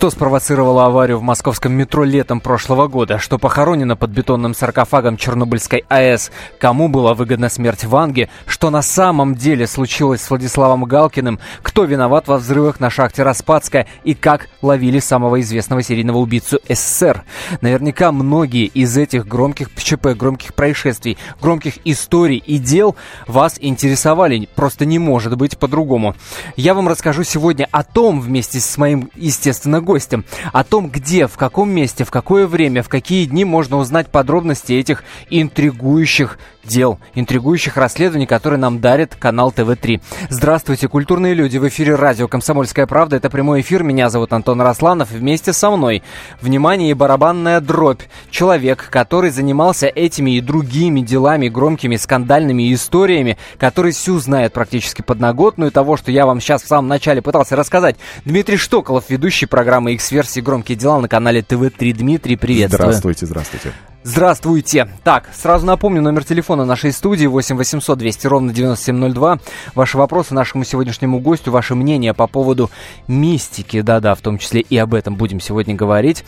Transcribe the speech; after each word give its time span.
Что 0.00 0.08
спровоцировало 0.08 0.86
аварию 0.86 1.18
в 1.18 1.22
московском 1.22 1.74
метро 1.74 2.04
летом 2.04 2.40
прошлого 2.40 2.88
года? 2.88 3.18
Что 3.18 3.38
похоронено 3.38 3.96
под 3.96 4.08
бетонным 4.08 4.54
саркофагом 4.54 5.18
Чернобыльской 5.18 5.84
АЭС? 5.90 6.32
Кому 6.58 6.88
была 6.88 7.12
выгодна 7.12 7.50
смерть 7.50 7.84
Ванги? 7.84 8.30
Что 8.46 8.70
на 8.70 8.80
самом 8.80 9.34
деле 9.34 9.66
случилось 9.66 10.22
с 10.22 10.30
Владиславом 10.30 10.84
Галкиным? 10.84 11.38
Кто 11.60 11.84
виноват 11.84 12.28
во 12.28 12.38
взрывах 12.38 12.80
на 12.80 12.88
шахте 12.88 13.24
Распадская? 13.24 13.86
И 14.02 14.14
как 14.14 14.48
ловили 14.62 15.00
самого 15.00 15.38
известного 15.42 15.82
серийного 15.82 16.16
убийцу 16.16 16.60
СССР? 16.66 17.22
Наверняка 17.60 18.10
многие 18.10 18.68
из 18.68 18.96
этих 18.96 19.28
громких 19.28 19.68
ЧП, 19.76 20.16
громких 20.16 20.54
происшествий, 20.54 21.18
громких 21.42 21.74
историй 21.84 22.38
и 22.38 22.56
дел 22.56 22.96
вас 23.26 23.58
интересовали. 23.60 24.48
Просто 24.54 24.86
не 24.86 24.98
может 24.98 25.36
быть 25.36 25.58
по-другому. 25.58 26.14
Я 26.56 26.72
вам 26.72 26.88
расскажу 26.88 27.22
сегодня 27.22 27.68
о 27.70 27.82
том, 27.82 28.22
вместе 28.22 28.60
с 28.60 28.78
моим, 28.78 29.10
естественно, 29.14 29.82
гостем. 29.90 30.24
О 30.52 30.62
том, 30.62 30.88
где, 30.88 31.26
в 31.26 31.36
каком 31.36 31.68
месте, 31.68 32.04
в 32.04 32.12
какое 32.12 32.46
время, 32.46 32.84
в 32.84 32.88
какие 32.88 33.24
дни 33.24 33.44
можно 33.44 33.76
узнать 33.76 34.06
подробности 34.06 34.72
этих 34.72 35.02
интригующих 35.30 36.38
дел, 36.62 37.00
интригующих 37.14 37.76
расследований, 37.76 38.26
которые 38.26 38.60
нам 38.60 38.80
дарит 38.80 39.16
канал 39.16 39.50
ТВ-3. 39.50 40.00
Здравствуйте, 40.28 40.88
культурные 40.88 41.34
люди, 41.34 41.58
в 41.58 41.66
эфире 41.66 41.94
радио 41.94 42.28
«Комсомольская 42.28 42.86
правда», 42.86 43.16
это 43.16 43.30
прямой 43.30 43.62
эфир, 43.62 43.82
меня 43.82 44.10
зовут 44.10 44.32
Антон 44.32 44.60
Росланов, 44.60 45.10
вместе 45.10 45.52
со 45.52 45.70
мной, 45.70 46.02
внимание 46.40 46.90
и 46.90 46.94
барабанная 46.94 47.60
дробь, 47.60 48.02
человек, 48.30 48.88
который 48.90 49.30
занимался 49.30 49.86
этими 49.86 50.36
и 50.36 50.40
другими 50.40 51.00
делами, 51.00 51.48
громкими 51.48 51.96
скандальными 51.96 52.72
историями, 52.72 53.38
который 53.58 53.92
всю 53.92 54.18
знает 54.18 54.52
практически 54.52 55.02
подноготную 55.02 55.72
того, 55.72 55.96
что 55.96 56.12
я 56.12 56.26
вам 56.26 56.40
сейчас 56.40 56.62
в 56.62 56.68
самом 56.68 56.88
начале 56.88 57.22
пытался 57.22 57.56
рассказать. 57.56 57.96
Дмитрий 58.24 58.58
Штоколов, 58.58 59.08
ведущий 59.08 59.46
программы 59.46 59.79
X-версии 59.88 60.40
«Громкие 60.40 60.76
дела» 60.76 61.00
на 61.00 61.08
канале 61.08 61.42
ТВ-3. 61.42 61.92
Дмитрий, 61.94 62.36
приветствую. 62.36 62.92
Здравствуйте, 62.92 63.26
здравствуйте. 63.26 63.72
Здравствуйте. 64.02 64.88
Так, 65.04 65.28
сразу 65.34 65.66
напомню 65.66 66.00
номер 66.00 66.24
телефона 66.24 66.64
нашей 66.64 66.90
студии 66.92 67.26
8 67.26 67.56
800 67.56 67.98
200 67.98 68.26
ровно 68.28 68.52
9702. 68.52 69.40
Ваши 69.74 69.98
вопросы 69.98 70.32
нашему 70.32 70.64
сегодняшнему 70.64 71.20
гостю, 71.20 71.50
ваше 71.50 71.74
мнение 71.74 72.14
по 72.14 72.26
поводу 72.26 72.70
мистики, 73.08 73.82
да-да, 73.82 74.14
в 74.14 74.20
том 74.22 74.38
числе 74.38 74.62
и 74.62 74.76
об 74.78 74.94
этом 74.94 75.16
будем 75.16 75.38
сегодня 75.38 75.74
говорить. 75.74 76.24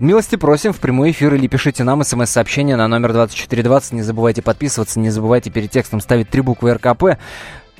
Милости 0.00 0.34
просим 0.34 0.72
в 0.72 0.78
прямой 0.80 1.12
эфир 1.12 1.32
или 1.34 1.46
пишите 1.46 1.84
нам 1.84 2.02
смс-сообщение 2.02 2.74
на 2.74 2.88
номер 2.88 3.12
2420. 3.12 3.92
Не 3.92 4.02
забывайте 4.02 4.42
подписываться, 4.42 4.98
не 4.98 5.10
забывайте 5.10 5.50
перед 5.50 5.70
текстом 5.70 6.00
ставить 6.00 6.30
три 6.30 6.40
буквы 6.40 6.74
РКП. 6.74 7.18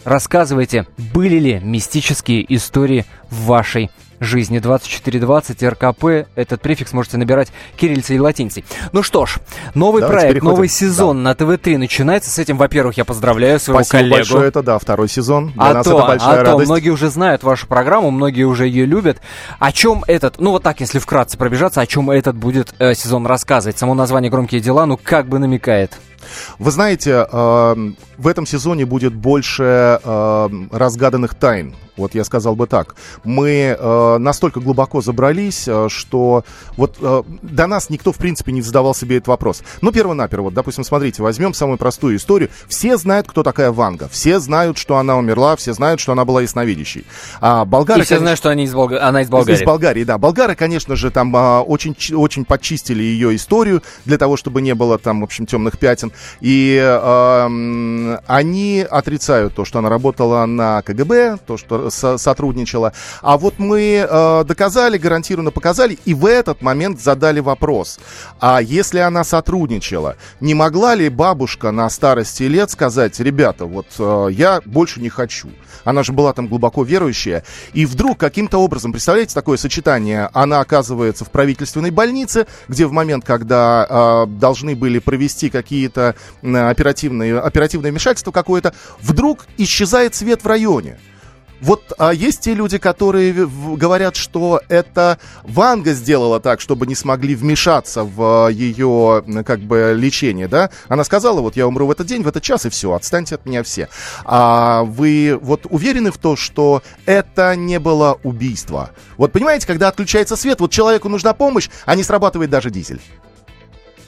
Рассказывайте, 0.05 0.87
были 0.97 1.39
ли 1.39 1.61
мистические 1.61 2.45
истории 2.55 3.05
в 3.31 3.47
вашей 3.47 3.91
жизни 4.21 4.59
2420 4.59 5.63
РКП. 5.63 6.05
Этот 6.35 6.61
префикс 6.61 6.93
можете 6.93 7.17
набирать 7.19 7.49
кириллицей 7.77 8.17
и 8.17 8.19
латиницей. 8.19 8.65
Ну 8.93 9.03
что 9.03 9.27
ж, 9.27 9.39
новый 9.75 10.01
Давайте 10.01 10.19
проект, 10.21 10.35
переходим. 10.35 10.55
новый 10.55 10.69
сезон 10.69 11.23
на 11.23 11.35
ТВ-3 11.35 11.79
начинается. 11.79 12.31
С 12.31 12.39
этим, 12.39 12.57
во-первых, 12.57 12.97
я 12.97 13.05
поздравляю 13.05 13.59
своего 13.61 13.83
Спасибо 13.83 13.99
коллегу. 13.99 14.17
большое, 14.17 14.49
это 14.49 14.63
да, 14.63 14.79
второй 14.79 15.09
сезон. 15.09 15.53
Для 15.53 15.63
А 15.63 15.75
нас 15.75 15.85
то, 15.87 15.99
это 15.99 16.07
большая 16.07 16.29
а 16.41 16.45
то, 16.45 16.51
радость. 16.53 16.71
многие 16.71 16.91
уже 16.91 17.11
знают 17.11 17.43
вашу 17.43 17.67
программу, 17.67 18.11
многие 18.11 18.45
уже 18.45 18.67
ее 18.67 18.87
любят. 18.87 19.21
О 19.59 19.73
чем 19.73 20.05
этот, 20.07 20.41
ну 20.41 20.51
вот 20.53 20.63
так, 20.63 20.81
если 20.81 20.99
вкратце 20.99 21.37
пробежаться, 21.39 21.81
о 21.81 21.87
чем 21.87 22.11
этот 22.11 22.37
будет 22.37 22.75
э, 22.79 22.95
сезон 22.95 23.27
рассказывать? 23.27 23.79
Само 23.79 23.95
название 23.95 24.31
«Громкие 24.31 24.61
дела», 24.61 24.87
ну 24.87 24.99
как 25.03 25.29
бы 25.29 25.39
намекает. 25.39 25.93
Вы 26.59 26.71
знаете, 26.71 27.27
э, 27.31 27.75
в 28.19 28.27
этом 28.29 28.47
сезоне 28.47 28.87
будет 28.87 29.15
больше 29.15 30.01
э, 30.03 30.49
разгаданных 30.73 31.35
тайн. 31.35 31.75
Вот 31.97 32.15
я 32.17 32.25
сказал 32.25 32.57
бы 32.57 32.67
так. 32.67 32.97
Мы 33.23 33.77
э, 33.79 34.19
настолько 34.19 34.59
глубоко 34.59 35.01
забрались, 35.01 35.69
э, 35.69 35.87
что 35.89 36.45
вот 36.77 36.97
э, 37.01 37.23
до 37.43 37.67
нас 37.69 37.89
никто, 37.89 38.11
в 38.13 38.17
принципе, 38.17 38.51
не 38.51 38.63
задавал 38.63 38.97
себе 38.97 39.19
этот 39.19 39.29
вопрос. 39.29 39.63
Ну, 39.81 39.93
перво-наперво, 39.93 40.45
вот, 40.47 40.55
допустим, 40.55 40.83
смотрите, 40.83 41.23
возьмем 41.23 41.55
самую 41.55 41.79
простую 41.79 42.17
историю. 42.17 42.51
Все 42.69 42.97
знают, 42.97 43.29
кто 43.29 43.45
такая 43.45 43.71
Ванга. 43.71 44.09
Все 44.09 44.41
знают, 44.41 44.77
что 44.77 44.97
она 44.97 45.17
умерла, 45.17 45.55
все 45.55 45.73
знают, 45.73 46.01
что 46.01 46.11
она 46.11 46.25
была 46.25 46.43
ясновидящей. 46.43 47.07
А 47.41 47.65
болгары, 47.65 48.01
И 48.01 48.03
все 48.05 48.15
конечно, 48.17 48.25
знают, 48.25 48.39
что 48.39 48.49
они 48.51 48.65
из 48.65 48.75
Болга- 48.75 48.99
она 49.01 49.23
из 49.23 49.29
Болгарии. 49.29 49.57
из 49.61 49.65
Болгарии, 49.65 50.03
да. 50.05 50.19
Болгары, 50.19 50.57
конечно 50.57 50.97
же, 50.97 51.13
там 51.13 51.35
а, 51.37 51.61
очень, 51.63 51.97
очень 52.17 52.45
подчистили 52.45 53.05
ее 53.05 53.37
историю 53.37 53.85
для 54.05 54.19
того, 54.19 54.37
чтобы 54.37 54.63
не 54.63 54.75
было 54.75 54.99
там, 54.99 55.21
в 55.21 55.25
общем, 55.25 55.47
темных 55.47 55.79
пятен. 55.79 56.11
И 56.41 56.77
м, 56.79 58.19
они 58.27 58.87
отрицают 58.89 59.55
то, 59.55 59.65
что 59.65 59.79
она 59.79 59.89
работала 59.89 60.47
на 60.47 60.83
КГБ, 60.83 61.39
то, 61.47 61.57
что 61.57 61.91
со- 61.91 62.19
сотрудничала. 62.19 62.93
А 63.23 63.39
вот 63.39 63.59
мы 63.59 64.07
а, 64.09 64.45
доказали, 64.45 64.99
гарантированно 64.99 65.51
показали, 65.51 65.99
и 66.05 66.15
в 66.15 66.27
этот 66.27 66.63
момент 66.63 67.01
задали 67.01 67.41
вопрос. 67.41 67.99
А 68.41 68.61
если 68.61 68.99
она 68.99 69.25
сотрудничала, 69.25 70.17
не 70.41 70.55
могла 70.55 70.95
ли 70.95 71.09
бабушка 71.09 71.71
на 71.71 71.89
старости 71.91 72.45
лет 72.45 72.71
сказать, 72.71 73.19
ребята, 73.21 73.67
вот 73.67 73.87
а, 73.99 74.29
я 74.29 74.61
больше 74.65 75.01
не 75.01 75.09
хочу. 75.09 75.49
Она 75.85 76.03
же 76.03 76.13
была 76.13 76.33
там 76.33 76.49
глубоко 76.49 76.83
верующая. 76.83 77.45
И 77.73 77.87
вдруг 77.87 78.19
каким-то 78.19 78.59
образом, 78.59 78.93
представляете, 78.93 79.35
такое 79.35 79.57
сочетание, 79.59 80.31
она 80.33 80.61
оказывается 80.61 81.25
в 81.25 81.31
правительственной 81.31 81.91
больнице, 81.91 82.47
где 82.69 82.87
в 82.87 82.93
момент, 82.93 83.25
когда 83.25 83.87
э, 83.89 84.27
должны 84.27 84.75
были 84.75 84.99
провести 84.99 85.51
какие-то 85.51 86.04
оперативные, 86.43 87.39
оперативное 87.39 87.91
вмешательство 87.91 88.33
какое-то, 88.33 88.75
вдруг 89.01 89.47
исчезает 89.57 90.15
свет 90.15 90.43
в 90.43 90.47
районе. 90.47 90.99
Вот 91.65 91.95
а 91.97 92.13
есть 92.13 92.41
те 92.41 92.53
люди, 92.53 92.77
которые 92.77 93.33
говорят, 93.77 94.17
что 94.17 94.61
это 94.69 95.19
Ванга 95.45 95.95
сделала 95.95 96.39
так, 96.39 96.61
чтобы 96.61 96.87
не 96.87 96.95
смогли 96.95 97.35
вмешаться 97.35 98.05
в 98.05 98.49
ее 98.51 99.25
м, 99.27 99.45
как 99.45 99.61
бы 99.61 99.95
лечение, 99.97 100.47
да? 100.47 100.69
Она 100.89 101.05
сказала, 101.05 101.41
вот 101.41 101.57
я 101.57 101.67
умру 101.67 101.87
в 101.87 101.91
этот 101.91 102.07
день, 102.07 102.23
в 102.23 102.29
этот 102.29 102.43
час, 102.43 102.67
и 102.67 102.69
все, 102.69 102.93
отстаньте 102.93 103.37
от 103.37 103.47
меня 103.47 103.63
все. 103.63 103.89
А 104.27 104.83
вы 104.85 105.39
вот 105.41 105.67
уверены 105.71 106.11
в 106.11 106.19
том, 106.19 106.37
что 106.37 106.83
это 107.07 107.57
не 107.57 107.79
было 107.79 108.19
убийство? 108.25 108.91
Вот 109.17 109.33
понимаете, 109.33 109.67
когда 109.67 109.89
отключается 109.89 110.37
свет, 110.37 110.61
вот 110.61 110.71
человеку 110.71 111.09
нужна 111.09 111.33
помощь, 111.33 111.71
а 111.87 111.95
не 111.97 112.03
срабатывает 112.03 112.51
даже 112.51 112.71
дизель. 112.71 113.01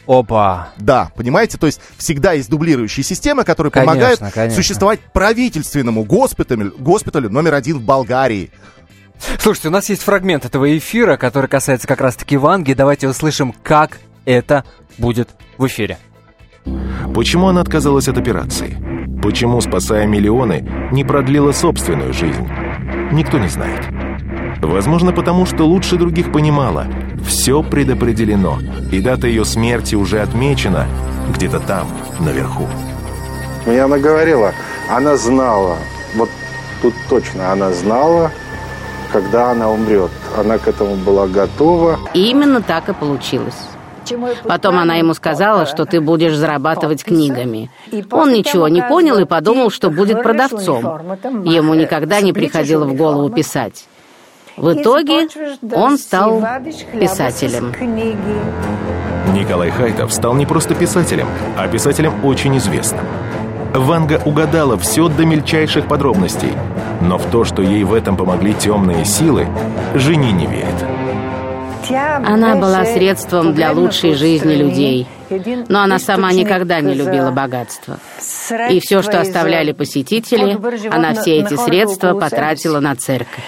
Опа. 0.06 0.68
Да, 0.78 1.10
понимаете, 1.16 1.58
то 1.58 1.66
есть 1.66 1.80
всегда 1.96 2.32
есть 2.32 2.48
дублирующие 2.48 3.02
системы, 3.02 3.44
которые 3.44 3.70
Конечно, 3.70 3.92
помогают 3.92 4.20
конечно. 4.32 4.56
существовать 4.56 5.00
правительственному 5.12 6.04
госпиталю, 6.04 6.72
госпиталю 6.78 7.28
номер 7.28 7.54
один 7.54 7.78
в 7.78 7.82
Болгарии. 7.82 8.50
Слушайте, 9.38 9.68
у 9.68 9.70
нас 9.72 9.88
есть 9.88 10.02
фрагмент 10.02 10.44
этого 10.44 10.76
эфира, 10.76 11.16
который 11.16 11.48
касается 11.48 11.88
как 11.88 12.00
раз-таки 12.00 12.36
Ванги. 12.36 12.74
Давайте 12.74 13.08
услышим, 13.08 13.54
как 13.62 13.98
это 14.24 14.64
будет 14.98 15.30
в 15.58 15.66
эфире. 15.66 15.98
Почему 17.14 17.48
она 17.48 17.60
отказалась 17.60 18.08
от 18.08 18.18
операции? 18.18 18.76
Почему, 19.22 19.60
спасая 19.60 20.06
миллионы, 20.06 20.68
не 20.92 21.04
продлила 21.04 21.52
собственную 21.52 22.12
жизнь? 22.12 22.46
Никто 23.12 23.38
не 23.38 23.48
знает. 23.48 23.84
Возможно, 24.60 25.12
потому 25.12 25.46
что 25.46 25.64
лучше 25.64 25.96
других 25.96 26.32
понимала. 26.32 26.86
Все 27.26 27.62
предопределено, 27.62 28.58
и 28.92 29.00
дата 29.00 29.26
ее 29.26 29.44
смерти 29.44 29.94
уже 29.94 30.20
отмечена 30.20 30.86
где-то 31.34 31.60
там, 31.60 31.88
наверху. 32.20 32.66
Мне 33.66 33.82
она 33.82 33.98
говорила, 33.98 34.52
она 34.88 35.16
знала, 35.16 35.76
вот 36.14 36.28
тут 36.82 36.94
точно 37.08 37.52
она 37.52 37.72
знала, 37.72 38.30
когда 39.12 39.50
она 39.50 39.70
умрет. 39.70 40.10
Она 40.36 40.58
к 40.58 40.68
этому 40.68 40.94
была 40.96 41.26
готова. 41.26 41.98
И 42.14 42.30
именно 42.30 42.62
так 42.62 42.88
и 42.88 42.92
получилось. 42.92 43.54
Потом 44.44 44.78
она 44.78 44.94
ему 44.96 45.14
сказала, 45.14 45.66
что 45.66 45.84
ты 45.84 46.00
будешь 46.00 46.36
зарабатывать 46.36 47.02
книгами. 47.02 47.70
Он 48.12 48.32
ничего 48.32 48.68
не 48.68 48.82
понял 48.82 49.18
и 49.18 49.24
подумал, 49.24 49.70
что 49.70 49.90
будет 49.90 50.22
продавцом. 50.22 50.84
Ему 51.44 51.74
никогда 51.74 52.20
не 52.20 52.32
приходило 52.32 52.84
в 52.84 52.94
голову 52.94 53.30
писать. 53.30 53.86
В 54.56 54.72
итоге 54.72 55.28
он 55.72 55.98
стал 55.98 56.42
писателем. 56.98 57.72
Николай 59.34 59.70
Хайтов 59.70 60.12
стал 60.12 60.34
не 60.34 60.46
просто 60.46 60.74
писателем, 60.74 61.28
а 61.58 61.68
писателем 61.68 62.24
очень 62.24 62.56
известным. 62.58 63.04
Ванга 63.74 64.22
угадала 64.24 64.78
все 64.78 65.08
до 65.08 65.26
мельчайших 65.26 65.86
подробностей, 65.86 66.52
но 67.02 67.18
в 67.18 67.26
то, 67.30 67.44
что 67.44 67.62
ей 67.62 67.84
в 67.84 67.92
этом 67.92 68.16
помогли 68.16 68.54
темные 68.54 69.04
силы, 69.04 69.46
Жени 69.94 70.32
не 70.32 70.46
верит. 70.46 70.74
Она 72.24 72.56
была 72.56 72.84
средством 72.84 73.54
для 73.54 73.72
лучшей 73.72 74.14
жизни 74.14 74.54
людей, 74.54 75.06
но 75.68 75.82
она 75.82 75.98
сама 75.98 76.32
никогда 76.32 76.80
не 76.80 76.94
любила 76.94 77.30
богатство. 77.30 77.98
И 78.70 78.80
все, 78.80 79.02
что 79.02 79.20
оставляли 79.20 79.72
посетители, 79.72 80.58
она 80.90 81.14
все 81.14 81.38
эти 81.38 81.54
средства 81.54 82.14
потратила 82.14 82.80
на 82.80 82.96
церковь. 82.96 83.44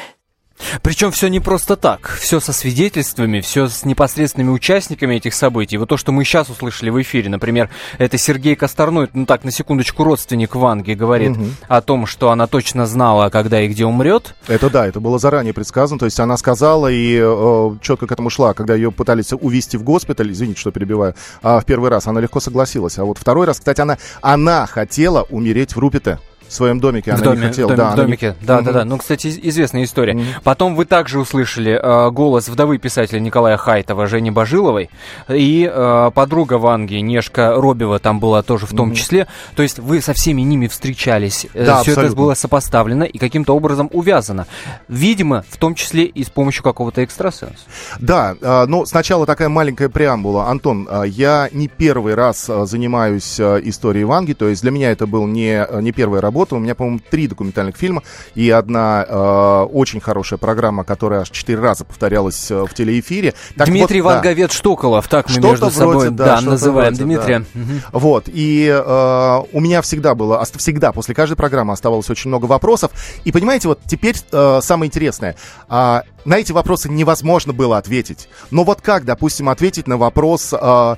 Причем 0.82 1.10
все 1.10 1.28
не 1.28 1.40
просто 1.40 1.76
так, 1.76 2.08
все 2.20 2.40
со 2.40 2.52
свидетельствами, 2.52 3.40
все 3.40 3.68
с 3.68 3.84
непосредственными 3.84 4.50
участниками 4.50 5.16
этих 5.16 5.34
событий. 5.34 5.76
Вот 5.76 5.88
то, 5.88 5.96
что 5.96 6.12
мы 6.12 6.24
сейчас 6.24 6.48
услышали 6.48 6.90
в 6.90 7.00
эфире, 7.02 7.28
например, 7.28 7.70
это 7.98 8.18
Сергей 8.18 8.56
Косторной, 8.56 9.08
ну 9.12 9.26
так, 9.26 9.44
на 9.44 9.50
секундочку, 9.50 10.04
родственник 10.04 10.54
Ванги, 10.54 10.92
говорит 10.94 11.32
угу. 11.32 11.46
о 11.68 11.80
том, 11.80 12.06
что 12.06 12.30
она 12.30 12.46
точно 12.46 12.86
знала, 12.86 13.30
когда 13.30 13.60
и 13.60 13.68
где 13.68 13.84
умрет. 13.84 14.34
Это 14.46 14.70
да, 14.70 14.86
это 14.86 15.00
было 15.00 15.18
заранее 15.18 15.54
предсказано, 15.54 15.98
то 15.98 16.04
есть 16.04 16.20
она 16.20 16.36
сказала 16.36 16.90
и 16.90 17.18
э, 17.20 17.76
четко 17.82 18.06
к 18.06 18.12
этому 18.12 18.30
шла, 18.30 18.54
когда 18.54 18.74
ее 18.74 18.90
пытались 18.90 19.32
увезти 19.32 19.76
в 19.76 19.82
госпиталь, 19.82 20.32
извините, 20.32 20.60
что 20.60 20.70
перебиваю, 20.70 21.14
а 21.42 21.60
в 21.60 21.64
первый 21.64 21.90
раз 21.90 22.06
она 22.06 22.20
легко 22.20 22.40
согласилась, 22.40 22.98
а 22.98 23.04
вот 23.04 23.18
второй 23.18 23.46
раз, 23.46 23.58
кстати, 23.58 23.80
она, 23.80 23.98
она 24.20 24.66
хотела 24.66 25.22
умереть 25.22 25.74
в 25.74 25.78
Рупите 25.78 26.18
в 26.48 26.52
своем 26.52 26.80
домике. 26.80 27.12
Она 27.12 27.20
в 27.20 27.24
доме, 27.24 27.40
не 27.40 27.46
хотела. 27.48 27.68
Доме, 27.68 27.76
да, 27.76 27.92
в 27.92 27.96
домике. 27.96 28.36
Не... 28.40 28.46
Да, 28.46 28.56
угу. 28.56 28.64
да, 28.64 28.72
да. 28.72 28.84
Ну, 28.84 28.98
кстати, 28.98 29.28
известная 29.42 29.84
история. 29.84 30.14
Угу. 30.14 30.24
Потом 30.44 30.74
вы 30.74 30.84
также 30.84 31.20
услышали 31.20 31.78
э, 31.80 32.10
голос 32.10 32.48
вдовы 32.48 32.78
писателя 32.78 33.20
Николая 33.20 33.56
Хайтова, 33.56 34.06
Жени 34.06 34.30
Бажиловой, 34.30 34.90
и 35.28 35.70
э, 35.72 36.10
подруга 36.14 36.54
Ванги, 36.54 36.96
Нешка 36.96 37.54
Робева, 37.54 37.98
там 37.98 38.18
была 38.20 38.42
тоже 38.42 38.66
в 38.66 38.70
том 38.70 38.88
угу. 38.88 38.96
числе. 38.96 39.26
То 39.54 39.62
есть 39.62 39.78
вы 39.78 40.00
со 40.00 40.14
всеми 40.14 40.42
ними 40.42 40.66
встречались. 40.66 41.46
Э, 41.54 41.66
да, 41.66 41.82
Все 41.82 41.92
это 41.92 42.14
было 42.14 42.34
сопоставлено 42.34 43.04
и 43.04 43.18
каким-то 43.18 43.54
образом 43.54 43.88
увязано. 43.92 44.46
Видимо, 44.88 45.44
в 45.50 45.58
том 45.58 45.74
числе 45.74 46.04
и 46.04 46.24
с 46.24 46.30
помощью 46.30 46.62
какого-то 46.64 47.04
экстрасенса. 47.04 47.64
Да, 48.00 48.34
э, 48.40 48.64
но 48.66 48.86
сначала 48.86 49.26
такая 49.26 49.48
маленькая 49.48 49.88
преамбула. 49.88 50.48
Антон, 50.48 50.88
э, 50.90 51.04
я 51.08 51.48
не 51.52 51.68
первый 51.68 52.14
раз 52.14 52.48
э, 52.48 52.64
занимаюсь 52.66 53.38
э, 53.38 53.60
историей 53.64 54.04
Ванги, 54.04 54.32
то 54.32 54.48
есть 54.48 54.62
для 54.62 54.70
меня 54.70 54.90
это 54.90 55.06
был 55.06 55.26
не, 55.26 55.66
не 55.80 55.92
первая 55.92 56.20
работа 56.20 56.37
работа. 56.38 56.54
У 56.54 56.58
меня, 56.58 56.74
по-моему, 56.74 57.00
три 57.10 57.26
документальных 57.26 57.76
фильма 57.76 58.02
и 58.34 58.48
одна 58.50 59.04
э, 59.08 59.66
очень 59.72 60.00
хорошая 60.00 60.38
программа, 60.38 60.84
которая 60.84 61.22
аж 61.22 61.30
четыре 61.30 61.58
раза 61.58 61.84
повторялась 61.84 62.50
э, 62.50 62.64
в 62.64 62.72
телеэфире. 62.74 63.34
Так 63.56 63.66
Дмитрий 63.68 64.00
вот, 64.00 64.14
Ванговец 64.14 64.50
да. 64.50 64.54
Штоколов, 64.54 65.08
так 65.08 65.26
мы 65.26 65.32
что 65.32 65.50
между 65.50 65.70
собой 65.70 65.94
вроде, 65.96 66.10
да, 66.10 66.40
да, 66.40 66.40
называем 66.42 66.94
вроде, 66.94 67.04
Дмитрия. 67.04 67.38
Да. 67.40 67.60
Угу. 67.60 68.00
Вот, 68.00 68.24
и 68.28 68.68
э, 68.68 69.42
у 69.52 69.60
меня 69.60 69.82
всегда 69.82 70.14
было, 70.14 70.44
всегда 70.56 70.92
после 70.92 71.14
каждой 71.14 71.34
программы 71.34 71.72
оставалось 71.72 72.08
очень 72.08 72.28
много 72.28 72.46
вопросов. 72.46 72.92
И 73.24 73.32
понимаете, 73.32 73.66
вот 73.68 73.80
теперь 73.86 74.14
э, 74.30 74.60
самое 74.62 74.88
интересное. 74.88 75.34
Э, 75.68 76.02
на 76.24 76.38
эти 76.38 76.52
вопросы 76.52 76.88
невозможно 76.88 77.52
было 77.52 77.78
ответить. 77.78 78.28
Но 78.52 78.62
вот 78.62 78.80
как, 78.80 79.04
допустим, 79.04 79.48
ответить 79.48 79.88
на 79.88 79.96
вопрос... 79.96 80.52
Э, 80.52 80.96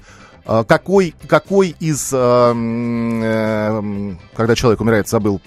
какой, 0.65 1.15
какой 1.29 1.77
из, 1.81 2.11
э, 2.13 2.53
э, 2.55 4.15
когда 4.35 4.55
человек 4.55 4.81
умирает, 4.81 5.09
забыл 5.09 5.41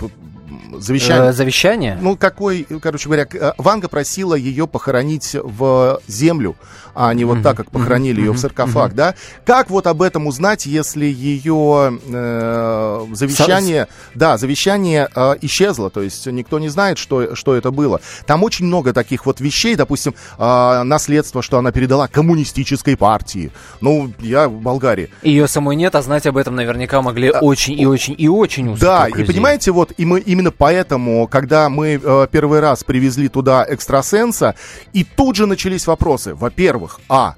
завещание. 0.80 1.30
Э, 1.30 1.34
завещание? 1.34 1.98
Ну, 2.00 2.16
какой, 2.16 2.66
короче 2.82 3.06
говоря, 3.06 3.28
э, 3.32 3.52
Ванга 3.58 3.88
просила 3.88 4.36
ее 4.36 4.68
похоронить 4.68 5.36
в 5.42 6.00
землю, 6.08 6.56
а 6.96 7.14
не 7.14 7.26
вот 7.26 7.42
так, 7.42 7.58
как 7.58 7.72
похоронили 7.72 8.22
ее 8.22 8.32
в 8.32 8.38
саркофаг, 8.38 8.94
да? 8.94 9.16
Как 9.46 9.70
вот 9.70 9.88
об 9.88 10.02
этом 10.02 10.28
узнать, 10.28 10.66
если 10.66 11.06
ее 11.06 12.00
э, 12.08 13.06
завещание, 13.14 13.88
да, 14.16 14.38
завещание 14.38 15.10
э, 15.14 15.36
исчезло, 15.42 15.90
то 15.90 16.02
есть 16.02 16.26
никто 16.28 16.60
не 16.60 16.70
знает, 16.70 16.98
что, 16.98 17.36
что 17.36 17.56
это 17.56 17.72
было. 17.72 18.02
Там 18.26 18.44
очень 18.44 18.66
много 18.66 18.94
таких 18.94 19.26
вот 19.26 19.40
вещей, 19.40 19.76
допустим, 19.76 20.14
э, 20.38 20.84
наследство, 20.84 21.42
что 21.42 21.58
она 21.58 21.72
передала 21.72 22.08
коммунистической 22.08 22.96
партии. 22.96 23.52
Ну, 23.82 24.12
я 24.20 24.48
в 24.48 24.62
Болгарии. 24.62 25.10
Ее 25.24 25.48
самой 25.48 25.76
нет, 25.76 25.96
а 25.96 26.02
знать 26.02 26.28
об 26.28 26.38
этом 26.38 26.56
наверняка 26.56 27.02
могли 27.02 27.30
а, 27.30 27.40
очень 27.40 27.80
и 27.80 27.86
очень 27.86 28.16
и 28.18 28.28
очень 28.28 28.70
узкий 28.70 28.86
Да, 28.86 29.08
и 29.08 29.24
понимаете, 29.24 29.72
вот 29.72 29.94
и 29.98 30.06
мы 30.06 30.20
именно 30.20 30.52
поэтому, 30.52 31.28
когда 31.28 31.70
мы 31.70 32.00
э, 32.04 32.28
первый 32.32 32.60
раз 32.60 32.84
привезли 32.84 33.30
туда 33.30 33.66
экстрасенса, 33.68 34.56
и 34.94 35.04
тут 35.04 35.36
же 35.36 35.46
начались 35.46 35.88
вопросы. 35.88 36.36
Во-первых, 36.36 36.83
а. 37.10 37.36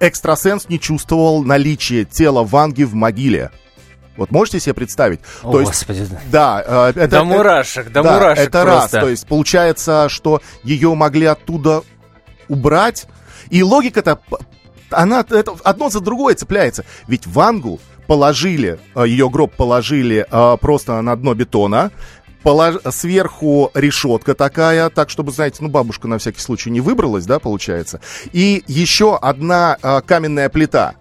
Экстрасенс 0.00 0.68
не 0.68 0.80
чувствовал 0.80 1.44
наличие 1.44 2.04
тела 2.04 2.42
Ванги 2.42 2.82
в 2.82 2.94
могиле. 2.94 3.50
Вот 4.16 4.30
можете 4.30 4.60
себе 4.60 4.74
представить? 4.74 5.20
О, 5.42 5.52
то 5.52 5.60
есть, 5.60 5.72
Господи. 5.72 6.06
Да, 6.30 6.62
э, 6.66 6.92
это, 6.96 7.08
до 7.08 7.24
мурашек, 7.24 7.86
до 7.90 8.02
да, 8.02 8.14
мурашек 8.14 8.48
это 8.48 8.62
просто. 8.62 8.96
раз. 8.96 9.04
То 9.04 9.08
есть 9.08 9.26
получается, 9.26 10.08
что 10.08 10.42
ее 10.64 10.94
могли 10.94 11.26
оттуда 11.26 11.82
убрать. 12.48 13.06
И 13.48 13.62
логика-то, 13.62 14.20
она 14.90 15.20
это 15.20 15.54
одно 15.64 15.88
за 15.88 16.00
другое 16.00 16.34
цепляется. 16.34 16.84
Ведь 17.06 17.26
Вангу 17.26 17.80
положили, 18.06 18.78
э, 18.94 19.04
ее 19.06 19.30
гроб 19.30 19.54
положили 19.54 20.26
э, 20.30 20.56
просто 20.60 21.00
на 21.00 21.16
дно 21.16 21.34
бетона, 21.34 21.90
полож... 22.42 22.76
сверху 22.90 23.70
решетка 23.74 24.34
такая, 24.34 24.90
так, 24.90 25.10
чтобы, 25.10 25.32
знаете, 25.32 25.58
ну, 25.60 25.68
бабушка 25.68 26.08
на 26.08 26.18
всякий 26.18 26.40
случай 26.40 26.70
не 26.70 26.80
выбралась, 26.80 27.26
да, 27.26 27.38
получается. 27.38 28.00
И 28.32 28.62
еще 28.66 29.16
одна 29.16 29.76
э, 29.82 30.00
каменная 30.06 30.48
плита. 30.48 30.94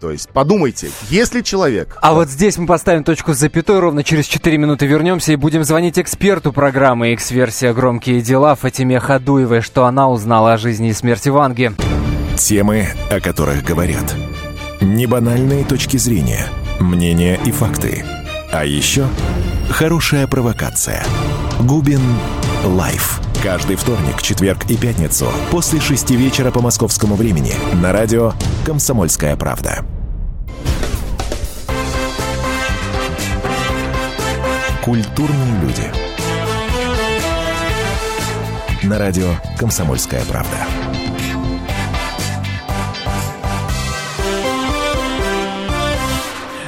То 0.00 0.10
есть 0.10 0.30
подумайте, 0.30 0.90
если 1.10 1.42
человек... 1.42 1.98
А 2.00 2.14
вот 2.14 2.30
здесь 2.30 2.56
мы 2.56 2.66
поставим 2.66 3.04
точку 3.04 3.34
с 3.34 3.38
запятой, 3.38 3.80
ровно 3.80 4.02
через 4.02 4.26
4 4.26 4.56
минуты 4.56 4.86
вернемся 4.86 5.32
и 5.32 5.36
будем 5.36 5.62
звонить 5.62 5.98
эксперту 5.98 6.54
программы 6.54 7.12
X-версия 7.12 7.74
«Громкие 7.74 8.22
дела» 8.22 8.54
Фатиме 8.54 8.98
Хадуевой, 8.98 9.60
что 9.60 9.84
она 9.84 10.08
узнала 10.08 10.54
о 10.54 10.58
жизни 10.58 10.88
и 10.88 10.94
смерти 10.94 11.28
Ванги. 11.28 11.72
Темы, 12.38 12.88
о 13.10 13.20
которых 13.20 13.62
говорят. 13.62 14.14
Небанальные 14.80 15.66
точки 15.66 15.98
зрения, 15.98 16.46
мнения 16.78 17.38
и 17.44 17.50
факты. 17.50 18.02
А 18.50 18.64
еще 18.64 19.06
Хорошая 19.70 20.26
провокация. 20.26 21.02
Губин 21.60 22.02
Live. 22.64 23.20
Каждый 23.42 23.76
вторник, 23.76 24.20
четверг 24.20 24.68
и 24.68 24.76
пятницу 24.76 25.26
после 25.50 25.80
шести 25.80 26.16
вечера 26.16 26.50
по 26.50 26.60
московскому 26.60 27.14
времени 27.14 27.54
на 27.80 27.92
радио 27.92 28.32
«Комсомольская 28.66 29.36
правда». 29.36 29.84
Культурные 34.84 35.60
люди. 35.62 35.90
На 38.82 38.98
радио 38.98 39.28
«Комсомольская 39.56 40.24
правда». 40.24 40.66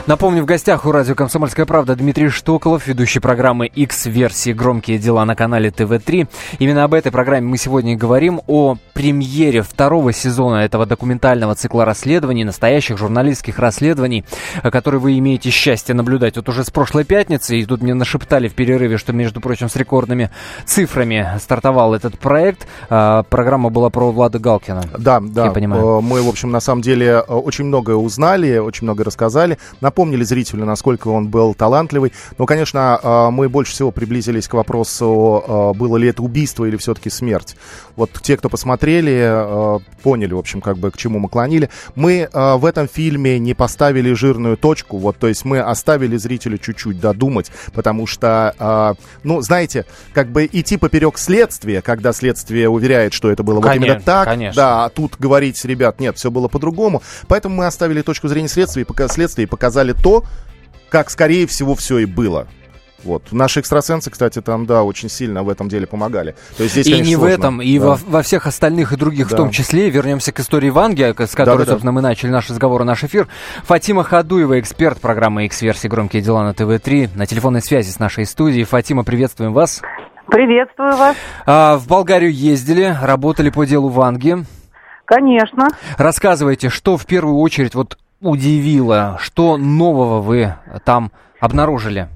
Напомню, 0.05 0.43
в 0.43 0.47
гостях 0.47 0.85
у 0.85 0.91
радио 0.91 1.15
«Комсомольская 1.15 1.65
правда» 1.65 1.95
Дмитрий 1.95 2.29
Штоколов, 2.29 2.89
ведущий 2.89 3.21
программы 3.21 3.67
X-версии 3.69 4.53
«Громкие 4.53 4.99
дела» 4.99 5.25
на 5.25 5.37
канале 5.37 5.71
ТВ-3. 5.71 6.27
Именно 6.59 6.83
об 6.83 6.95
этой 6.95 7.13
программе 7.13 7.47
мы 7.47 7.57
сегодня 7.57 7.97
говорим, 7.97 8.41
о 8.49 8.79
премьере 8.95 9.63
второго 9.63 10.13
сезона 10.13 10.57
этого 10.57 10.87
документального 10.87 11.55
цикла 11.55 11.85
расследований, 11.85 12.43
настоящих 12.43 12.99
журналистских 12.99 13.61
расследований, 13.61 14.25
которые 14.65 15.01
вы 15.01 15.17
имеете 15.19 15.51
счастье 15.51 15.95
наблюдать 15.95 16.35
вот 16.35 16.49
уже 16.49 16.65
с 16.65 16.71
прошлой 16.71 17.05
пятницы. 17.05 17.57
И 17.57 17.65
тут 17.65 17.81
мне 17.81 17.95
нашептали 17.95 18.49
в 18.49 18.55
перерыве, 18.55 18.99
что, 18.99 19.13
между 19.13 19.41
прочим, 19.41 19.69
с 19.69 19.77
рекордными 19.77 20.31
цифрами 20.65 21.29
стартовал 21.41 21.95
этот 21.95 22.19
проект. 22.19 22.67
А, 22.91 23.23
программа 23.23 23.71
была 23.71 23.89
про 23.89 24.11
Влада 24.11 24.41
Галкина. 24.41 24.83
Да, 24.99 25.21
да. 25.21 25.45
Я 25.45 25.51
понимаю. 25.53 25.99
Э, 25.99 26.01
мы, 26.01 26.23
в 26.23 26.29
общем, 26.29 26.51
на 26.51 26.61
самом 26.61 26.83
деле 26.83 27.07
э, 27.07 27.21
очень 27.21 27.67
многое 27.67 27.95
узнали, 27.95 28.59
очень 28.59 28.85
много 28.85 29.05
рассказали 29.05 29.59
напомнили 29.93 30.25
зрителю, 30.25 30.65
насколько 30.65 31.09
он 31.09 31.29
был 31.29 31.53
талантливый. 31.53 32.15
Но, 32.39 32.47
конечно, 32.47 32.99
а, 33.03 33.31
мы 33.31 33.51
больше 33.51 33.73
всего 33.73 33.91
приблизились 33.91 34.49
к 34.49 34.55
вопросу, 34.55 35.45
а, 35.47 35.75
было 35.75 35.99
ли 35.99 36.09
это 36.09 36.23
убийство 36.23 36.65
или 36.65 36.79
все-таки 36.79 37.11
смерть. 37.11 37.57
Вот 37.95 38.11
те, 38.23 38.39
кто 38.39 38.49
посмотрели, 38.49 39.21
а, 39.23 39.81
поняли, 40.03 40.33
в 40.33 40.39
общем, 40.39 40.63
как 40.63 40.79
бы 40.79 40.91
к 40.91 40.97
чему 40.97 41.19
мы 41.19 41.29
клонили. 41.29 41.69
Мы 41.95 42.29
в 42.33 42.65
этом 42.65 42.89
фильме 42.89 43.39
не 43.39 43.55
поставили 43.55 44.13
жирную 44.15 44.57
точку, 44.57 44.99
вот, 44.99 45.19
то 45.19 45.29
есть 45.29 45.45
мы 45.45 45.61
оставили 45.61 46.17
зрителю 46.17 46.59
чуть-чуть 46.59 46.99
додумать, 46.99 47.51
потому 47.75 48.07
что, 48.07 48.97
ну, 49.23 49.41
знаете, 49.43 49.85
как 50.15 50.29
бы 50.29 50.49
идти 50.51 50.77
поперек 50.77 51.19
следствия, 51.19 51.83
когда 51.83 52.13
следствие 52.13 52.69
уверяет, 52.69 53.13
что 53.13 53.31
это 53.31 53.43
было 53.43 53.61
конечно, 53.61 53.81
вот 53.81 53.87
именно 53.87 54.01
так, 54.03 54.29
конечно. 54.29 54.57
да, 54.57 54.85
а 54.85 54.89
тут 54.89 55.17
говорить, 55.19 55.63
ребят, 55.65 56.01
нет, 56.01 56.17
все 56.17 56.31
было 56.31 56.49
по-другому. 56.49 57.03
Поэтому 57.29 57.57
мы 57.57 57.67
оставили 57.67 58.03
точку 58.03 58.29
зрения 58.29 58.49
следствия 58.49 58.83
и, 58.83 59.09
следствия 59.09 59.45
и 59.45 59.47
показали 59.47 59.82
показали 59.83 59.93
то, 59.93 60.25
как, 60.91 61.11
скорее 61.11 61.47
всего, 61.47 61.75
все 61.75 61.99
и 61.99 62.05
было. 62.05 62.47
Вот. 63.05 63.33
Наши 63.33 63.59
экстрасенсы, 63.59 64.11
кстати, 64.11 64.41
там, 64.41 64.65
да, 64.65 64.85
очень 64.85 65.09
сильно 65.09 65.43
в 65.43 65.49
этом 65.49 65.69
деле 65.69 65.89
помогали. 65.89 66.37
То 66.57 66.63
есть 66.63 66.75
здесь, 66.75 66.87
и 66.87 66.91
конечно, 66.93 67.09
не 67.09 67.17
сложно. 67.17 67.31
в 67.31 67.39
этом, 67.39 67.63
и 67.63 67.79
да. 67.79 67.87
во, 67.87 67.99
во 68.07 68.23
всех 68.23 68.47
остальных 68.47 68.93
и 68.93 68.97
других 68.97 69.29
да. 69.29 69.35
в 69.35 69.37
том 69.37 69.51
числе. 69.51 69.91
Вернемся 69.91 70.31
к 70.31 70.39
истории 70.39 70.71
Ванги, 70.71 71.03
с 71.03 71.35
которой, 71.35 71.59
да, 71.59 71.65
да, 71.65 71.71
собственно, 71.73 71.91
да. 71.91 71.95
мы 71.95 72.01
начали 72.01 72.31
наш 72.31 72.49
разговор, 72.49 72.85
наш 72.85 73.03
эфир. 73.03 73.27
Фатима 73.65 74.05
Хадуева, 74.05 74.61
эксперт 74.61 75.01
программы 75.01 75.47
X-версии 75.47 75.89
«Громкие 75.89 76.23
дела» 76.23 76.45
на 76.45 76.55
ТВ-3, 76.55 77.11
на 77.17 77.27
телефонной 77.27 77.61
связи 77.61 77.91
с 77.91 77.99
нашей 77.99 78.25
студией. 78.25 78.63
Фатима, 78.63 79.03
приветствуем 79.03 79.53
вас. 79.53 79.83
Приветствую 80.29 80.95
вас. 80.95 81.17
А, 81.45 81.79
в 81.79 81.89
Болгарию 81.89 82.33
ездили, 82.33 82.97
работали 83.03 83.51
по 83.51 83.65
делу 83.65 83.89
Ванги. 83.89 84.45
Конечно. 85.07 85.69
Рассказывайте, 85.99 86.69
что 86.69 86.97
в 86.97 87.05
первую 87.05 87.39
очередь 87.39 87.75
вот 87.75 87.99
удивило? 88.23 89.17
Что 89.21 89.57
нового 89.57 90.21
вы 90.21 90.55
там 90.85 91.11
обнаружили? 91.41 92.09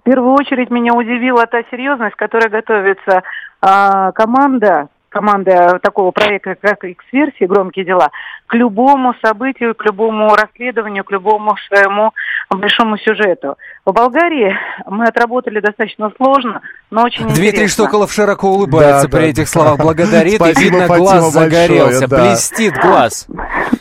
В 0.00 0.02
первую 0.02 0.34
очередь 0.34 0.70
меня 0.70 0.94
удивила 0.94 1.46
та 1.46 1.62
серьезность, 1.70 2.14
которая 2.14 2.48
готовится 2.48 3.22
а, 3.60 4.12
команда 4.12 4.88
команда 5.08 5.78
такого 5.82 6.10
проекта, 6.10 6.56
как 6.60 6.84
«Эксверсии», 6.84 7.46
«Громкие 7.46 7.86
дела», 7.86 8.10
к 8.46 8.54
любому 8.54 9.14
событию, 9.24 9.74
к 9.74 9.82
любому 9.82 10.34
расследованию, 10.34 11.04
к 11.04 11.10
любому 11.10 11.56
своему 11.68 12.12
большому 12.54 12.96
сюжету. 12.98 13.56
В 13.84 13.92
Болгарии 13.92 14.56
мы 14.86 15.06
отработали 15.06 15.60
достаточно 15.60 16.12
сложно, 16.16 16.60
но 16.90 17.02
очень 17.02 17.24
Дмитрий 17.24 17.48
интересно. 17.48 17.84
Штоколов 17.84 18.12
широко 18.12 18.48
улыбается 18.50 19.08
Да, 19.08 19.16
при 19.16 19.24
да. 19.24 19.30
этих 19.30 19.48
словах, 19.48 19.78
благодарит, 19.78 20.34
и 20.34 20.36
Спасибо, 20.36 20.60
видно, 20.60 20.86
Фатима, 20.86 20.98
глаз 20.98 21.34
большое, 21.34 21.50
загорелся, 21.50 22.08
да. 22.08 22.22
блестит 22.22 22.74
глаз. 22.74 23.26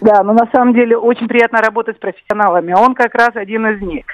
Да, 0.01 0.23
но 0.23 0.33
на 0.33 0.47
самом 0.51 0.73
деле 0.73 0.97
очень 0.97 1.27
приятно 1.27 1.59
работать 1.61 1.97
с 1.97 1.99
профессионалами. 1.99 2.73
Он 2.73 2.95
как 2.95 3.13
раз 3.13 3.31
один 3.35 3.67
из 3.67 3.81
них. 3.81 4.05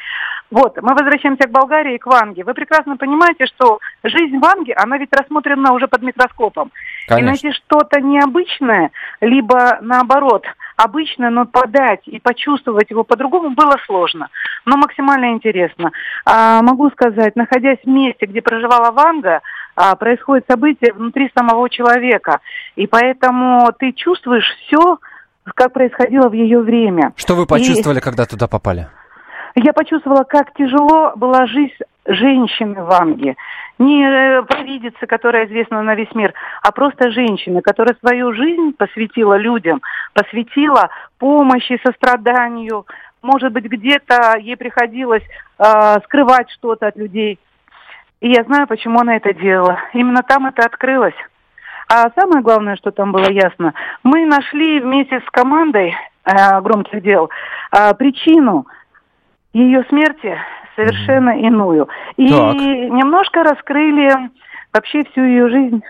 Вот, 0.52 0.78
мы 0.82 0.94
возвращаемся 0.94 1.48
к 1.48 1.52
Болгарии 1.52 1.96
и 1.96 1.98
к 1.98 2.06
Ванге. 2.06 2.44
Вы 2.44 2.54
прекрасно 2.54 2.98
понимаете, 2.98 3.46
что 3.46 3.80
жизнь 4.04 4.38
Ванги, 4.38 4.74
она 4.76 4.98
ведь 4.98 5.10
рассмотрена 5.14 5.72
уже 5.72 5.88
под 5.88 6.02
микроскопом. 6.02 6.72
И 7.06 7.08
Конечно. 7.08 7.30
найти 7.30 7.52
что-то 7.54 8.02
необычное, 8.02 8.92
либо 9.22 9.78
наоборот, 9.82 10.44
обычное, 10.84 11.30
но 11.30 11.46
подать 11.46 12.08
и 12.08 12.20
почувствовать 12.20 12.90
его 12.90 13.04
по-другому 13.04 13.52
было 13.52 13.78
сложно, 13.86 14.30
но 14.66 14.78
максимально 14.78 15.32
интересно. 15.32 15.92
А, 16.26 16.62
могу 16.62 16.90
сказать, 16.92 17.36
находясь 17.36 17.80
в 17.84 17.88
месте, 17.88 18.26
где 18.26 18.42
проживала 18.42 18.92
Ванга, 18.92 19.42
а, 19.76 19.96
происходит 19.96 20.46
событие 20.50 20.94
внутри 20.94 21.32
самого 21.36 21.70
человека. 21.70 22.40
И 22.76 22.88
поэтому 22.88 23.72
ты 23.80 23.94
чувствуешь 23.94 24.50
все, 24.66 25.00
как 25.56 25.74
происходило 25.74 26.30
в 26.30 26.34
ее 26.34 26.60
время. 26.60 27.14
Что 27.16 27.36
вы 27.36 27.46
почувствовали, 27.46 28.00
когда 28.00 28.26
туда 28.26 28.48
попали? 28.48 28.88
Я 29.56 29.74
почувствовала, 29.74 30.24
как 30.24 30.54
тяжело 30.54 31.14
была 31.16 31.46
жизнь 31.46 31.74
женщины 32.06 32.84
в 32.84 32.92
Анге. 32.92 33.36
Не 33.80 34.06
э, 34.06 34.44
провидицы, 34.44 35.08
которая 35.08 35.46
известна 35.48 35.82
на 35.82 35.96
весь 35.96 36.14
мир, 36.14 36.34
а 36.62 36.72
просто 36.72 37.12
женщины, 37.12 37.62
которая 37.62 37.96
свою 38.00 38.34
жизнь 38.34 38.74
посвятила 38.78 39.38
людям, 39.38 39.82
посвятила 40.14 40.90
помощи, 41.18 41.80
состраданию. 41.84 42.86
Может 43.22 43.52
быть, 43.54 43.66
где-то 43.66 44.38
ей 44.40 44.58
приходилось 44.58 45.24
э, 45.24 46.00
скрывать 46.06 46.50
что-то 46.52 46.88
от 46.88 46.96
людей. 46.96 47.40
И 48.20 48.30
я 48.30 48.44
знаю, 48.44 48.68
почему 48.68 49.00
она 49.00 49.16
это 49.16 49.34
делала. 49.34 49.80
Именно 49.94 50.22
там 50.24 50.46
это 50.46 50.64
открылось. 50.64 51.16
А 51.88 52.10
самое 52.16 52.42
главное, 52.42 52.78
что 52.78 52.92
там 52.92 53.12
было 53.12 53.30
ясно, 53.30 53.74
мы 54.04 54.26
нашли 54.26 54.80
вместе 54.80 55.20
с 55.20 55.30
командой 55.32 55.94
э, 56.24 56.62
громких 56.62 57.02
дел 57.02 57.30
э, 57.72 57.94
причину 57.96 58.66
ее 59.54 59.84
смерти 59.90 60.38
совершенно 60.76 61.32
иную. 61.40 61.88
И 62.18 62.30
Так. 62.30 62.56
немножко 62.56 63.44
раскрыли 63.44 64.30
вообще 64.74 65.04
всю 65.12 65.24
ее 65.24 65.50
жизнь. 65.50 65.82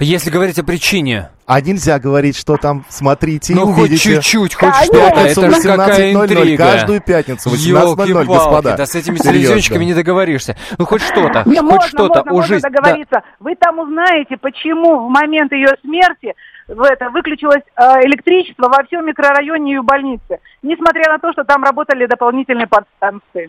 Если 0.00 0.30
говорить 0.30 0.58
о 0.58 0.64
причине, 0.64 1.28
А 1.46 1.60
нельзя 1.60 1.98
говорить, 2.00 2.36
что 2.36 2.56
там 2.56 2.84
смотрите 2.88 3.54
ну 3.54 3.70
и 3.70 3.72
хоть 3.72 3.78
увидите. 3.90 4.16
чуть-чуть, 4.16 4.54
хоть 4.54 4.74
что-то, 4.74 5.20
это 5.20 5.50
же 5.50 5.62
какая 5.62 6.12
18:00, 6.12 6.24
интрига. 6.24 6.64
каждую 6.64 7.00
пятницу 7.00 7.48
18:00, 7.48 7.96
Ёлки-палки, 7.96 8.26
господа. 8.26 8.76
Да 8.76 8.84
с 8.86 8.94
этими 8.96 9.16
телевизионщиками 9.16 9.84
не 9.84 9.94
договоришься. 9.94 10.56
Ну 10.78 10.84
хоть 10.84 11.00
что-то, 11.00 11.44
Не, 11.46 11.60
хоть 11.60 11.70
можно, 11.70 11.88
что-то 11.88 12.18
можно, 12.18 12.32
можно 12.32 12.46
жизни. 12.54 12.68
Да. 12.68 12.70
договориться. 12.70 13.22
Вы 13.40 13.54
там 13.54 13.78
узнаете, 13.78 14.36
почему 14.36 15.06
в 15.06 15.10
момент 15.10 15.52
ее 15.52 15.68
смерти 15.82 16.34
в 16.66 16.82
это 16.82 17.08
выключилось 17.10 17.62
э, 17.76 17.82
электричество 18.04 18.68
во 18.68 18.82
всем 18.84 19.06
микрорайоне 19.06 19.72
ее 19.74 19.82
больницы, 19.82 20.40
несмотря 20.62 21.10
на 21.12 21.18
то, 21.18 21.32
что 21.32 21.44
там 21.44 21.62
работали 21.64 22.04
дополнительные 22.06 22.66
подстанции. 22.66 23.48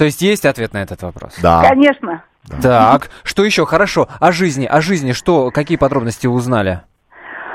То 0.00 0.06
есть 0.06 0.22
есть 0.22 0.46
ответ 0.46 0.72
на 0.72 0.78
этот 0.78 1.02
вопрос? 1.02 1.34
Да. 1.42 1.60
Конечно. 1.60 2.24
Так, 2.62 3.10
что 3.22 3.44
еще? 3.44 3.66
Хорошо. 3.66 4.08
О 4.18 4.32
жизни, 4.32 4.64
о 4.64 4.80
жизни, 4.80 5.12
что, 5.12 5.50
какие 5.50 5.76
подробности 5.76 6.26
узнали? 6.26 6.80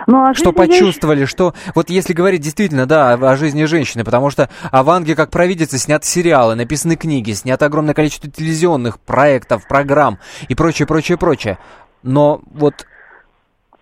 Ну, 0.05 0.25
а 0.27 0.35
Что 0.35 0.51
жизнь 0.51 0.59
есть- 0.61 0.69
почувствовали, 0.79 1.25
что... 1.25 1.55
Вот 1.73 1.89
если 1.89 2.13
говорить 2.13 2.41
действительно, 2.41 2.85
да, 2.85 3.13
о, 3.13 3.31
о 3.31 3.35
жизни 3.35 3.63
женщины, 3.65 4.03
потому 4.03 4.29
что 4.29 4.47
о 4.69 4.83
Ванге 4.83 5.15
как 5.15 5.31
провидице 5.31 5.79
сняты 5.79 6.05
сериалы, 6.05 6.53
написаны 6.53 6.97
книги, 6.97 7.31
снято 7.31 7.65
огромное 7.65 7.95
количество 7.95 8.29
телевизионных 8.29 8.99
проектов, 8.99 9.67
программ 9.67 10.19
и 10.47 10.53
прочее, 10.53 10.85
прочее, 10.85 11.17
прочее. 11.17 11.57
Но 12.03 12.41
вот 12.53 12.85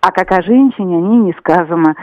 А 0.06 0.10
как 0.10 0.32
о 0.32 0.42
женщине, 0.42 0.98
о 0.98 1.00
ней 1.00 1.16
не 1.16 1.32
сказано. 1.32 1.96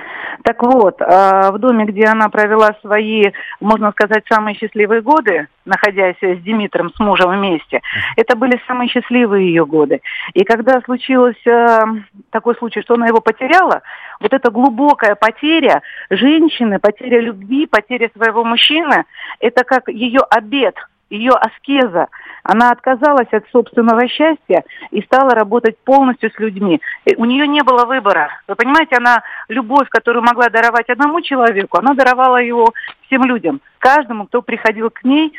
Так 0.44 0.64
вот, 0.64 1.00
э, 1.00 1.52
в 1.52 1.60
доме, 1.60 1.86
где 1.86 2.06
она 2.06 2.30
провела 2.30 2.70
свои, 2.82 3.26
можно 3.60 3.92
сказать, 3.92 4.24
самые 4.28 4.56
счастливые 4.56 5.02
годы, 5.02 5.50
находясь 5.66 6.16
с 6.20 6.42
Димитром, 6.42 6.92
с 6.96 7.00
мужем 7.00 7.30
вместе, 7.30 7.80
это 8.18 8.36
были 8.36 8.60
самые 8.66 8.90
счастливые 8.90 9.50
ее 9.50 9.68
годы. 9.68 10.02
И 10.34 10.44
когда 10.44 10.82
случилось 10.82 11.46
э, 11.46 11.78
такой 12.32 12.56
случай, 12.56 12.82
что 12.82 12.96
она 12.96 13.06
его 13.06 13.22
потеряла, 13.22 13.84
вот 14.20 14.34
эта 14.34 14.50
глубокая 14.50 15.14
потеря 15.14 15.84
женщины, 16.10 16.80
потеря 16.80 17.20
любви, 17.20 17.68
потеря 17.68 18.10
своего 18.18 18.44
мужчины, 18.44 19.06
это 19.40 19.64
как 19.64 19.90
ее 19.90 20.22
обед, 20.32 20.74
ее 21.12 21.34
аскеза. 21.34 22.08
Она 22.44 22.72
отказалась 22.72 23.32
от 23.32 23.46
собственного 23.52 24.08
счастья 24.08 24.64
и 24.92 25.02
стала 25.02 25.32
работать 25.32 25.78
полностью 25.80 26.32
с 26.32 26.40
людьми. 26.40 26.82
И 27.06 27.16
у 27.16 27.26
нее 27.26 27.48
не 27.48 27.62
было 27.64 27.86
выбора. 27.86 28.30
Вы 28.48 28.56
понимаете, 28.56 28.96
она 28.98 29.24
любовь, 29.48 29.90
которую 29.90 30.24
могла 30.24 30.50
даровать 30.50 30.90
одному 30.90 31.22
человеку, 31.22 31.78
она 31.78 31.94
даровала 31.94 32.38
его 32.38 32.74
всем 33.08 33.24
людям. 33.24 33.62
Каждому, 33.80 34.26
кто 34.26 34.42
приходил 34.42 34.90
к 34.90 35.04
ней 35.04 35.34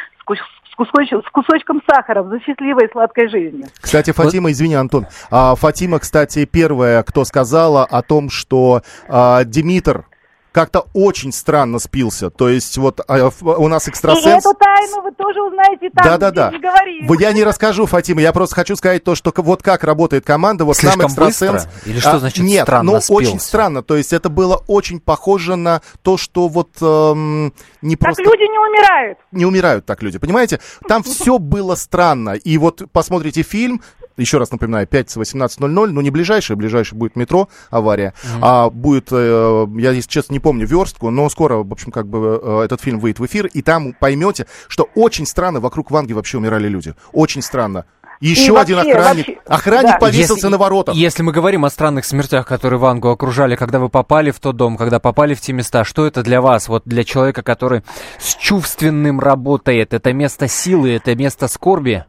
с 0.72 0.78
кусоч- 0.78 1.22
с 1.26 1.30
кусочком 1.30 1.82
сахара 1.86 2.22
за 2.22 2.40
счастливой 2.40 2.86
и 2.86 2.90
сладкой 2.92 3.28
жизнью. 3.28 3.66
Кстати, 3.80 4.12
Фатима, 4.12 4.50
извини, 4.50 4.74
Антон. 4.74 5.06
А, 5.30 5.54
Фатима, 5.54 5.98
кстати, 5.98 6.44
первая, 6.44 7.02
кто 7.02 7.24
сказала 7.24 7.84
о 7.84 8.02
том, 8.02 8.30
что 8.30 8.82
а, 9.08 9.44
Димитр 9.44 10.04
как-то 10.52 10.86
очень 10.92 11.32
странно 11.32 11.78
спился. 11.78 12.30
То 12.30 12.48
есть 12.48 12.76
вот 12.78 13.00
а, 13.08 13.30
у 13.42 13.68
нас 13.68 13.88
И 13.88 13.90
экстрасенс... 13.90 14.44
эту 14.44 14.54
тайну 14.54 15.02
вы 15.02 15.10
тоже 15.12 15.42
узнаете 15.42 15.90
там, 15.94 16.04
Да-да-да. 16.04 16.50
не 16.50 16.58
говорили. 16.60 17.06
Вот 17.08 17.20
Я 17.20 17.32
не 17.32 17.42
расскажу, 17.42 17.86
Фатима, 17.86 18.20
я 18.20 18.32
просто 18.32 18.54
хочу 18.54 18.76
сказать 18.76 19.02
то, 19.02 19.14
что 19.14 19.32
вот 19.36 19.62
как 19.62 19.82
работает 19.84 20.24
команда, 20.24 20.64
вот 20.64 20.76
Слишком 20.76 21.00
сам 21.02 21.08
экстрасенс. 21.08 21.64
быстро? 21.64 21.90
Или 21.90 21.98
что 22.00 22.12
А, 22.12 22.18
значит 22.18 22.44
Нет, 22.44 22.62
странно 22.64 22.92
ну 22.92 23.00
спился? 23.00 23.12
очень 23.12 23.40
странно, 23.40 23.82
то 23.82 23.96
есть 23.96 24.12
это 24.12 24.28
было 24.28 24.62
очень 24.66 25.00
похоже 25.00 25.56
на 25.56 25.80
то, 26.02 26.16
что 26.16 26.48
вот 26.48 26.68
эм, 26.80 27.52
не 27.80 27.96
Так 27.96 28.06
просто... 28.08 28.22
люди 28.22 28.42
не 28.42 28.58
умирают. 28.58 29.18
не 29.32 29.46
умирают 29.46 29.86
так 29.86 30.02
люди, 30.02 30.18
понимаете? 30.18 30.60
Там 30.86 31.02
все 31.02 31.38
было 31.38 31.74
странно. 31.74 32.30
И 32.34 32.58
вот 32.58 32.82
посмотрите 32.92 33.42
фильм, 33.42 33.80
еще 34.16 34.38
раз 34.38 34.50
напоминаю, 34.50 34.86
пятница 34.86 35.20
18.00, 35.20 35.66
ну 35.68 36.00
не 36.00 36.10
ближайший, 36.10 36.56
ближайший 36.56 36.94
будет 36.94 37.16
метро, 37.16 37.48
авария, 37.70 38.14
а 38.40 38.70
будет, 38.70 39.08
э, 39.10 39.66
я, 39.78 39.90
если 39.92 40.08
честно, 40.08 40.32
не 40.34 40.40
помню 40.40 40.66
верстку, 40.66 41.10
но 41.10 41.28
скоро, 41.28 41.56
в 41.58 41.72
общем, 41.72 41.92
как 41.92 42.06
бы 42.06 42.40
э, 42.42 42.62
этот 42.64 42.80
фильм 42.80 43.00
выйдет 43.00 43.20
в 43.20 43.26
эфир, 43.26 43.46
и 43.46 43.62
там 43.62 43.92
поймете, 43.92 44.46
что 44.68 44.88
очень 44.94 45.26
странно 45.26 45.60
вокруг 45.60 45.90
Ванги 45.90 46.12
вообще 46.12 46.38
умирали 46.38 46.68
люди. 46.68 46.94
Очень 47.12 47.42
странно. 47.42 47.84
Еще 48.22 48.52
И 48.52 48.56
один 48.56 48.76
вообще, 48.76 48.92
охранник. 48.92 49.26
вообще, 49.26 49.40
охранник 49.46 49.92
да. 49.94 49.98
повесился 49.98 50.48
на 50.48 50.56
воротах. 50.56 50.94
Если 50.94 51.24
мы 51.24 51.32
говорим 51.32 51.64
о 51.64 51.70
странных 51.70 52.04
смертях, 52.04 52.46
которые 52.46 52.78
Вангу 52.78 53.08
окружали, 53.08 53.56
когда 53.56 53.80
вы 53.80 53.88
попали 53.88 54.30
в 54.30 54.38
тот 54.38 54.56
дом, 54.56 54.76
когда 54.76 55.00
попали 55.00 55.34
в 55.34 55.40
те 55.40 55.52
места, 55.52 55.82
что 55.82 56.06
это 56.06 56.22
для 56.22 56.40
вас, 56.40 56.68
вот 56.68 56.84
для 56.84 57.02
человека, 57.02 57.42
который 57.42 57.82
с 58.20 58.36
чувственным 58.36 59.18
работает? 59.18 59.92
Это 59.92 60.12
место 60.12 60.46
силы, 60.46 60.92
это 60.92 61.16
место 61.16 61.48
скорби? 61.48 62.04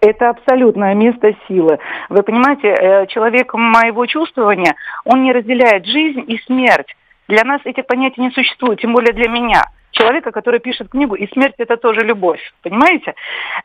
Это 0.00 0.30
абсолютное 0.30 0.94
место 0.94 1.34
силы. 1.48 1.78
Вы 2.08 2.22
понимаете, 2.22 2.68
э, 2.68 3.06
человек 3.06 3.54
моего 3.54 4.06
чувствования, 4.06 4.74
он 5.04 5.22
не 5.22 5.32
разделяет 5.32 5.86
жизнь 5.86 6.24
и 6.26 6.38
смерть. 6.46 6.94
Для 7.28 7.44
нас 7.44 7.60
этих 7.64 7.86
понятий 7.86 8.20
не 8.20 8.30
существует, 8.30 8.80
тем 8.80 8.92
более 8.92 9.12
для 9.12 9.28
меня. 9.28 9.64
Человека, 9.90 10.30
который 10.30 10.60
пишет 10.60 10.90
книгу, 10.90 11.14
и 11.14 11.26
смерть 11.32 11.54
это 11.56 11.78
тоже 11.78 12.00
любовь, 12.00 12.40
понимаете? 12.62 13.14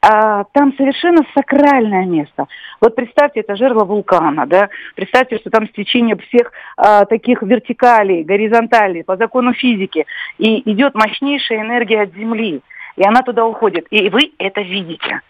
А, 0.01 0.45
там 0.53 0.73
совершенно 0.77 1.25
сакральное 1.35 2.05
место. 2.05 2.45
Вот 2.79 2.95
представьте, 2.95 3.41
это 3.41 3.57
жерло 3.57 3.83
вулкана, 3.83 4.45
да? 4.45 4.69
Представьте, 4.95 5.37
что 5.39 5.49
там 5.49 5.67
стечение 5.67 6.15
всех 6.15 6.53
а, 6.77 7.03
таких 7.03 7.41
вертикалей, 7.41 8.23
горизонталей, 8.23 9.03
по 9.03 9.17
закону 9.17 9.53
физики. 9.53 10.05
И 10.37 10.71
идет 10.71 10.95
мощнейшая 10.95 11.61
энергия 11.61 12.03
от 12.03 12.13
Земли. 12.13 12.61
И 12.95 13.03
она 13.05 13.21
туда 13.23 13.45
уходит. 13.45 13.87
И 13.89 14.09
вы 14.09 14.31
это 14.37 14.61
видите. 14.61 15.21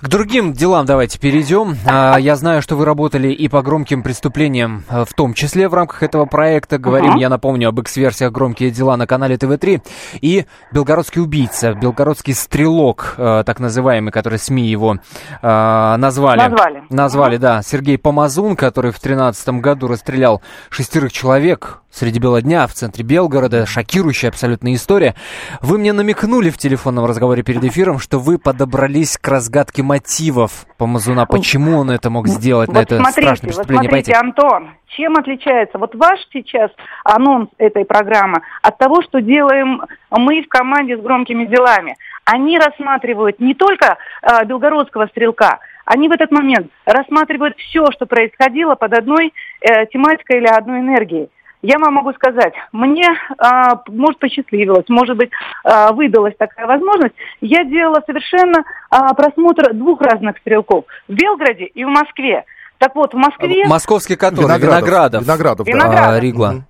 К 0.00 0.08
другим 0.08 0.52
делам 0.52 0.86
давайте 0.86 1.18
перейдем. 1.18 1.76
А, 1.86 2.16
Я 2.18 2.36
знаю, 2.36 2.62
что 2.62 2.76
вы 2.76 2.84
работали 2.84 3.28
и 3.32 3.48
по 3.48 3.62
громким 3.62 4.02
преступлениям, 4.02 4.84
а, 4.88 5.04
в 5.04 5.12
том 5.12 5.34
числе 5.34 5.68
в 5.68 5.74
рамках 5.74 6.02
этого 6.02 6.26
проекта. 6.26 6.78
Говорим, 6.78 7.16
я 7.16 7.28
напомню, 7.28 7.68
об 7.68 7.80
X-версиях 7.80 8.32
«Громкие 8.32 8.70
дела» 8.70 8.96
на 8.96 9.06
канале 9.06 9.36
ТВ-3. 9.36 9.82
И 10.20 10.46
«Белгородский 10.72 11.20
убийца», 11.22 11.74
«Белгородский 11.74 12.34
стрелок», 12.34 13.14
э, 13.16 13.42
так 13.46 13.60
называемый, 13.60 14.12
который 14.12 14.38
СМИ 14.38 14.66
его 14.68 14.96
э, 15.42 15.96
назвали. 15.96 16.38
Назвали. 16.40 16.82
Назвали, 16.90 17.36
да. 17.36 17.62
Сергей 17.62 17.98
Помазун, 17.98 18.56
который 18.56 18.90
в 18.90 19.00
2013 19.00 19.48
году 19.60 19.88
расстрелял 19.88 20.42
шестерых 20.70 21.12
человек 21.12 21.80
среди 21.90 22.18
бела 22.18 22.40
дня 22.40 22.66
в 22.66 22.72
центре 22.72 23.04
Белгорода. 23.04 23.66
Шокирующая 23.66 24.30
абсолютная 24.30 24.74
история. 24.74 25.14
Вы 25.60 25.78
мне 25.78 25.92
намекнули 25.92 26.50
в 26.50 26.58
телефонном 26.58 27.04
разговоре 27.04 27.42
перед 27.42 27.64
эфиром, 27.64 27.98
что 27.98 28.18
вы 28.18 28.38
подобрались 28.38 29.18
к 29.18 29.28
разгадке 29.28 29.82
мотивов 29.82 30.66
Помазуна. 30.78 31.26
Почему 31.26 31.78
он 31.78 31.90
это 31.90 32.10
мог 32.10 32.28
сделать 32.28 32.68
вот 32.68 32.74
на 32.74 32.82
это 32.82 32.96
смотрите, 32.96 33.20
страшное 33.20 33.48
преступление? 33.48 33.90
Вот 33.90 33.90
смотрите, 33.90 34.14
Антон, 34.14 34.70
чем 34.88 35.16
отличается 35.16 35.78
вот 35.78 35.94
ваш 35.94 36.20
сейчас 36.32 36.70
анонс 37.04 37.50
этой 37.58 37.84
программы 37.84 38.42
от 38.62 38.78
того, 38.78 39.02
что 39.02 39.20
делаем 39.20 39.82
мы 40.10 40.42
в 40.42 40.48
команде 40.48 40.96
с 40.96 41.00
громкими 41.00 41.44
делами? 41.44 41.96
Они 42.24 42.58
рассматривают 42.58 43.40
не 43.40 43.54
только 43.54 43.98
э, 44.22 44.44
белгородского 44.44 45.06
стрелка, 45.06 45.58
они 45.84 46.08
в 46.08 46.12
этот 46.12 46.30
момент 46.30 46.70
рассматривают 46.84 47.56
все, 47.56 47.90
что 47.90 48.06
происходило 48.06 48.76
под 48.76 48.96
одной 48.96 49.32
э, 49.60 49.86
тематикой 49.86 50.38
или 50.38 50.46
одной 50.46 50.80
энергией. 50.80 51.30
Я 51.62 51.78
вам 51.78 51.94
могу 51.94 52.12
сказать, 52.14 52.54
мне, 52.72 53.06
а, 53.38 53.82
может, 53.88 54.18
посчастливилось, 54.18 54.88
может 54.88 55.16
быть, 55.16 55.30
а, 55.62 55.92
выдалась 55.92 56.34
такая 56.38 56.66
возможность. 56.66 57.14
Я 57.42 57.64
делала 57.64 58.02
совершенно 58.06 58.64
а, 58.88 59.12
просмотр 59.14 59.74
двух 59.74 60.00
разных 60.00 60.38
стрелков 60.38 60.86
в 61.06 61.12
Белгороде 61.12 61.64
и 61.64 61.84
в 61.84 61.88
Москве. 61.88 62.44
Так 62.78 62.94
вот, 62.94 63.12
в 63.12 63.16
Москве... 63.16 63.66
Московский 63.66 64.16
который? 64.16 64.44
Виноградов. 64.44 65.22
Виноградов, 65.22 65.66
Виноградов 65.66 66.00
да. 66.00 66.14
А, 66.14 66.20
Ригла. 66.20 66.64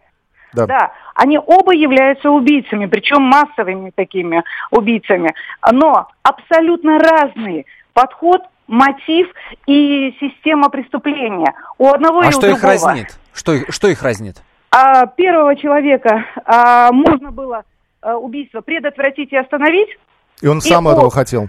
Да. 0.53 0.67
Да, 0.67 0.93
они 1.15 1.39
оба 1.39 1.73
являются 1.73 2.29
убийцами, 2.29 2.87
причем 2.87 3.23
массовыми 3.23 3.93
такими 3.95 4.43
убийцами. 4.73 5.33
Но 5.71 6.09
абсолютно 6.25 6.99
разный 6.99 7.67
подход, 7.93 8.41
мотив 8.67 9.29
и 9.67 10.17
система 10.19 10.69
преступления. 10.69 11.55
У 11.79 11.87
одного 11.87 12.21
А 12.23 12.25
и 12.25 12.29
у 12.29 12.33
что 12.33 12.41
другого. 12.41 12.57
их 12.57 12.65
разнит? 12.65 13.19
Что, 13.33 13.53
их- 13.53 13.67
что 13.71 13.87
их 13.87 14.03
разнит? 14.03 14.39
А 14.73 15.07
первого 15.07 15.57
человека 15.57 16.25
а, 16.45 16.93
можно 16.93 17.33
было 17.33 17.65
а, 18.03 18.17
убийство 18.17 18.61
предотвратить 18.61 19.33
и 19.33 19.37
остановить, 19.37 19.89
И 20.41 20.47
он 20.47 20.59
И 20.59 20.61
сам 20.61 20.87
он- 20.87 20.93
этого 20.95 21.11
хотел. 21.11 21.49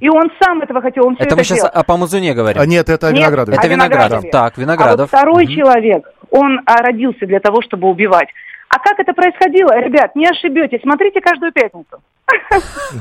и 0.00 0.08
он 0.08 0.30
сам 0.40 0.62
этого 0.62 0.80
хотел, 0.80 1.06
он 1.06 1.16
все 1.16 1.24
Это 1.24 1.30
это, 1.34 1.36
мы 1.36 1.44
сейчас 1.44 1.58
делал. 1.58 1.70
о 1.74 1.82
Помазуне 1.82 2.34
говорим. 2.34 2.62
А 2.62 2.66
нет, 2.66 2.88
это 2.88 3.08
Нет, 3.10 3.18
Виноградов. 3.18 3.54
Это 3.54 3.62
о 3.66 3.68
Виноградов. 3.68 4.00
Виноградове. 4.22 4.30
Так, 4.30 4.40
А 4.42 4.44
вот 4.56 4.58
Виноградов. 4.58 5.08
второй 5.08 5.44
Мгм. 5.44 5.52
человек, 5.54 6.08
он 6.30 6.60
а, 6.66 6.76
родился 6.76 7.26
для 7.26 7.40
того, 7.40 7.62
чтобы 7.62 7.88
убивать. 7.88 8.28
А 8.74 8.78
как 8.78 8.98
это 8.98 9.12
происходило, 9.12 9.78
ребят, 9.78 10.16
не 10.16 10.26
ошибетесь, 10.26 10.80
смотрите 10.80 11.20
каждую 11.20 11.52
пятницу. 11.52 12.00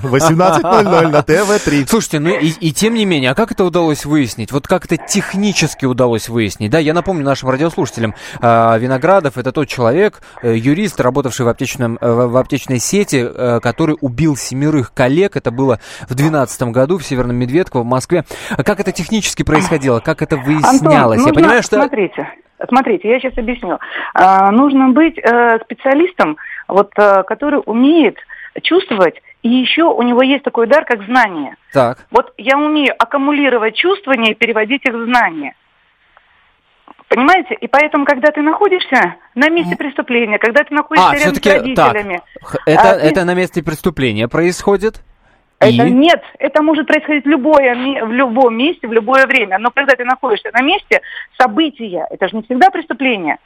18.00 0.04 1.08
на 1.08 1.22
ТВ-3. 1.22 1.88
Слушайте, 1.88 2.20
ну 2.20 2.30
и, 2.30 2.48
и 2.48 2.74
тем 2.74 2.94
не 2.94 3.06
менее, 3.06 3.32
а 3.32 3.36
как 3.36 3.54
это 3.54 3.64
удалось 3.64 4.04
выяснить? 4.04 4.52
Вот 4.52 4.68
как 4.68 4.84
это 4.84 4.98
технически 4.98 5.86
удалось 5.86 6.28
выяснить? 6.28 6.72
Да, 6.72 6.80
я 6.80 6.94
напомню 6.94 7.24
нашим 7.24 7.50
радиослушателям, 7.50 8.16
а, 8.42 8.78
Виноградов 8.78 9.38
это 9.38 9.54
тот 9.54 9.70
человек, 9.70 10.22
э, 10.44 10.58
юрист, 10.58 11.00
работавший 11.00 11.46
в, 11.46 11.50
аптечном, 11.50 11.98
э, 12.02 12.12
в 12.12 12.36
аптечной 12.36 12.80
сети, 12.80 13.26
э, 13.26 13.62
который 13.62 13.96
убил 14.02 14.36
семерых 14.36 14.94
коллег. 14.94 15.38
Это 15.38 15.52
было 15.52 15.80
в 16.02 16.16
2012 16.16 16.72
году 16.74 16.98
в 16.98 17.06
Северном 17.06 17.38
Медведково 17.38 17.84
в 17.84 17.86
Москве. 17.86 18.26
А 18.50 18.64
Как 18.64 18.82
это 18.82 18.92
технически 18.92 19.44
происходило? 19.44 20.02
Как 20.02 20.22
это 20.22 20.36
выяснялось? 20.36 20.82
Антон, 20.82 20.92
я 20.92 21.16
нужно- 21.16 21.34
понимаю, 21.34 21.64
что... 21.64 21.78
Смотрите, 21.78 22.28
смотрите, 22.68 23.10
я 23.10 23.20
сейчас 23.20 23.38
объясню. 23.38 23.80
А, 24.14 24.52
нужно 24.52 24.90
быть 24.90 25.18
э, 25.18 25.60
специалистом, 25.64 26.38
вот, 26.68 26.92
э, 26.98 27.24
который 27.24 27.62
умеет 27.66 28.18
чувствовать, 28.64 29.16
и 29.44 29.50
еще 29.50 29.84
у 29.84 30.02
него 30.02 30.22
есть 30.22 30.44
такой 30.44 30.68
дар, 30.68 30.86
как 30.86 31.04
знание. 31.06 31.56
Так. 31.74 32.00
Вот 32.12 32.34
я 32.38 32.58
умею 32.58 32.94
аккумулировать 33.00 33.76
чувствования 33.76 34.32
и 34.32 34.36
переводить 34.36 34.86
их 34.86 34.94
в 34.94 35.06
знания. 35.06 35.56
Понимаете? 37.08 37.56
И 37.56 37.68
поэтому, 37.68 38.06
когда 38.06 38.32
ты 38.32 38.42
находишься 38.42 39.16
на 39.36 39.50
месте 39.50 39.76
преступления, 39.76 40.38
когда 40.40 40.64
ты 40.64 40.74
находишься 40.74 41.10
А, 41.10 41.16
рядом 41.16 41.36
с 41.36 41.40
так. 41.42 41.54
родителями, 41.94 42.22
Х- 42.42 42.60
Это, 42.66 42.92
а, 42.92 42.94
ты- 43.00 43.06
это 43.08 43.26
на 43.26 43.34
месте 43.34 43.62
преступления 43.62 44.28
происходит? 44.30 45.02
Это 45.62 45.86
И? 45.86 45.92
нет, 45.92 46.22
это 46.40 46.64
может 46.64 46.88
происходить 46.88 47.24
в, 47.24 47.28
любое, 47.28 47.76
в 48.06 48.12
любом 48.12 48.58
месте, 48.58 48.88
в 48.88 48.94
любое 48.94 49.28
время. 49.28 49.60
Но 49.60 49.70
когда 49.70 49.96
ты 49.96 50.04
находишься 50.04 50.50
на 50.54 50.62
месте, 50.64 51.02
события, 51.40 52.08
это 52.10 52.28
же 52.28 52.38
не 52.38 52.44
всегда 52.44 52.72
преступление. 52.72 53.38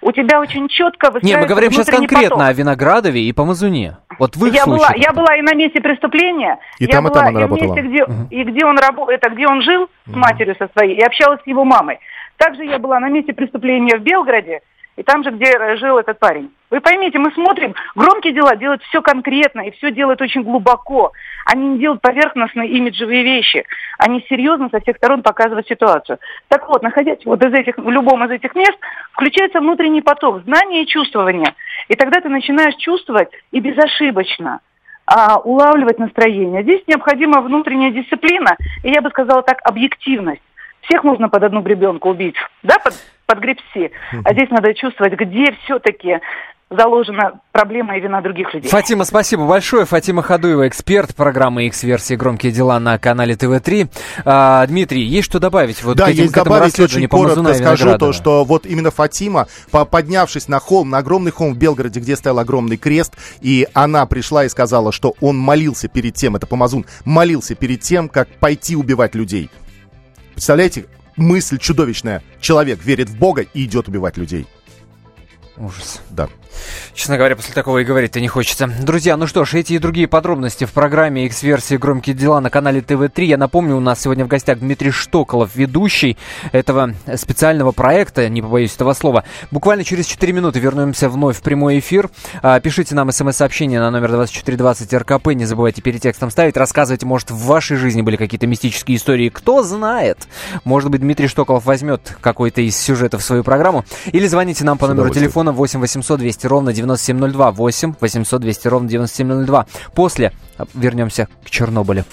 У 0.00 0.12
тебя 0.12 0.40
очень 0.40 0.68
четко 0.68 1.12
Не, 1.22 1.36
мы 1.36 1.46
говорим 1.46 1.72
сейчас 1.72 1.86
конкретно 1.86 2.28
поток. 2.28 2.48
о 2.48 2.52
Виноградове 2.52 3.20
и 3.22 3.32
Помазуне. 3.32 3.96
Вот 4.18 4.36
в 4.36 4.46
их 4.46 4.54
я 4.54 4.64
была, 4.64 4.90
я 4.94 5.12
была 5.12 5.34
и 5.36 5.42
на 5.42 5.54
месте 5.54 5.80
преступления, 5.80 6.58
И 6.78 6.84
я 6.84 6.90
там, 6.90 7.06
и 7.06 7.08
была 7.10 7.22
там 7.22 7.28
она 7.28 7.40
и 7.40 7.44
в 7.44 7.50
работала. 7.50 7.74
месте, 7.74 7.88
где, 7.88 8.04
и 8.30 8.44
где 8.44 8.64
он 8.64 8.78
работал, 8.78 9.08
это 9.08 9.30
где 9.30 9.46
он 9.48 9.62
жил 9.62 9.88
с 10.06 10.14
матерью 10.14 10.54
со 10.58 10.68
своей, 10.76 10.96
и 10.96 11.02
общалась 11.02 11.40
с 11.42 11.46
его 11.46 11.64
мамой. 11.64 11.98
Также 12.36 12.64
я 12.64 12.78
была 12.78 13.00
на 13.00 13.08
месте 13.08 13.32
преступления 13.32 13.96
в 13.96 14.02
Белгороде, 14.02 14.60
и 14.96 15.02
там 15.02 15.22
же, 15.22 15.30
где 15.30 15.76
жил 15.76 15.98
этот 15.98 16.18
парень. 16.18 16.50
Вы 16.70 16.80
поймите, 16.80 17.18
мы 17.18 17.30
смотрим, 17.32 17.74
громкие 17.94 18.32
дела 18.32 18.56
делают 18.56 18.82
все 18.84 19.00
конкретно, 19.02 19.60
и 19.60 19.70
все 19.72 19.92
делают 19.92 20.20
очень 20.20 20.42
глубоко. 20.42 21.12
Они 21.44 21.68
не 21.68 21.78
делают 21.78 22.02
поверхностные 22.02 22.70
имиджевые 22.70 23.22
вещи. 23.22 23.64
Они 23.98 24.24
серьезно 24.28 24.68
со 24.70 24.80
всех 24.80 24.96
сторон 24.96 25.22
показывают 25.22 25.68
ситуацию. 25.68 26.18
Так 26.48 26.68
вот, 26.68 26.82
находясь 26.82 27.24
вот 27.24 27.44
из 27.44 27.52
этих, 27.52 27.76
в 27.76 27.88
любом 27.88 28.24
из 28.24 28.30
этих 28.30 28.54
мест, 28.54 28.76
включается 29.12 29.60
внутренний 29.60 30.02
поток, 30.02 30.42
знания 30.44 30.82
и 30.82 30.86
чувствования. 30.86 31.54
И 31.88 31.94
тогда 31.94 32.20
ты 32.20 32.28
начинаешь 32.28 32.74
чувствовать 32.76 33.28
и 33.52 33.60
безошибочно 33.60 34.60
а, 35.06 35.38
улавливать 35.38 35.98
настроение. 35.98 36.62
Здесь 36.62 36.82
необходима 36.86 37.42
внутренняя 37.42 37.92
дисциплина, 37.92 38.56
и 38.82 38.90
я 38.90 39.00
бы 39.00 39.10
сказала 39.10 39.42
так, 39.42 39.58
объективность. 39.62 40.42
Всех 40.82 41.04
можно 41.04 41.28
под 41.28 41.42
одну 41.42 41.62
гребенку 41.62 42.10
убить, 42.10 42.36
да, 42.62 42.78
под, 42.78 42.94
подгребсти. 43.26 43.90
А 44.24 44.32
здесь 44.32 44.50
надо 44.50 44.74
чувствовать, 44.74 45.14
где 45.14 45.52
все-таки 45.64 46.20
заложена 46.68 47.40
проблема 47.52 47.96
и 47.96 48.00
вина 48.00 48.20
других 48.20 48.52
людей. 48.52 48.68
Фатима, 48.68 49.04
спасибо 49.04 49.46
большое. 49.46 49.84
Фатима 49.84 50.22
Хадуева, 50.22 50.66
эксперт 50.66 51.14
программы 51.14 51.66
X-версии 51.66 52.14
«Громкие 52.14 52.50
дела» 52.50 52.80
на 52.80 52.98
канале 52.98 53.36
ТВ-3. 53.36 53.88
А, 54.24 54.66
Дмитрий, 54.66 55.02
есть 55.02 55.26
что 55.26 55.38
добавить 55.38 55.82
вот 55.84 55.96
да, 55.96 56.06
к, 56.06 56.08
этим, 56.08 56.22
есть 56.22 56.34
к 56.34 56.38
этому 56.38 56.56
добавить 56.56 56.80
очень 56.80 57.08
Помазуна 57.08 57.50
коротко 57.50 57.64
скажу 57.64 57.98
то, 57.98 58.12
что 58.12 58.44
вот 58.44 58.66
именно 58.66 58.90
Фатима, 58.90 59.46
по- 59.70 59.84
поднявшись 59.84 60.48
на 60.48 60.58
холм, 60.58 60.90
на 60.90 60.98
огромный 60.98 61.30
холм 61.30 61.54
в 61.54 61.58
Белгороде, 61.58 62.00
где 62.00 62.16
стоял 62.16 62.40
огромный 62.40 62.76
крест, 62.76 63.14
и 63.40 63.68
она 63.72 64.04
пришла 64.06 64.44
и 64.44 64.48
сказала, 64.48 64.90
что 64.90 65.14
он 65.20 65.38
молился 65.38 65.86
перед 65.86 66.14
тем, 66.14 66.34
это 66.34 66.48
Помазун, 66.48 66.84
молился 67.04 67.54
перед 67.54 67.80
тем, 67.80 68.08
как 68.08 68.28
пойти 68.40 68.74
убивать 68.74 69.14
людей. 69.14 69.50
Представляете, 70.34 70.86
мысль 71.16 71.58
чудовищная. 71.58 72.22
Человек 72.40 72.84
верит 72.84 73.08
в 73.08 73.18
Бога 73.18 73.42
и 73.42 73.64
идет 73.64 73.88
убивать 73.88 74.16
людей. 74.16 74.46
Ужас. 75.56 76.00
Да. 76.10 76.28
Честно 76.94 77.16
говоря, 77.16 77.36
после 77.36 77.54
такого 77.54 77.78
и 77.78 77.84
говорить-то 77.84 78.20
не 78.20 78.28
хочется. 78.28 78.66
Друзья, 78.82 79.16
ну 79.16 79.26
что 79.26 79.44
ж, 79.44 79.54
эти 79.54 79.74
и 79.74 79.78
другие 79.78 80.08
подробности 80.08 80.64
в 80.64 80.72
программе 80.72 81.26
X-версии 81.26 81.76
«Громкие 81.76 82.14
дела» 82.14 82.40
на 82.40 82.50
канале 82.50 82.80
ТВ-3. 82.80 83.24
Я 83.24 83.36
напомню, 83.36 83.76
у 83.76 83.80
нас 83.80 84.00
сегодня 84.00 84.24
в 84.24 84.28
гостях 84.28 84.58
Дмитрий 84.58 84.90
Штоколов, 84.90 85.54
ведущий 85.54 86.16
этого 86.52 86.94
специального 87.16 87.72
проекта, 87.72 88.28
не 88.28 88.42
побоюсь 88.42 88.74
этого 88.74 88.92
слова. 88.92 89.24
Буквально 89.50 89.84
через 89.84 90.06
4 90.06 90.32
минуты 90.32 90.58
вернемся 90.58 91.08
вновь 91.08 91.38
в 91.38 91.42
прямой 91.42 91.78
эфир. 91.78 92.10
А, 92.42 92.60
Пишите 92.60 92.94
нам 92.94 93.10
смс-сообщение 93.12 93.80
на 93.80 93.90
номер 93.90 94.12
2420 94.12 94.94
РКП. 94.94 95.28
Не 95.28 95.44
забывайте 95.44 95.82
перед 95.82 96.02
текстом 96.02 96.30
ставить. 96.30 96.56
Рассказывайте, 96.56 97.06
может, 97.06 97.30
в 97.30 97.38
вашей 97.44 97.76
жизни 97.76 98.02
были 98.02 98.16
какие-то 98.16 98.46
мистические 98.46 98.96
истории. 98.96 99.28
Кто 99.28 99.62
знает? 99.62 100.26
Может 100.64 100.90
быть, 100.90 101.00
Дмитрий 101.00 101.28
Штоколов 101.28 101.64
возьмет 101.64 102.16
какой-то 102.20 102.60
из 102.60 102.76
сюжетов 102.76 103.22
в 103.22 103.24
свою 103.24 103.44
программу. 103.44 103.84
Или 104.12 104.26
звоните 104.26 104.64
нам 104.64 104.78
по 104.78 104.86
номеру 104.86 105.10
телефона 105.10 105.52
8 105.52 105.80
800 105.80 106.18
200 106.18 106.45
ровно 106.46 106.72
9702. 106.72 107.50
8 107.52 107.94
800 108.00 108.40
200 108.40 108.68
ровно 108.68 108.88
9702. 108.88 109.66
После 109.94 110.32
а, 110.58 110.66
вернемся 110.74 111.28
к 111.44 111.50
Чернобылю. 111.50 112.04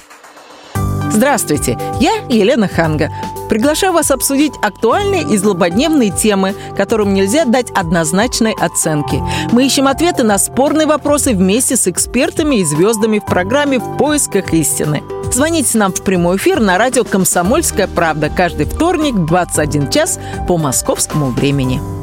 Здравствуйте, 1.13 1.77
я 1.99 2.13
Елена 2.27 2.67
Ханга. 2.67 3.11
Приглашаю 3.47 3.93
вас 3.93 4.09
обсудить 4.09 4.53
актуальные 4.63 5.21
и 5.21 5.37
злободневные 5.37 6.09
темы, 6.09 6.55
которым 6.75 7.13
нельзя 7.13 7.45
дать 7.45 7.69
однозначной 7.69 8.53
оценки. 8.59 9.21
Мы 9.51 9.67
ищем 9.67 9.87
ответы 9.87 10.23
на 10.23 10.39
спорные 10.39 10.87
вопросы 10.87 11.35
вместе 11.35 11.77
с 11.77 11.87
экспертами 11.87 12.55
и 12.55 12.65
звездами 12.65 13.19
в 13.19 13.25
программе 13.25 13.77
«В 13.77 13.97
поисках 13.97 14.53
истины». 14.53 15.03
Звоните 15.31 15.77
нам 15.77 15.93
в 15.93 16.03
прямой 16.03 16.37
эфир 16.37 16.59
на 16.59 16.79
радио 16.79 17.03
«Комсомольская 17.03 17.87
правда» 17.87 18.31
каждый 18.31 18.65
вторник 18.65 19.13
в 19.13 19.27
21 19.27 19.91
час 19.91 20.19
по 20.47 20.57
московскому 20.57 21.27
времени. 21.27 22.02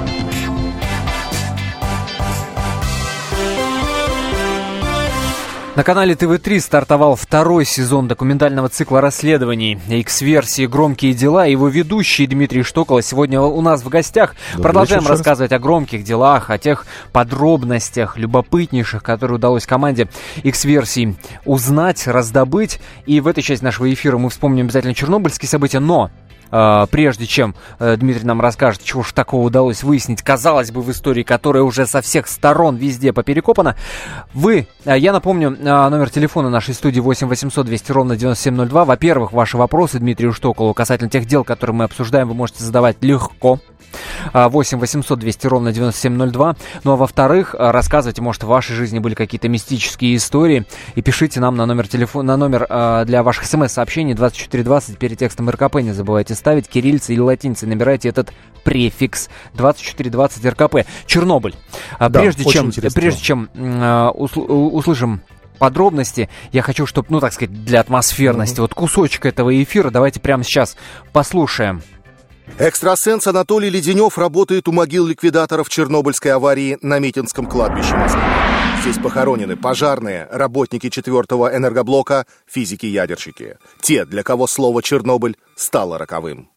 На 5.73 5.85
канале 5.85 6.15
ТВ-3 6.15 6.59
стартовал 6.59 7.15
второй 7.15 7.63
сезон 7.63 8.09
документального 8.09 8.67
цикла 8.67 8.99
расследований 8.99 9.79
X-версии 9.87 10.65
«Громкие 10.65 11.13
дела». 11.13 11.45
Его 11.45 11.69
ведущий 11.69 12.27
Дмитрий 12.27 12.63
Штокола 12.63 13.01
сегодня 13.01 13.39
у 13.39 13.61
нас 13.61 13.81
в 13.81 13.87
гостях. 13.87 14.35
Добрый 14.51 14.63
Продолжаем 14.63 15.03
вечер, 15.03 15.11
рассказывать 15.11 15.53
о 15.53 15.59
громких 15.59 16.03
делах, 16.03 16.49
о 16.49 16.57
тех 16.57 16.85
подробностях, 17.13 18.17
любопытнейших, 18.17 19.01
которые 19.01 19.37
удалось 19.37 19.65
команде 19.65 20.09
X-версии 20.43 21.15
узнать, 21.45 22.05
раздобыть. 22.05 22.81
И 23.05 23.21
в 23.21 23.27
этой 23.27 23.41
части 23.41 23.63
нашего 23.63 23.91
эфира 23.93 24.17
мы 24.17 24.29
вспомним 24.29 24.65
обязательно 24.65 24.93
чернобыльские 24.93 25.47
события, 25.47 25.79
но 25.79 26.11
прежде 26.51 27.25
чем 27.25 27.55
э, 27.79 27.95
Дмитрий 27.97 28.25
нам 28.25 28.41
расскажет, 28.41 28.83
чего 28.83 29.03
ж 29.03 29.13
такого 29.13 29.47
удалось 29.47 29.83
выяснить, 29.83 30.21
казалось 30.21 30.71
бы, 30.71 30.81
в 30.81 30.91
истории, 30.91 31.23
которая 31.23 31.63
уже 31.63 31.87
со 31.87 32.01
всех 32.01 32.27
сторон 32.27 32.75
везде 32.75 33.13
поперекопана, 33.13 33.75
вы, 34.33 34.67
э, 34.85 34.97
я 34.97 35.13
напомню, 35.13 35.57
э, 35.57 35.89
номер 35.89 36.09
телефона 36.09 36.49
нашей 36.49 36.73
студии 36.73 36.99
8 36.99 37.27
800 37.27 37.65
200 37.65 37.91
ровно 37.91 38.15
9702. 38.15 38.85
Во-первых, 38.85 39.31
ваши 39.31 39.57
вопросы 39.57 39.99
Дмитрию 39.99 40.33
Штоколу 40.33 40.73
касательно 40.73 41.09
тех 41.09 41.25
дел, 41.25 41.43
которые 41.43 41.75
мы 41.75 41.85
обсуждаем, 41.85 42.27
вы 42.27 42.33
можете 42.33 42.63
задавать 42.63 42.97
легко. 43.01 43.59
8 44.33 44.79
800 44.79 45.19
200 45.19 45.47
ровно 45.47 45.71
9702. 45.71 46.55
Ну 46.83 46.91
а 46.91 46.95
во-вторых, 46.95 47.55
э, 47.57 47.71
рассказывайте, 47.71 48.21
может, 48.21 48.43
в 48.43 48.47
вашей 48.47 48.75
жизни 48.75 48.99
были 48.99 49.13
какие-то 49.13 49.49
мистические 49.49 50.15
истории. 50.15 50.65
И 50.95 51.01
пишите 51.01 51.39
нам 51.39 51.55
на 51.55 51.65
номер 51.65 51.87
телефона, 51.87 52.33
на 52.33 52.37
номер 52.37 52.65
э, 52.69 53.03
для 53.05 53.23
ваших 53.23 53.45
смс-сообщений 53.45 54.13
2420 54.13 54.97
перед 54.97 55.19
текстом 55.19 55.49
РКП. 55.49 55.75
Не 55.77 55.91
забывайте 55.91 56.35
ставить 56.35 56.67
кириллицы 56.67 57.13
или 57.13 57.19
латиницы. 57.19 57.67
Набирайте 57.67 58.09
этот 58.09 58.33
префикс 58.63 59.29
2420 59.53 60.45
РКП. 60.45 60.87
Чернобыль. 61.05 61.55
А 61.97 62.09
да, 62.09 62.19
прежде, 62.19 62.45
чем, 62.45 62.71
прежде 62.71 63.21
чем 63.21 63.49
услышим 64.13 65.21
подробности. 65.61 66.27
Я 66.51 66.63
хочу, 66.63 66.87
чтобы, 66.87 67.09
ну, 67.11 67.19
так 67.19 67.33
сказать, 67.33 67.63
для 67.63 67.81
атмосферности, 67.81 68.57
mm-hmm. 68.57 68.61
вот 68.61 68.73
кусочек 68.73 69.27
этого 69.27 69.61
эфира 69.61 69.91
давайте 69.91 70.19
прямо 70.19 70.43
сейчас 70.43 70.75
послушаем. 71.13 71.83
Экстрасенс 72.59 73.25
Анатолий 73.27 73.69
Леденев 73.69 74.17
работает 74.17 74.67
у 74.67 74.71
могил 74.71 75.07
ликвидаторов 75.07 75.69
Чернобыльской 75.69 76.31
аварии 76.33 76.77
на 76.81 76.99
Митинском 76.99 77.47
кладбище 77.47 77.95
Москвы. 77.95 78.21
Здесь 78.81 78.97
похоронены 78.97 79.55
пожарные, 79.55 80.27
работники 80.31 80.89
четвертого 80.89 81.55
энергоблока, 81.55 82.25
физики-ядерщики. 82.47 83.57
Те, 83.81 84.05
для 84.05 84.23
кого 84.23 84.47
слово 84.47 84.81
«Чернобыль» 84.83 85.37
стало 85.55 85.97
роковым. 85.97 86.49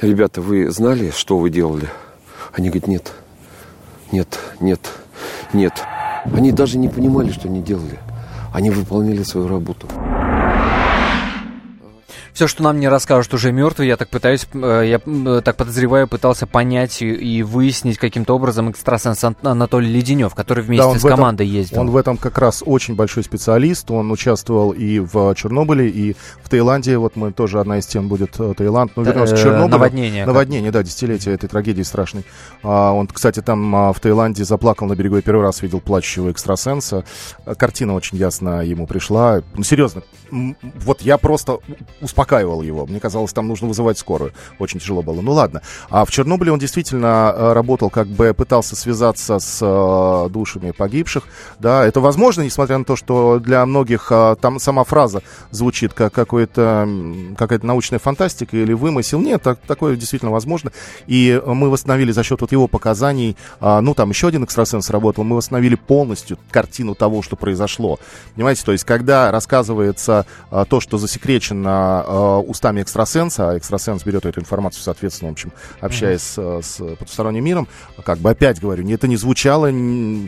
Ребята, 0.00 0.40
вы 0.40 0.70
знали, 0.70 1.10
что 1.10 1.38
вы 1.38 1.50
делали? 1.50 1.88
Они 2.52 2.68
говорят, 2.68 2.88
нет, 2.88 3.12
нет, 4.12 4.38
нет, 4.60 4.80
нет. 5.52 5.82
Они 6.34 6.52
даже 6.52 6.78
не 6.78 6.88
понимали, 6.88 7.30
что 7.30 7.48
они 7.48 7.62
делали. 7.62 7.98
Они 8.52 8.70
выполняли 8.70 9.22
свою 9.22 9.48
работу. 9.48 9.88
Все, 12.34 12.48
что 12.48 12.64
нам 12.64 12.80
не 12.80 12.88
расскажут, 12.88 13.32
уже 13.32 13.52
мертвый. 13.52 13.86
Я 13.86 13.96
так 13.96 14.08
пытаюсь, 14.08 14.48
э, 14.52 14.82
я 14.86 15.00
э, 15.06 15.40
так 15.44 15.54
подозреваю, 15.54 16.08
пытался 16.08 16.48
понять 16.48 17.00
и 17.00 17.44
выяснить 17.44 17.96
каким-то 17.96 18.34
образом 18.34 18.68
экстрасенс 18.70 19.22
Анатолий 19.42 19.88
Леденев, 19.88 20.34
который 20.34 20.64
вместе 20.64 20.84
да, 20.84 20.98
с 20.98 21.02
командой 21.02 21.46
этом, 21.46 21.56
ездил. 21.56 21.80
Он 21.82 21.90
в 21.90 21.96
этом 21.96 22.16
как 22.16 22.36
раз 22.38 22.64
очень 22.66 22.96
большой 22.96 23.22
специалист. 23.22 23.88
Он 23.88 24.10
участвовал 24.10 24.72
и 24.72 24.98
в 24.98 25.32
Чернобыле, 25.36 25.88
и 25.88 26.16
в 26.42 26.48
Таиланде. 26.48 26.98
Вот 26.98 27.14
мы 27.14 27.30
тоже 27.30 27.60
одна 27.60 27.78
из 27.78 27.86
тем 27.86 28.08
будет 28.08 28.34
э, 28.40 28.52
Таиланд. 28.56 28.90
Ну, 28.96 29.04
вернемся 29.04 29.36
к 29.36 29.38
Чернобылю. 29.38 29.68
Наводнение. 29.68 30.26
Наводнение, 30.26 30.72
да, 30.72 30.82
десятилетие 30.82 31.36
этой 31.36 31.48
трагедии 31.48 31.82
страшной. 31.82 32.24
А, 32.64 32.90
он, 32.90 33.06
кстати, 33.06 33.42
там 33.42 33.76
а, 33.76 33.92
в 33.92 34.00
Таиланде 34.00 34.44
заплакал 34.44 34.88
на 34.88 34.96
берегу. 34.96 35.14
Я 35.14 35.22
первый 35.22 35.42
раз 35.42 35.62
видел 35.62 35.78
плачущего 35.78 36.32
экстрасенса. 36.32 37.04
Картина 37.56 37.94
очень 37.94 38.18
ясно 38.18 38.64
ему 38.64 38.88
пришла. 38.88 39.40
Ну, 39.54 39.62
серьезно, 39.62 40.02
вот 40.30 41.00
я 41.02 41.16
просто 41.16 41.58
успокаивал 42.24 42.62
его. 42.62 42.86
Мне 42.86 43.00
казалось, 43.00 43.32
там 43.32 43.48
нужно 43.48 43.68
вызывать 43.68 43.98
скорую. 43.98 44.32
Очень 44.58 44.80
тяжело 44.80 45.02
было. 45.02 45.20
Ну 45.20 45.32
ладно. 45.32 45.60
А 45.90 46.04
в 46.04 46.10
Чернобыле 46.10 46.52
он 46.52 46.58
действительно 46.58 47.32
э, 47.36 47.52
работал, 47.52 47.90
как 47.90 48.06
бы 48.06 48.32
пытался 48.32 48.76
связаться 48.76 49.38
с 49.38 49.58
э, 49.60 50.30
душами 50.30 50.70
погибших. 50.70 51.24
Да, 51.58 51.84
это 51.84 52.00
возможно, 52.00 52.42
несмотря 52.42 52.78
на 52.78 52.84
то, 52.84 52.96
что 52.96 53.38
для 53.38 53.66
многих 53.66 54.08
э, 54.10 54.36
там 54.40 54.58
сама 54.58 54.84
фраза 54.84 55.22
звучит 55.50 55.92
как 55.92 56.14
какой-то, 56.14 56.88
какая-то 57.36 57.66
научная 57.66 57.98
фантастика 57.98 58.56
или 58.56 58.72
вымысел. 58.72 59.20
Нет, 59.20 59.42
так, 59.42 59.58
такое 59.66 59.96
действительно 59.96 60.32
возможно. 60.32 60.72
И 61.06 61.40
мы 61.46 61.68
восстановили 61.68 62.12
за 62.12 62.22
счет 62.22 62.40
вот 62.40 62.52
его 62.52 62.68
показаний, 62.68 63.36
ну 63.60 63.94
там 63.94 64.10
еще 64.10 64.28
один 64.28 64.44
экстрасенс 64.44 64.90
работал, 64.90 65.24
мы 65.24 65.36
восстановили 65.36 65.74
полностью 65.74 66.38
картину 66.50 66.94
того, 66.94 67.22
что 67.22 67.36
произошло. 67.36 67.98
Понимаете, 68.34 68.64
то 68.64 68.72
есть 68.72 68.84
когда 68.84 69.30
рассказывается 69.30 70.26
а, 70.50 70.64
то, 70.64 70.80
что 70.80 70.98
засекречено 70.98 72.04
а, 72.16 72.38
устами 72.38 72.80
экстрасенса, 72.80 73.50
а 73.50 73.56
экстрасенс 73.56 74.04
берет 74.04 74.24
эту 74.24 74.40
информацию, 74.40 74.84
соответственно, 74.84 75.30
в 75.30 75.32
общем, 75.32 75.52
общаясь 75.80 76.20
mm-hmm. 76.20 76.62
с, 76.62 76.76
с 76.76 76.96
потусторонним 76.96 77.44
миром, 77.44 77.68
как 78.04 78.18
бы 78.18 78.30
опять 78.30 78.60
говорю, 78.60 78.88
это 78.88 79.08
не 79.08 79.16
звучало 79.16 79.72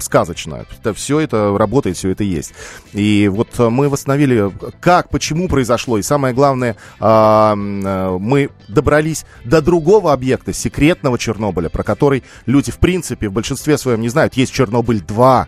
сказочно. 0.01 0.67
Это 0.81 0.93
все 0.95 1.21
это 1.21 1.57
работает, 1.57 1.97
все 1.97 2.11
это 2.11 2.25
есть. 2.25 2.55
И 2.93 3.29
вот 3.33 3.57
мы 3.59 3.89
восстановили, 3.89 4.51
как, 4.81 5.11
почему 5.11 5.49
произошло, 5.49 5.99
и 5.99 6.03
самое 6.03 6.35
главное, 6.35 6.77
мы 6.99 8.51
добрались 8.67 9.25
до 9.45 9.63
другого 9.63 10.13
объекта, 10.13 10.53
секретного 10.53 11.19
Чернобыля, 11.19 11.69
про 11.69 11.85
который 11.85 12.25
люди, 12.47 12.73
в 12.73 12.79
принципе, 12.79 13.29
в 13.29 13.33
большинстве 13.33 13.79
своем 13.79 14.01
не 14.01 14.09
знают. 14.09 14.35
Есть 14.35 14.53
Чернобыль 14.53 15.01
2, 15.01 15.47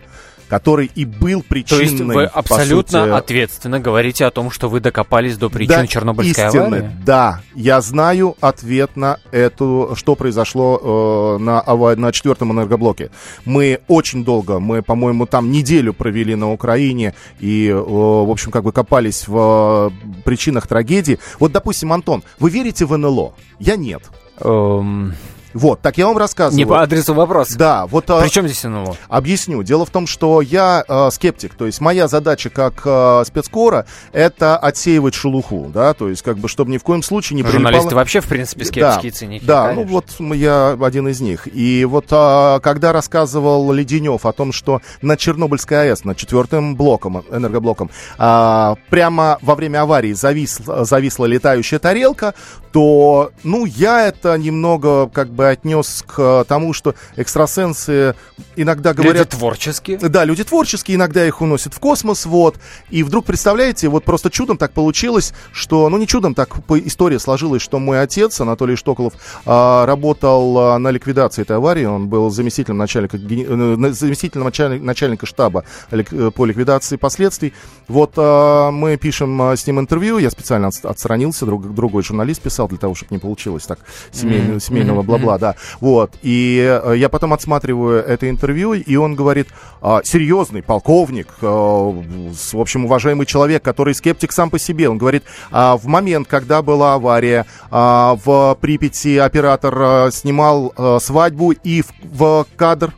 который 0.49 0.91
и 0.93 1.05
был 1.05 1.43
причиной. 1.43 1.85
То 1.85 1.91
есть 1.91 1.99
вы 1.99 2.25
абсолютно 2.25 3.03
сути... 3.03 3.11
ответственно 3.11 3.79
говорите 3.79 4.25
о 4.25 4.31
том, 4.31 4.51
что 4.51 4.67
вы 4.67 4.79
докопались 4.79 5.37
до 5.37 5.49
причин 5.49 5.81
да, 5.81 5.87
Чернобыльской 5.87 6.47
истинно, 6.47 6.65
аварии? 6.65 6.91
Да, 7.05 7.41
я 7.55 7.79
знаю 7.81 8.35
ответ 8.41 8.95
на 8.95 9.19
эту, 9.31 9.93
что 9.95 10.15
произошло 10.15 11.37
э, 11.39 11.43
на, 11.43 11.63
на 11.95 12.11
четвертом 12.11 12.51
энергоблоке. 12.51 13.11
Мы 13.45 13.79
очень 13.87 14.25
долго, 14.25 14.59
мы, 14.59 14.81
по-моему, 14.81 15.27
там 15.27 15.51
неделю 15.51 15.93
провели 15.93 16.35
на 16.35 16.51
Украине 16.51 17.13
и, 17.39 17.67
э, 17.67 17.75
в 17.75 18.29
общем, 18.29 18.51
как 18.51 18.63
бы 18.63 18.71
копались 18.71 19.27
в 19.27 19.91
э, 19.91 20.21
причинах 20.23 20.67
трагедии. 20.67 21.19
Вот, 21.39 21.51
допустим, 21.51 21.93
Антон, 21.93 22.23
вы 22.39 22.49
верите 22.49 22.85
в 22.85 22.97
НЛО? 22.97 23.33
Я 23.59 23.75
нет. 23.75 24.01
Um... 24.39 25.13
Вот, 25.53 25.81
так 25.81 25.97
я 25.97 26.07
вам 26.07 26.17
рассказываю. 26.17 26.57
Не 26.57 26.65
по 26.65 26.81
адресу 26.81 27.13
вопрос. 27.13 27.49
Да, 27.51 27.87
вот... 27.87 28.09
А, 28.09 28.21
При 28.21 28.29
чем 28.29 28.47
здесь 28.47 28.63
НЛО? 28.63 28.95
Объясню. 29.07 29.63
Дело 29.63 29.85
в 29.85 29.89
том, 29.89 30.05
что 30.05 30.41
я 30.41 30.83
э, 30.87 31.09
скептик. 31.11 31.55
То 31.55 31.65
есть 31.65 31.81
моя 31.81 32.07
задача 32.07 32.49
как 32.49 32.81
э, 32.85 33.23
спецкора 33.25 33.85
это 34.11 34.57
отсеивать 34.57 35.15
шелуху, 35.15 35.71
да, 35.73 35.93
то 35.93 36.09
есть 36.09 36.21
как 36.21 36.37
бы, 36.37 36.47
чтобы 36.47 36.71
ни 36.71 36.77
в 36.77 36.83
коем 36.83 37.01
случае 37.01 37.37
не 37.37 37.43
прилипало... 37.43 37.71
Журналисты 37.71 37.95
вообще, 37.95 38.21
в 38.21 38.27
принципе, 38.27 38.65
скептики 38.65 39.09
да, 39.09 39.15
циники. 39.15 39.45
Да, 39.45 39.73
ну 39.73 39.83
вот 39.83 40.05
я 40.19 40.77
один 40.79 41.07
из 41.07 41.19
них. 41.19 41.47
И 41.53 41.85
вот 41.85 42.05
э, 42.11 42.59
когда 42.61 42.93
рассказывал 42.93 43.71
Леденев 43.71 44.25
о 44.25 44.31
том, 44.31 44.51
что 44.51 44.81
на 45.01 45.17
Чернобыльской 45.17 45.89
АЭС, 45.89 46.03
на 46.03 46.15
четвертым 46.15 46.75
блоком, 46.75 47.23
энергоблоком, 47.31 47.89
э, 48.17 48.75
прямо 48.89 49.39
во 49.41 49.55
время 49.55 49.81
аварии 49.81 50.13
завис, 50.13 50.59
зависла 50.65 51.25
летающая 51.25 51.79
тарелка, 51.79 52.33
то, 52.71 53.31
ну, 53.43 53.65
я 53.65 54.07
это 54.07 54.37
немного 54.37 55.07
как 55.07 55.29
бы 55.29 55.38
отнес 55.47 56.03
к 56.07 56.45
тому, 56.47 56.73
что 56.73 56.95
экстрасенсы 57.15 58.15
иногда 58.55 58.93
говорят... 58.93 59.15
Люди 59.15 59.29
творческие. 59.29 59.97
Да, 59.97 60.25
люди 60.25 60.43
творческие, 60.43 60.95
иногда 60.95 61.25
их 61.25 61.41
уносят 61.41 61.73
в 61.73 61.79
космос, 61.79 62.25
вот. 62.25 62.57
И 62.89 63.03
вдруг, 63.03 63.25
представляете, 63.25 63.87
вот 63.89 64.03
просто 64.03 64.29
чудом 64.29 64.57
так 64.57 64.71
получилось, 64.71 65.33
что, 65.51 65.89
ну, 65.89 65.97
не 65.97 66.07
чудом, 66.07 66.35
так 66.35 66.49
история 66.69 67.19
сложилась, 67.19 67.61
что 67.61 67.79
мой 67.79 68.01
отец, 68.01 68.39
Анатолий 68.41 68.75
Штоколов, 68.75 69.13
а, 69.45 69.85
работал 69.85 70.57
а, 70.57 70.79
на 70.79 70.91
ликвидации 70.91 71.41
этой 71.41 71.57
аварии, 71.57 71.85
он 71.85 72.07
был 72.07 72.29
заместителем 72.29 72.77
начальника, 72.77 73.17
э, 73.17 73.91
заместителем 73.91 74.45
начальника, 74.45 74.83
начальника 74.83 75.25
штаба 75.25 75.63
э, 75.91 76.31
по 76.31 76.45
ликвидации 76.45 76.97
последствий. 76.97 77.53
Вот 77.87 78.13
а, 78.17 78.71
мы 78.71 78.97
пишем 78.97 79.41
с 79.41 79.65
ним 79.67 79.79
интервью, 79.79 80.17
я 80.17 80.29
специально 80.29 80.69
отстранился, 80.83 81.45
друг, 81.45 81.73
другой 81.73 82.03
журналист 82.03 82.41
писал, 82.41 82.67
для 82.67 82.77
того, 82.77 82.95
чтобы 82.95 83.15
не 83.15 83.19
получилось 83.19 83.65
так 83.65 83.79
семейного, 84.11 84.57
mm-hmm. 84.57 84.59
семейного 84.59 85.01
бла-бла, 85.03 85.28
mm-hmm. 85.35 85.39
да. 85.39 85.55
Вот. 85.79 86.11
И 86.21 86.59
э, 86.83 86.93
я 86.97 87.09
потом 87.09 87.33
отсматриваю 87.33 88.03
это 88.03 88.29
интервью, 88.29 88.73
и 88.73 88.95
он 88.95 89.15
говорит, 89.15 89.47
э, 89.81 89.99
серьезный 90.03 90.63
полковник, 90.63 91.27
э, 91.41 91.45
в 91.45 92.59
общем, 92.59 92.85
уважаемый 92.85 93.25
человек, 93.25 93.63
который 93.63 93.93
скептик 93.93 94.31
сам 94.31 94.49
по 94.49 94.59
себе. 94.59 94.89
Он 94.89 94.97
говорит, 94.97 95.23
э, 95.51 95.73
в 95.73 95.85
момент, 95.87 96.27
когда 96.27 96.61
была 96.61 96.95
авария, 96.95 97.45
э, 97.71 98.17
в 98.25 98.57
Припяти 98.59 99.17
оператор 99.17 99.75
э, 99.79 100.11
снимал 100.11 100.73
свадьбу, 100.99 101.51
и 101.51 101.83
в 102.03 102.45
кадр 102.55 102.93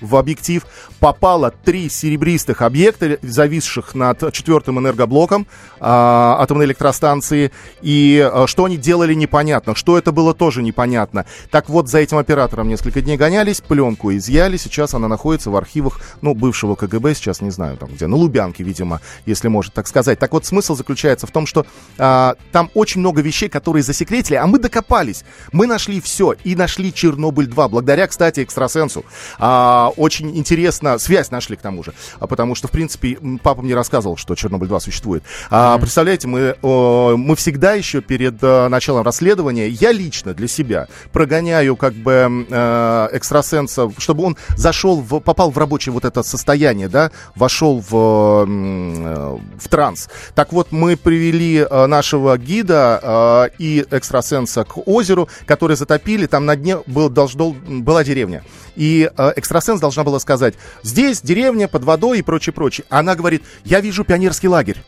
в 0.00 0.16
объектив 0.16 0.66
попало 0.98 1.52
три 1.64 1.88
серебристых 1.88 2.62
объекта, 2.62 3.18
зависших 3.22 3.94
над 3.94 4.32
четвертым 4.32 4.78
энергоблоком 4.78 5.42
э, 5.42 5.46
атомной 5.80 6.66
электростанции. 6.66 7.52
И 7.82 8.28
э, 8.32 8.46
что 8.46 8.64
они 8.64 8.76
делали, 8.76 9.14
непонятно. 9.14 9.74
Что 9.74 9.98
это 9.98 10.12
было, 10.12 10.34
тоже 10.34 10.62
непонятно. 10.62 11.26
Так 11.50 11.68
вот, 11.68 11.88
за 11.88 11.98
этим 11.98 12.18
оператором 12.18 12.68
несколько 12.68 13.00
дней 13.00 13.16
гонялись, 13.16 13.60
пленку 13.60 14.12
изъяли. 14.12 14.56
Сейчас 14.56 14.94
она 14.94 15.08
находится 15.08 15.50
в 15.50 15.56
архивах, 15.56 16.00
ну, 16.20 16.34
бывшего 16.34 16.74
КГБ, 16.74 17.14
сейчас 17.14 17.40
не 17.40 17.50
знаю 17.50 17.76
там 17.76 17.90
где, 17.90 18.06
на 18.06 18.16
Лубянке, 18.16 18.64
видимо, 18.64 19.00
если 19.26 19.48
может 19.48 19.74
так 19.74 19.86
сказать. 19.86 20.18
Так 20.18 20.32
вот, 20.32 20.46
смысл 20.46 20.74
заключается 20.74 21.26
в 21.26 21.30
том, 21.30 21.46
что 21.46 21.66
э, 21.98 22.34
там 22.52 22.70
очень 22.74 23.00
много 23.00 23.22
вещей, 23.22 23.48
которые 23.48 23.82
засекретили, 23.82 24.36
а 24.36 24.46
мы 24.46 24.58
докопались. 24.58 25.24
Мы 25.52 25.66
нашли 25.66 26.00
все 26.00 26.34
и 26.44 26.54
нашли 26.54 26.92
Чернобыль-2. 26.92 27.68
Благодаря, 27.68 28.06
кстати, 28.06 28.40
экстрасенсу. 28.42 29.04
А, 29.38 29.89
очень 29.90 30.36
интересно, 30.36 30.98
связь 30.98 31.30
нашли 31.30 31.56
к 31.56 31.60
тому 31.60 31.82
же. 31.82 31.92
А, 32.18 32.26
потому 32.26 32.54
что, 32.54 32.68
в 32.68 32.70
принципе, 32.70 33.18
папа 33.42 33.62
мне 33.62 33.74
рассказывал, 33.74 34.16
что 34.16 34.34
Чернобыль-2 34.34 34.80
существует. 34.80 35.22
Mm-hmm. 35.50 35.80
Представляете, 35.80 36.28
мы, 36.28 36.56
мы 36.62 37.36
всегда 37.36 37.74
еще 37.74 38.00
перед 38.00 38.38
а, 38.42 38.68
началом 38.68 39.04
расследования, 39.04 39.68
я 39.68 39.92
лично 39.92 40.34
для 40.34 40.48
себя 40.48 40.88
прогоняю 41.12 41.76
как 41.76 41.94
бы 41.94 42.46
э, 42.48 43.08
экстрасенса, 43.12 43.90
чтобы 43.98 44.24
он 44.24 44.36
зашел, 44.56 45.00
в, 45.00 45.20
попал 45.20 45.50
в 45.50 45.58
рабочее 45.58 45.92
вот 45.92 46.04
это 46.04 46.22
состояние, 46.22 46.88
да, 46.88 47.10
вошел 47.34 47.82
в, 47.88 48.46
э, 48.46 49.38
в 49.58 49.68
транс. 49.68 50.08
Так 50.34 50.52
вот, 50.52 50.72
мы 50.72 50.96
привели 50.96 51.58
э, 51.58 51.86
нашего 51.86 52.36
гида 52.38 53.00
э, 53.02 53.48
и 53.58 53.86
экстрасенса 53.90 54.64
к 54.64 54.78
озеру, 54.86 55.28
который 55.46 55.76
затопили, 55.76 56.26
там 56.26 56.46
на 56.46 56.56
дне 56.56 56.78
был, 56.86 57.08
должно, 57.08 57.50
была 57.50 58.04
деревня. 58.04 58.42
И 58.76 59.10
э, 59.14 59.32
экстрасенс 59.80 59.96
должна 59.96 60.04
была 60.04 60.20
сказать, 60.20 60.54
здесь 60.82 61.20
деревня 61.22 61.68
под 61.68 61.84
водой 61.84 62.18
и 62.18 62.22
прочее, 62.22 62.52
прочее. 62.52 62.84
Она 62.90 63.14
говорит, 63.14 63.42
я 63.64 63.80
вижу 63.80 64.04
пионерский 64.04 64.48
лагерь. 64.48 64.82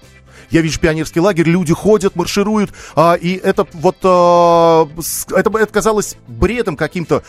Я 0.50 0.60
вижу 0.60 0.78
пионерский 0.78 1.20
лагерь, 1.20 1.48
люди 1.48 1.72
ходят, 1.72 2.14
маршируют, 2.14 2.72
а, 2.94 3.14
и 3.14 3.36
это 3.36 3.66
вот 3.72 3.96
а, 4.02 4.86
это, 5.30 5.50
это 5.58 5.72
казалось 5.72 6.16
бредом 6.28 6.76
каким-то. 6.76 7.22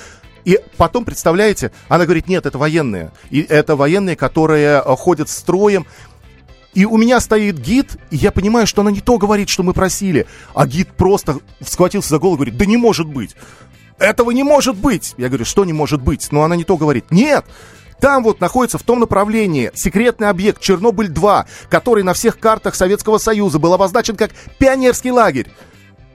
И 0.43 0.59
потом, 0.75 1.05
представляете, 1.05 1.71
она 1.87 2.03
говорит, 2.03 2.27
нет, 2.27 2.45
это 2.45 2.57
военные. 2.57 3.11
И 3.29 3.41
это 3.41 3.77
военные, 3.77 4.17
которые 4.17 4.79
а, 4.79 4.95
ходят 4.97 5.29
строем. 5.29 5.85
И 6.73 6.85
у 6.85 6.97
меня 6.97 7.21
стоит 7.21 7.59
гид, 7.59 7.97
и 8.09 8.17
я 8.17 8.31
понимаю, 8.31 8.67
что 8.67 8.81
она 8.81 8.91
не 8.91 8.99
то 8.99 9.17
говорит, 9.17 9.47
что 9.47 9.63
мы 9.63 9.73
просили. 9.73 10.25
А 10.53 10.67
гид 10.67 10.89
просто 10.89 11.37
схватился 11.61 12.09
за 12.09 12.19
голову 12.19 12.35
и 12.35 12.39
говорит, 12.39 12.57
да 12.57 12.65
не 12.65 12.77
может 12.77 13.07
быть. 13.07 13.35
Этого 14.03 14.31
не 14.31 14.43
может 14.43 14.75
быть. 14.75 15.13
Я 15.17 15.29
говорю, 15.29 15.45
что 15.45 15.63
не 15.63 15.71
может 15.71 16.01
быть? 16.01 16.27
Но 16.31 16.43
она 16.43 16.57
не 16.57 16.65
то 16.65 16.75
говорит. 16.75 17.05
Нет, 17.09 17.45
там 18.01 18.21
вот 18.21 18.41
находится 18.41 18.77
в 18.77 18.83
том 18.83 18.99
направлении 18.99 19.71
секретный 19.75 20.27
объект 20.27 20.61
Чернобыль-2, 20.61 21.45
который 21.69 22.03
на 22.03 22.13
всех 22.13 22.37
картах 22.37 22.75
Советского 22.75 23.17
Союза 23.17 23.59
был 23.59 23.73
обозначен 23.73 24.17
как 24.17 24.31
пионерский 24.59 25.09
лагерь. 25.09 25.47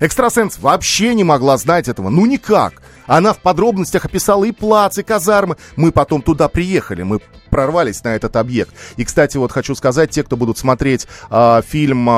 Экстрасенс 0.01 0.59
вообще 0.59 1.14
не 1.14 1.24
могла 1.24 1.57
знать 1.57 1.88
этого, 1.88 2.11
ну 2.11 2.27
никак. 2.27 2.83
Она 3.07 3.33
в 3.33 3.38
подробностях 3.38 4.05
описала 4.05 4.44
и 4.44 4.53
плац, 4.53 4.98
и 4.98 5.03
казармы. 5.03 5.57
Мы 5.77 5.90
потом 5.90 6.20
туда 6.20 6.48
приехали, 6.48 7.05
мы 7.05 7.20
прорвались 7.48 8.05
на 8.05 8.14
этот 8.14 8.37
объект. 8.37 8.74
И, 8.98 9.05
кстати, 9.07 9.38
вот 9.38 9.51
хочу 9.51 9.74
сказать, 9.74 10.11
те, 10.11 10.22
кто 10.22 10.37
будут 10.37 10.59
смотреть 10.59 11.09
э, 11.31 11.62
фильм 11.66 12.07
э, 12.07 12.12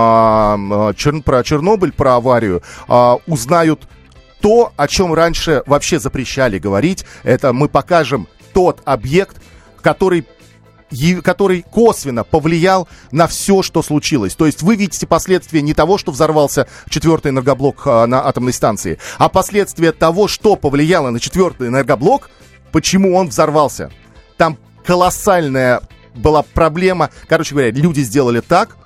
чер- 0.94 1.22
про 1.22 1.44
Чернобыль, 1.44 1.92
про 1.92 2.16
аварию, 2.16 2.61
э, 2.88 3.12
узнают 3.28 3.88
то, 4.40 4.72
о 4.76 4.88
чем 4.88 5.14
раньше 5.14 5.62
вообще 5.66 5.98
запрещали 5.98 6.59
говорить. 6.59 7.05
Это 7.22 7.53
мы 7.53 7.68
покажем 7.68 8.29
тот 8.53 8.81
объект, 8.85 9.40
который 9.83 10.26
который 11.22 11.62
косвенно 11.62 12.24
повлиял 12.24 12.88
на 13.12 13.29
все, 13.29 13.62
что 13.62 13.81
случилось. 13.81 14.35
То 14.35 14.46
есть 14.46 14.62
вы 14.62 14.74
видите 14.74 15.07
последствия 15.07 15.62
не 15.62 15.72
того, 15.72 15.98
что 15.98 16.11
взорвался 16.11 16.66
четвертый 16.88 17.29
энергоблок 17.31 17.83
а, 17.87 18.07
на 18.09 18.26
атомной 18.26 18.53
станции, 18.53 18.98
а 19.16 19.29
последствия 19.29 19.92
того, 19.92 20.26
что 20.26 20.57
повлияло 20.57 21.11
на 21.11 21.20
четвертый 21.20 21.68
энергоблок, 21.68 22.29
почему 22.72 23.14
он 23.14 23.29
взорвался. 23.29 23.92
Там 24.37 24.59
колоссальная 24.85 25.81
была 26.16 26.42
проблема. 26.42 27.11
Короче 27.29 27.55
говоря, 27.55 27.70
люди 27.70 28.00
сделали 28.00 28.40
так, 28.40 28.76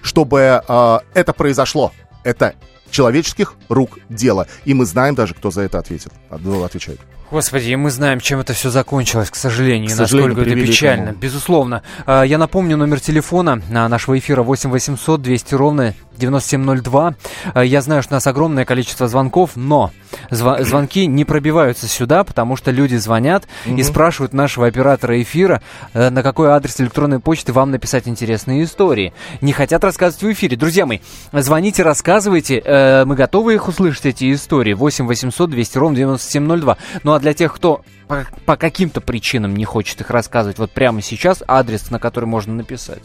чтобы 0.00 0.62
э, 0.66 0.98
это 1.12 1.32
произошло. 1.32 1.92
Это 2.24 2.54
человеческих 2.96 3.54
рук 3.68 3.98
дело. 4.08 4.46
И 4.64 4.72
мы 4.72 4.86
знаем 4.86 5.14
даже, 5.14 5.34
кто 5.34 5.50
за 5.50 5.62
это 5.62 5.78
ответит, 5.78 6.12
отвечает. 6.30 6.98
Господи, 7.30 7.70
и 7.70 7.76
мы 7.76 7.90
знаем, 7.90 8.20
чем 8.20 8.38
это 8.38 8.52
все 8.52 8.70
закончилось, 8.70 9.30
к 9.30 9.34
сожалению, 9.34 9.90
к 9.90 9.94
сожалению 9.94 10.36
насколько 10.36 10.50
это 10.50 10.66
печально. 10.66 11.10
Безусловно. 11.10 11.82
А, 12.06 12.22
я 12.22 12.38
напомню 12.38 12.76
номер 12.76 13.00
телефона 13.00 13.60
нашего 13.68 14.16
эфира 14.16 14.42
8 14.42 14.70
800 14.70 15.20
200 15.20 15.54
ровно 15.54 15.94
9702. 16.18 17.14
А, 17.54 17.64
я 17.64 17.80
знаю, 17.80 18.02
что 18.02 18.14
у 18.14 18.16
нас 18.16 18.26
огромное 18.26 18.64
количество 18.64 19.08
звонков, 19.08 19.52
но 19.54 19.90
зв- 20.30 20.62
звонки 20.64 21.06
не 21.06 21.24
пробиваются 21.24 21.88
сюда, 21.88 22.24
потому 22.24 22.56
что 22.56 22.70
люди 22.70 22.96
звонят 22.96 23.46
mm-hmm. 23.64 23.78
и 23.78 23.82
спрашивают 23.82 24.32
нашего 24.32 24.66
оператора 24.66 25.20
эфира, 25.22 25.62
э, 25.92 26.10
на 26.10 26.22
какой 26.22 26.48
адрес 26.48 26.80
электронной 26.80 27.20
почты 27.20 27.52
вам 27.52 27.70
написать 27.70 28.08
интересные 28.08 28.64
истории. 28.64 29.12
Не 29.40 29.52
хотят 29.52 29.84
рассказывать 29.84 30.22
в 30.22 30.32
эфире. 30.32 30.56
Друзья 30.56 30.86
мои, 30.86 30.98
звоните, 31.32 31.82
рассказывайте. 31.82 32.62
Э, 32.64 33.04
мы 33.04 33.14
готовы 33.14 33.54
их 33.54 33.68
услышать, 33.68 34.06
эти 34.06 34.32
истории. 34.32 34.74
8 34.74 35.06
800 35.06 35.50
200 35.50 35.78
ровно 35.78 35.96
9702. 35.96 36.76
Ну 37.02 37.12
а 37.12 37.18
для 37.18 37.34
тех, 37.34 37.54
кто 37.54 37.82
по, 38.08 38.26
по 38.44 38.56
каким-то 38.56 39.00
причинам 39.00 39.56
не 39.56 39.64
хочет 39.64 40.00
их 40.00 40.10
рассказывать 40.10 40.58
вот 40.58 40.70
прямо 40.70 41.02
сейчас, 41.02 41.42
адрес, 41.46 41.90
на 41.90 41.98
который 41.98 42.26
можно 42.26 42.54
написать. 42.54 43.02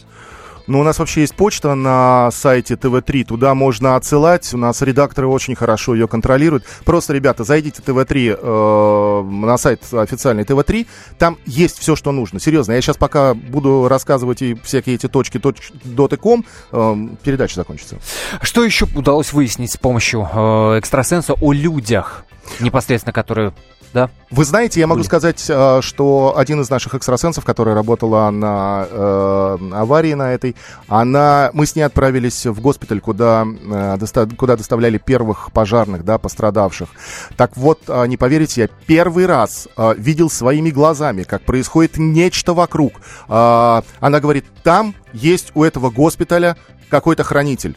Ну, 0.72 0.80
у 0.80 0.84
нас 0.84 1.00
вообще 1.00 1.22
есть 1.22 1.36
почта 1.36 1.76
на 1.76 2.32
сайте 2.32 2.76
ТВ3, 2.76 3.26
туда 3.26 3.54
можно 3.54 3.98
отсылать. 3.98 4.54
У 4.54 4.58
нас 4.58 4.82
редакторы 4.82 5.28
очень 5.28 5.54
хорошо 5.54 5.96
ее 5.96 6.08
контролируют. 6.08 6.64
Просто, 6.86 7.12
ребята, 7.12 7.44
зайдите 7.44 7.82
ТВ3 7.82 8.40
э, 8.42 9.24
на 9.30 9.58
сайт 9.58 9.84
официальный 9.92 10.46
ТВ3, 10.46 10.88
там 11.20 11.38
есть 11.46 11.78
все, 11.78 11.98
что 11.98 12.14
нужно. 12.14 12.40
Серьезно, 12.40 12.72
я 12.72 12.80
сейчас 12.80 12.96
пока 12.96 13.34
буду 13.34 13.90
рассказывать 13.90 14.42
и 14.44 14.54
всякие 14.64 14.96
эти 14.96 15.10
точки, 15.10 15.40
точ, 15.40 15.72
доты 15.84 16.16
э, 16.16 16.96
передача 17.22 17.56
закончится. 17.56 17.98
Что 18.42 18.64
еще 18.64 18.88
удалось 18.96 19.34
выяснить 19.34 19.74
с 19.74 19.78
помощью 19.78 20.22
э, 20.22 20.78
экстрасенса 20.80 21.34
о 21.34 21.52
людях, 21.52 22.24
непосредственно 22.62 23.12
которые 23.12 23.52
да. 23.94 24.10
Вы 24.30 24.46
знаете, 24.46 24.80
я 24.80 24.88
могу 24.88 25.00
Были. 25.00 25.08
сказать, 25.08 25.46
э, 25.50 25.80
что 25.82 26.34
один 26.38 26.62
из 26.62 26.70
наших 26.70 26.96
экстрасенсов, 26.96 27.44
которая 27.44 27.76
работала 27.76 28.30
на 28.30 28.88
э, 28.90 29.58
аварии 29.74 30.14
на 30.14 30.32
этой, 30.34 30.56
она, 30.88 31.50
мы 31.54 31.66
с 31.66 31.76
ней 31.76 31.82
отправились 31.82 32.46
в 32.46 32.62
госпиталь, 32.62 33.02
куда, 33.02 33.46
э, 33.46 33.98
доста, 33.98 34.28
куда 34.38 34.56
доставляли 34.56 34.98
первых 34.98 35.52
пожарных, 35.52 36.06
да, 36.06 36.18
пострадавших. 36.18 36.90
Так 37.36 37.58
вот, 37.58 37.82
э, 37.88 38.08
не 38.08 38.16
поверите, 38.16 38.62
я 38.62 38.68
первый 38.86 39.26
раз 39.26 39.68
э, 39.76 39.96
видел 39.98 40.30
своими 40.30 40.70
глазами, 40.70 41.24
как 41.24 41.42
происходит 41.44 41.98
нечто 41.98 42.54
вокруг. 42.54 43.02
Э, 43.28 43.82
она 44.00 44.20
говорит, 44.22 44.46
там 44.64 44.96
есть 45.12 45.52
у 45.56 45.64
этого 45.66 45.90
госпиталя 45.90 46.56
какой-то 46.90 47.24
хранитель. 47.24 47.76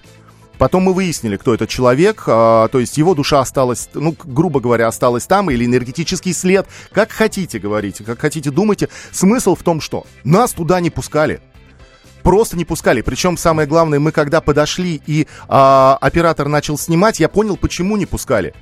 Потом 0.59 0.85
мы 0.85 0.95
выяснили, 0.95 1.37
кто 1.37 1.55
этот 1.55 1.69
человек, 1.69 2.25
а, 2.27 2.69
то 2.69 2.79
есть 2.79 2.97
его 2.97 3.15
душа 3.15 3.41
осталась, 3.41 3.89
ну, 3.95 4.15
грубо 4.25 4.61
говоря, 4.61 4.87
осталась 4.87 5.27
там, 5.27 5.51
или 5.51 5.65
энергетический 5.65 6.33
след. 6.33 6.67
Как 6.93 7.11
хотите, 7.11 7.59
говорите, 7.59 8.05
как 8.05 8.21
хотите, 8.21 8.51
думайте. 8.51 8.89
Смысл 9.11 9.57
в 9.57 9.63
том, 9.63 9.81
что 9.81 10.07
нас 10.23 10.53
туда 10.53 10.81
не 10.81 10.91
пускали. 10.91 11.41
Просто 12.23 12.57
не 12.57 12.65
пускали. 12.65 13.03
Причем 13.03 13.37
самое 13.37 13.69
главное, 13.69 13.99
мы 13.99 14.11
когда 14.11 14.41
подошли 14.41 15.03
и 15.07 15.27
а, 15.49 15.99
оператор 16.01 16.49
начал 16.49 16.79
снимать, 16.79 17.21
я 17.21 17.29
понял, 17.29 17.57
почему 17.57 17.97
не 17.97 18.07
пускали 18.07 18.55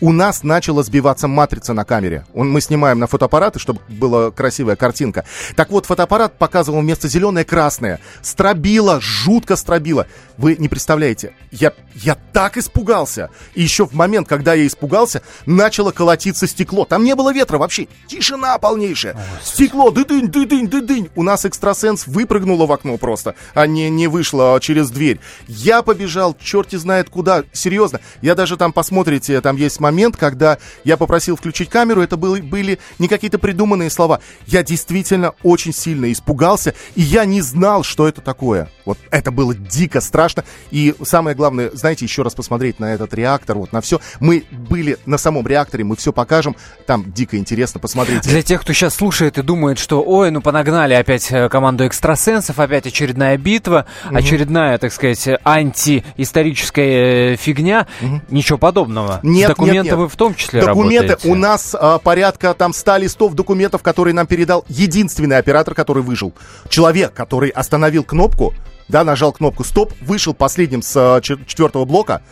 у 0.00 0.12
нас 0.12 0.42
начала 0.42 0.82
сбиваться 0.82 1.28
матрица 1.28 1.72
на 1.72 1.84
камере. 1.84 2.24
Он, 2.34 2.50
мы 2.50 2.60
снимаем 2.60 2.98
на 2.98 3.06
фотоаппараты, 3.06 3.58
чтобы 3.58 3.80
была 3.88 4.30
красивая 4.30 4.76
картинка. 4.76 5.24
Так 5.56 5.70
вот, 5.70 5.86
фотоаппарат 5.86 6.38
показывал 6.38 6.80
вместо 6.80 7.08
зеленое 7.08 7.44
красное. 7.44 8.00
Стробило, 8.22 9.00
жутко 9.00 9.56
стробило. 9.56 10.06
Вы 10.36 10.56
не 10.56 10.68
представляете, 10.68 11.34
я, 11.50 11.72
я 11.94 12.16
так 12.32 12.56
испугался. 12.56 13.30
И 13.54 13.62
еще 13.62 13.86
в 13.86 13.92
момент, 13.92 14.26
когда 14.28 14.54
я 14.54 14.66
испугался, 14.66 15.22
начало 15.44 15.90
колотиться 15.90 16.46
стекло. 16.46 16.84
Там 16.84 17.04
не 17.04 17.14
было 17.14 17.32
ветра 17.32 17.58
вообще. 17.58 17.88
Тишина 18.06 18.56
полнейшая. 18.58 19.16
Стекло, 19.42 19.90
дыдынь, 19.90 20.28
дыдынь, 20.28 20.68
дыдынь. 20.68 21.10
У 21.14 21.22
нас 21.22 21.44
экстрасенс 21.44 22.06
выпрыгнула 22.06 22.66
в 22.66 22.72
окно 22.72 22.96
просто, 22.96 23.34
а 23.54 23.66
не, 23.66 23.90
не 23.90 24.06
вышла 24.06 24.58
через 24.60 24.90
дверь. 24.90 25.20
Я 25.46 25.82
побежал, 25.82 26.36
черти 26.42 26.76
знает 26.76 27.10
куда. 27.10 27.44
Серьезно, 27.52 28.00
я 28.22 28.34
даже 28.34 28.56
там, 28.56 28.72
посмотрите, 28.72 29.40
там 29.40 29.56
есть 29.56 29.78
момент, 29.78 29.89
когда 30.16 30.58
я 30.84 30.96
попросил 30.96 31.36
включить 31.36 31.68
камеру, 31.68 32.02
это 32.02 32.16
были, 32.16 32.40
были 32.40 32.78
не 32.98 33.08
какие-то 33.08 33.38
придуманные 33.38 33.90
слова. 33.90 34.20
Я 34.46 34.62
действительно 34.62 35.34
очень 35.42 35.72
сильно 35.72 36.10
испугался, 36.10 36.74
и 36.94 37.02
я 37.02 37.24
не 37.24 37.40
знал, 37.40 37.82
что 37.82 38.08
это 38.08 38.20
такое. 38.20 38.68
Вот 38.84 38.98
это 39.10 39.30
было 39.30 39.54
дико 39.54 40.00
страшно. 40.00 40.44
И 40.70 40.94
самое 41.02 41.36
главное, 41.36 41.70
знаете, 41.72 42.04
еще 42.04 42.22
раз 42.22 42.34
посмотреть 42.34 42.80
на 42.80 42.92
этот 42.92 43.14
реактор, 43.14 43.58
вот 43.58 43.72
на 43.72 43.80
все. 43.80 44.00
Мы 44.18 44.44
были 44.50 44.98
на 45.06 45.18
самом 45.18 45.46
реакторе, 45.46 45.84
мы 45.84 45.96
все 45.96 46.12
покажем. 46.12 46.56
Там 46.86 47.12
дико 47.12 47.36
интересно, 47.36 47.80
посмотреть. 47.80 48.22
Для 48.22 48.42
тех, 48.42 48.62
кто 48.62 48.72
сейчас 48.72 48.94
слушает 48.94 49.38
и 49.38 49.42
думает, 49.42 49.78
что, 49.78 50.02
ой, 50.02 50.30
ну 50.30 50.40
понагнали 50.40 50.94
опять 50.94 51.30
э, 51.30 51.48
команду 51.48 51.86
экстрасенсов, 51.86 52.58
опять 52.58 52.86
очередная 52.86 53.36
битва, 53.36 53.86
угу. 54.06 54.16
очередная, 54.16 54.78
так 54.78 54.92
сказать, 54.92 55.28
антиисторическая 55.44 57.34
э, 57.34 57.36
фигня. 57.36 57.86
Угу. 58.00 58.20
Ничего 58.30 58.58
подобного. 58.58 59.20
Нет, 59.22 59.54
Документы 59.84 59.90
нет, 59.90 59.98
вы 59.98 60.08
в 60.08 60.16
том 60.16 60.34
числе 60.34 60.60
Документы. 60.64 61.08
работаете. 61.08 61.28
У 61.28 61.34
нас 61.34 61.76
а, 61.78 61.98
порядка 61.98 62.54
там 62.54 62.72
100 62.72 62.96
листов 62.98 63.34
документов, 63.34 63.82
которые 63.82 64.14
нам 64.14 64.26
передал 64.26 64.64
единственный 64.68 65.38
оператор, 65.38 65.74
который 65.74 66.02
выжил. 66.02 66.32
Человек, 66.68 67.12
который 67.14 67.50
остановил 67.50 68.04
кнопку, 68.04 68.54
да, 68.88 69.04
нажал 69.04 69.32
кнопку 69.32 69.64
«Стоп», 69.64 69.92
вышел 70.00 70.34
последним 70.34 70.82
с 70.82 70.94
а, 70.96 71.20
четвертого 71.20 71.84
блока, 71.84 72.22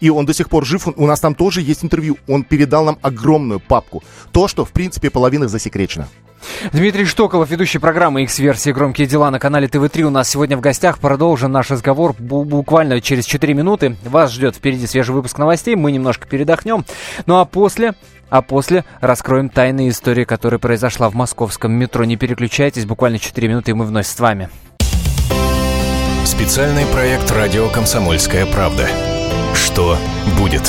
и 0.00 0.10
он 0.10 0.26
до 0.26 0.34
сих 0.34 0.48
пор 0.48 0.66
жив. 0.66 0.88
У 0.96 1.06
нас 1.06 1.20
там 1.20 1.34
тоже 1.34 1.60
есть 1.60 1.84
интервью. 1.84 2.18
Он 2.26 2.42
передал 2.42 2.84
нам 2.84 2.98
огромную 3.02 3.60
папку. 3.60 4.02
То, 4.32 4.48
что, 4.48 4.64
в 4.64 4.72
принципе, 4.72 5.10
половина 5.10 5.46
засекречено. 5.46 6.08
Дмитрий 6.72 7.04
Штоколов, 7.04 7.50
ведущий 7.50 7.78
программы 7.78 8.22
X-версии 8.22 8.70
«Громкие 8.70 9.06
дела» 9.06 9.30
на 9.30 9.38
канале 9.38 9.68
ТВ-3 9.68 10.02
у 10.02 10.10
нас 10.10 10.28
сегодня 10.28 10.56
в 10.56 10.60
гостях. 10.60 10.98
Продолжим 10.98 11.52
наш 11.52 11.70
разговор 11.70 12.14
буквально 12.18 13.00
через 13.00 13.24
4 13.26 13.54
минуты. 13.54 13.96
Вас 14.04 14.32
ждет 14.32 14.56
впереди 14.56 14.86
свежий 14.86 15.14
выпуск 15.14 15.38
новостей. 15.38 15.76
Мы 15.76 15.92
немножко 15.92 16.26
передохнем. 16.26 16.84
Ну 17.26 17.38
а 17.38 17.44
после 17.44 17.94
а 18.30 18.40
после 18.40 18.86
раскроем 19.02 19.50
тайные 19.50 19.90
истории, 19.90 20.24
которая 20.24 20.58
произошла 20.58 21.10
в 21.10 21.14
московском 21.14 21.72
метро. 21.72 22.04
Не 22.04 22.16
переключайтесь, 22.16 22.86
буквально 22.86 23.18
4 23.18 23.46
минуты, 23.46 23.72
и 23.72 23.74
мы 23.74 23.84
вновь 23.84 24.06
с 24.06 24.18
вами. 24.18 24.48
Специальный 26.24 26.86
проект 26.86 27.30
«Радио 27.30 27.68
Комсомольская 27.68 28.46
правда». 28.46 28.88
Что 29.54 29.98
будет? 30.38 30.62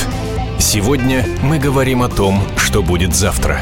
Сегодня 0.60 1.26
мы 1.42 1.58
говорим 1.58 2.04
о 2.04 2.10
том, 2.10 2.42
что 2.58 2.84
будет 2.84 3.16
завтра. 3.16 3.62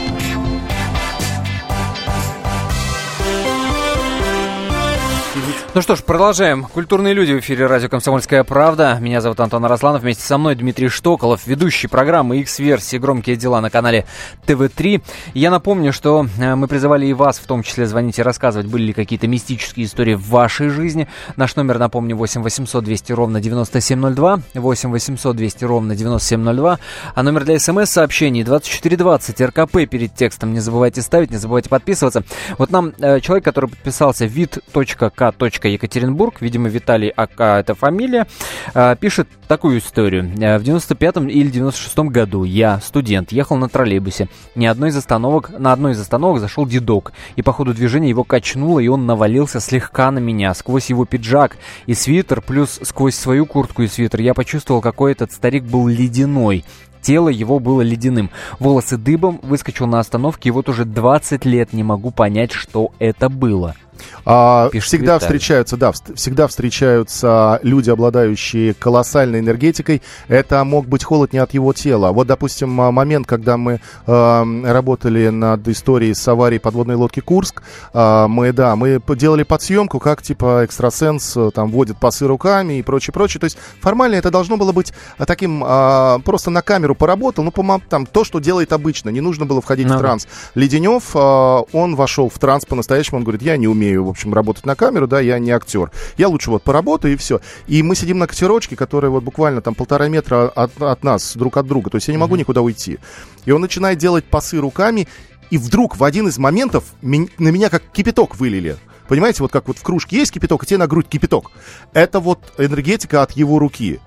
Ну 5.73 5.81
что 5.81 5.95
ж, 5.95 6.03
продолжаем. 6.03 6.65
Культурные 6.65 7.13
люди 7.13 7.31
в 7.31 7.39
эфире 7.39 7.65
радио 7.65 7.87
«Комсомольская 7.87 8.43
правда». 8.43 8.97
Меня 8.99 9.21
зовут 9.21 9.39
Антон 9.39 9.63
Арасланов. 9.63 10.01
Вместе 10.01 10.21
со 10.21 10.37
мной 10.37 10.55
Дмитрий 10.55 10.89
Штоколов, 10.89 11.47
ведущий 11.47 11.87
программы 11.87 12.39
X-версии 12.39 12.97
«Громкие 12.97 13.37
дела» 13.37 13.61
на 13.61 13.69
канале 13.69 14.05
ТВ-3. 14.45 15.01
Я 15.33 15.49
напомню, 15.49 15.93
что 15.93 16.27
э, 16.37 16.55
мы 16.55 16.67
призывали 16.67 17.05
и 17.05 17.13
вас 17.13 17.39
в 17.39 17.45
том 17.45 17.63
числе 17.63 17.85
звонить 17.85 18.19
и 18.19 18.21
рассказывать, 18.21 18.67
были 18.67 18.87
ли 18.87 18.93
какие-то 18.93 19.29
мистические 19.29 19.85
истории 19.85 20.15
в 20.15 20.27
вашей 20.27 20.67
жизни. 20.67 21.07
Наш 21.37 21.55
номер, 21.55 21.79
напомню, 21.79 22.17
8 22.17 22.43
800 22.43 22.83
200 22.83 23.13
ровно 23.13 23.39
9702, 23.39 24.39
8 24.55 24.91
800 24.91 25.35
200 25.37 25.63
ровно 25.63 25.95
9702, 25.95 26.79
а 27.15 27.23
номер 27.23 27.45
для 27.45 27.57
смс-сообщений 27.57 28.43
2420, 28.43 29.39
РКП 29.39 29.89
перед 29.89 30.13
текстом 30.15 30.51
не 30.51 30.59
забывайте 30.59 31.01
ставить, 31.01 31.31
не 31.31 31.37
забывайте 31.37 31.69
подписываться. 31.69 32.23
Вот 32.57 32.71
нам 32.71 32.91
э, 32.99 33.21
человек, 33.21 33.45
который 33.45 33.69
подписался 33.69 34.25
вид.к 34.25 35.31
Екатеринбург, 35.67 36.41
видимо, 36.41 36.69
Виталий 36.69 37.09
АК 37.09 37.39
это 37.59 37.75
фамилия, 37.75 38.27
а, 38.73 38.95
пишет 38.95 39.27
такую 39.47 39.79
историю. 39.79 40.31
«Э, 40.39 40.57
в 40.57 40.63
95-м 40.63 41.27
или 41.27 41.51
96-м 41.51 42.09
году 42.09 42.43
я, 42.43 42.79
студент, 42.79 43.31
ехал 43.31 43.57
на 43.57 43.69
троллейбусе. 43.69 44.29
Ни 44.55 44.65
одной 44.65 44.89
из 44.89 44.97
остановок, 44.97 45.51
на 45.57 45.73
одной 45.73 45.93
из 45.93 45.99
остановок 45.99 46.39
зашел 46.39 46.65
дедок, 46.65 47.13
и 47.35 47.41
по 47.41 47.51
ходу 47.51 47.73
движения 47.73 48.09
его 48.09 48.23
качнуло, 48.23 48.79
и 48.79 48.87
он 48.87 49.05
навалился 49.05 49.59
слегка 49.59 50.11
на 50.11 50.19
меня. 50.19 50.53
Сквозь 50.53 50.89
его 50.89 51.05
пиджак 51.05 51.57
и 51.85 51.93
свитер, 51.93 52.41
плюс 52.41 52.79
сквозь 52.83 53.15
свою 53.15 53.45
куртку 53.45 53.83
и 53.83 53.87
свитер, 53.87 54.21
я 54.21 54.33
почувствовал, 54.33 54.81
какой 54.81 55.11
этот 55.11 55.31
старик 55.31 55.63
был 55.63 55.87
ледяной. 55.87 56.63
Тело 57.01 57.29
его 57.29 57.59
было 57.59 57.81
ледяным. 57.81 58.29
Волосы 58.59 58.97
дыбом, 58.97 59.39
выскочил 59.41 59.87
на 59.87 59.99
остановке, 59.99 60.49
и 60.49 60.51
вот 60.51 60.69
уже 60.69 60.85
20 60.85 61.45
лет 61.45 61.73
не 61.73 61.83
могу 61.83 62.11
понять, 62.11 62.51
что 62.51 62.91
это 62.99 63.29
было. 63.29 63.75
А, 64.25 64.69
всегда 64.79 65.15
Виталий. 65.15 65.19
встречаются, 65.19 65.77
да, 65.77 65.91
всегда 66.15 66.47
встречаются 66.47 67.59
люди, 67.63 67.89
обладающие 67.89 68.73
колоссальной 68.73 69.39
энергетикой. 69.39 70.01
Это 70.27 70.63
мог 70.63 70.87
быть 70.87 71.03
холод 71.03 71.33
не 71.33 71.39
от 71.39 71.53
его 71.53 71.73
тела. 71.73 72.11
Вот, 72.11 72.27
допустим, 72.27 72.69
момент, 72.69 73.27
когда 73.27 73.57
мы 73.57 73.79
э, 74.07 74.63
работали 74.65 75.29
над 75.29 75.67
историей 75.67 76.13
с 76.13 76.27
аварией 76.27 76.59
подводной 76.59 76.95
лодки 76.95 77.19
Курск, 77.19 77.63
э, 77.93 78.25
мы, 78.27 78.51
да, 78.53 78.75
мы 78.75 79.01
делали 79.15 79.43
подсъемку, 79.43 79.99
как 79.99 80.21
типа 80.21 80.65
экстрасенс 80.65 81.35
э, 81.37 81.51
там 81.53 81.69
водит 81.71 81.99
пасы 81.99 82.27
руками 82.27 82.79
и 82.79 82.81
прочее, 82.81 83.13
прочее. 83.13 83.39
То 83.39 83.45
есть 83.45 83.57
формально 83.81 84.15
это 84.15 84.31
должно 84.31 84.57
было 84.57 84.71
быть 84.71 84.93
таким 85.25 85.63
э, 85.63 86.19
просто 86.23 86.49
на 86.49 86.61
камеру 86.61 86.95
поработал, 86.95 87.43
ну, 87.43 87.51
по, 87.51 87.81
там 87.89 88.05
то, 88.05 88.23
что 88.23 88.39
делает 88.39 88.73
обычно. 88.73 89.09
Не 89.09 89.21
нужно 89.21 89.45
было 89.45 89.61
входить 89.61 89.87
Надо. 89.87 89.99
в 89.99 90.01
транс. 90.01 90.27
Леденев, 90.55 91.15
э, 91.15 91.19
он 91.19 91.95
вошел 91.95 92.29
в 92.29 92.37
транс 92.39 92.65
по-настоящему, 92.65 93.17
он 93.17 93.23
говорит, 93.23 93.41
я 93.41 93.57
не 93.57 93.67
умею 93.67 93.90
умею, 93.91 94.05
в 94.05 94.09
общем, 94.09 94.33
работать 94.33 94.65
на 94.65 94.75
камеру, 94.75 95.07
да, 95.07 95.19
я 95.19 95.39
не 95.39 95.51
актер. 95.51 95.91
Я 96.17 96.27
лучше 96.29 96.49
вот 96.49 96.63
поработаю 96.63 97.13
и 97.13 97.17
все. 97.17 97.41
И 97.67 97.83
мы 97.83 97.95
сидим 97.95 98.17
на 98.19 98.27
катерочке, 98.27 98.75
которая 98.75 99.11
вот 99.11 99.23
буквально 99.23 99.61
там 99.61 99.75
полтора 99.75 100.07
метра 100.07 100.47
от, 100.47 100.81
от 100.81 101.03
нас, 101.03 101.35
друг 101.35 101.57
от 101.57 101.67
друга. 101.67 101.89
То 101.89 101.97
есть 101.97 102.07
я 102.07 102.13
не 102.13 102.17
могу 102.17 102.35
mm-hmm. 102.35 102.39
никуда 102.39 102.61
уйти. 102.61 102.99
И 103.45 103.51
он 103.51 103.61
начинает 103.61 103.97
делать 103.97 104.25
пасы 104.25 104.57
руками, 104.57 105.07
и 105.49 105.57
вдруг 105.57 105.97
в 105.97 106.03
один 106.03 106.27
из 106.27 106.37
моментов 106.37 106.85
на 107.01 107.27
меня 107.37 107.69
как 107.69 107.83
кипяток 107.91 108.37
вылили. 108.37 108.77
Понимаете, 109.07 109.43
вот 109.43 109.51
как 109.51 109.67
вот 109.67 109.77
в 109.77 109.83
кружке 109.83 110.19
есть 110.19 110.31
кипяток, 110.31 110.63
и 110.63 110.65
тебе 110.65 110.77
на 110.77 110.87
грудь 110.87 111.07
кипяток. 111.07 111.51
Это 111.91 112.21
вот 112.21 112.39
энергетика 112.57 113.21
от 113.21 113.31
его 113.31 113.59
руки. 113.59 113.99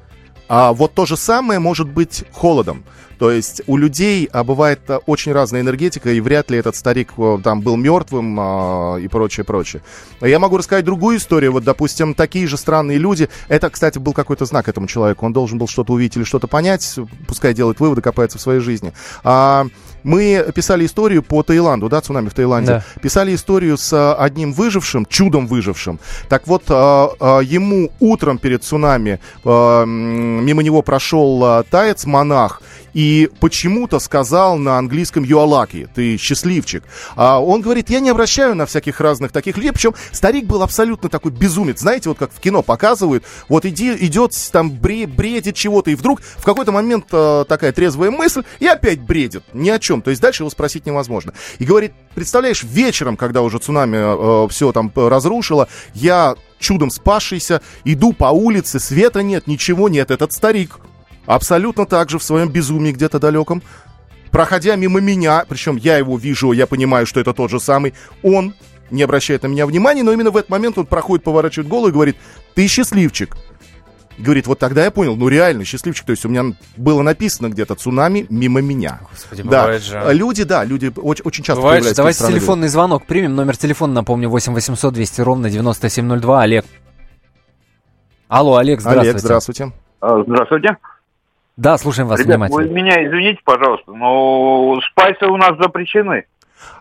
А 0.49 0.73
вот 0.73 0.95
то 0.95 1.07
же 1.07 1.17
самое 1.17 1.59
может 1.59 1.89
быть 1.89 2.25
холодом. 2.33 2.85
То 3.19 3.31
есть 3.31 3.63
у 3.67 3.77
людей 3.77 4.29
а, 4.33 4.45
бывает 4.45 4.81
а, 4.89 4.99
очень 4.99 5.33
разная 5.33 5.61
энергетика, 5.61 6.13
и 6.13 6.21
вряд 6.21 6.51
ли 6.51 6.59
этот 6.59 6.77
старик 6.77 7.13
а, 7.17 7.39
там 7.43 7.61
был 7.61 7.77
мертвым 7.77 8.37
а, 8.39 8.97
и 8.97 9.09
прочее, 9.09 9.45
прочее. 9.45 9.83
Я 10.21 10.39
могу 10.39 10.57
рассказать 10.57 10.85
другую 10.85 11.19
историю. 11.19 11.53
Вот, 11.53 11.65
допустим, 11.65 12.15
такие 12.15 12.47
же 12.47 12.57
странные 12.57 12.99
люди. 12.99 13.29
Это, 13.49 13.71
кстати, 13.71 13.99
был 13.99 14.13
какой-то 14.13 14.45
знак 14.45 14.69
этому 14.69 14.87
человеку. 14.87 15.27
Он 15.27 15.33
должен 15.33 15.59
был 15.59 15.69
что-то 15.69 15.93
увидеть 15.93 16.17
или 16.17 16.25
что-то 16.25 16.49
понять. 16.49 16.99
Пускай 17.27 17.55
делает 17.55 17.81
выводы, 17.81 18.03
копается 18.03 18.39
в 18.39 18.43
своей 18.43 18.61
жизни. 18.61 18.93
А, 19.23 19.67
мы 20.05 20.53
писали 20.55 20.87
историю 20.87 21.23
по 21.23 21.43
Таиланду, 21.43 21.89
да, 21.89 22.01
цунами 22.01 22.29
в 22.29 22.35
Таиланде. 22.35 22.71
Да. 22.73 22.85
Писали 23.01 23.35
историю 23.35 23.77
с 23.77 24.15
одним 24.15 24.53
выжившим, 24.53 25.07
чудом 25.07 25.47
выжившим. 25.47 25.99
Так 26.29 26.47
вот, 26.47 26.65
а, 26.69 27.11
а, 27.19 27.41
ему 27.41 27.91
утром 28.01 28.39
перед 28.39 28.63
цунами 28.63 29.19
а, 29.45 29.85
мимо 29.85 30.63
него 30.63 30.83
прошел 30.83 31.43
а, 31.45 31.63
таец-монах, 31.65 32.63
и 32.95 33.29
почему-то 33.41 33.99
сказал 33.99 34.57
на 34.57 34.79
английском 34.79 35.25
«you 35.25 35.37
are 35.37 35.47
lucky», 35.47 35.89
ты 35.93 36.17
счастливчик. 36.17 36.85
А 37.17 37.43
он 37.43 37.61
говорит, 37.61 37.91
я 37.91 38.01
не 38.01 38.09
обращаю 38.09 38.55
на 38.55 38.65
всяких 38.67 39.01
разных 39.01 39.33
таких 39.33 39.57
людей, 39.57 39.73
причем 39.73 39.95
старик 40.13 40.47
был 40.47 40.63
абсолютно 40.63 41.09
такой 41.09 41.33
безумец, 41.33 41.81
знаете, 41.81 42.09
вот 42.09 42.19
как 42.19 42.33
в 42.33 42.41
кино 42.41 42.63
показывают, 42.63 43.25
вот 43.49 43.67
иди, 43.67 43.95
идет 44.01 44.33
там 44.53 44.71
бре, 44.71 45.07
бредит 45.07 45.57
чего-то, 45.57 45.91
и 45.91 45.95
вдруг 45.95 46.21
в 46.23 46.45
какой-то 46.45 46.73
момент 46.73 47.07
э, 47.13 47.45
такая 47.49 47.73
трезвая 47.73 48.11
мысль, 48.11 48.45
и 48.61 48.67
опять 48.67 49.01
бредит, 49.01 49.43
ни 49.53 49.69
о 49.71 49.79
чем, 49.79 50.01
то 50.01 50.11
есть 50.11 50.23
дальше 50.23 50.43
его 50.43 50.51
спросить 50.51 50.87
невозможно. 50.87 51.35
И 51.59 51.65
говорит, 51.65 51.93
представляешь, 52.15 52.63
вечером, 52.63 53.17
когда 53.17 53.43
уже 53.43 53.59
цунами 53.59 54.45
э, 54.45 54.49
все 54.49 54.73
там 54.73 54.93
разрушило, 54.95 55.69
я 55.95 56.37
чудом 56.61 56.91
спасшийся, 56.91 57.61
иду 57.85 58.13
по 58.13 58.27
улице, 58.27 58.79
света 58.79 59.23
нет, 59.23 59.47
ничего 59.47 59.89
нет, 59.89 60.11
этот 60.11 60.33
старик 60.33 60.79
абсолютно 61.27 61.87
так 61.87 62.11
же 62.11 62.19
в 62.19 62.23
своем 62.23 62.49
безумии 62.49 62.93
где-то 62.93 63.19
далеком, 63.19 63.63
проходя 64.31 64.77
мимо 64.77 65.01
меня, 65.01 65.45
причем 65.49 65.77
я 65.77 65.97
его 65.99 66.17
вижу, 66.19 66.53
я 66.53 66.67
понимаю, 66.67 67.07
что 67.07 67.21
это 67.21 67.33
тот 67.33 67.51
же 67.51 67.61
самый, 67.61 67.95
он 68.23 68.55
не 68.91 69.03
обращает 69.03 69.43
на 69.43 69.47
меня 69.49 69.67
внимания, 69.67 70.03
но 70.03 70.13
именно 70.13 70.31
в 70.31 70.37
этот 70.37 70.51
момент 70.51 70.79
он 70.79 70.87
проходит, 70.87 71.25
поворачивает 71.25 71.69
голову 71.69 71.89
и 71.89 71.93
говорит, 71.93 72.17
ты 72.55 72.67
счастливчик. 72.67 73.37
говорит, 74.19 74.47
вот 74.47 74.59
тогда 74.59 74.85
я 74.85 74.91
понял, 74.91 75.17
ну 75.17 75.27
реально, 75.29 75.65
счастливчик. 75.65 76.05
То 76.07 76.11
есть 76.13 76.25
у 76.25 76.29
меня 76.29 76.55
было 76.77 77.03
написано 77.03 77.49
где-то 77.49 77.75
цунами 77.75 78.27
мимо 78.29 78.61
меня. 78.61 79.01
Господи, 79.11 79.43
да. 79.43 79.63
бывает 79.63 79.83
же. 79.83 80.03
Люди, 80.13 80.45
да, 80.45 80.65
люди 80.65 80.93
очень, 80.97 81.25
очень 81.25 81.43
часто 81.43 81.63
Бывает 81.63 81.83
же. 81.83 81.91
появляются. 81.95 82.23
Давайте 82.23 82.41
телефонный 82.41 82.69
звонок 82.69 83.07
примем. 83.07 83.35
Номер 83.35 83.57
телефона, 83.57 83.95
напомню, 83.95 84.29
8 84.29 84.53
800 84.53 84.95
200 84.95 85.21
ровно 85.23 85.51
9702. 85.51 86.43
Олег. 86.43 86.65
Алло, 88.29 88.57
Олег, 88.57 88.81
здравствуйте. 88.81 89.11
Олег, 89.11 89.21
здравствуйте. 89.21 89.73
А, 90.01 90.23
Здравствуйте. 90.27 90.77
Да, 91.57 91.79
слушаем 91.79 92.09
вас 92.09 92.19
Ребят, 92.21 92.37
внимательно. 92.37 92.63
вы 92.63 92.69
меня 92.69 93.07
извините, 93.07 93.41
пожалуйста, 93.45 93.93
но 93.93 94.81
спайсы 94.91 95.27
у 95.27 95.37
нас 95.37 95.57
запрещены. 95.61 96.25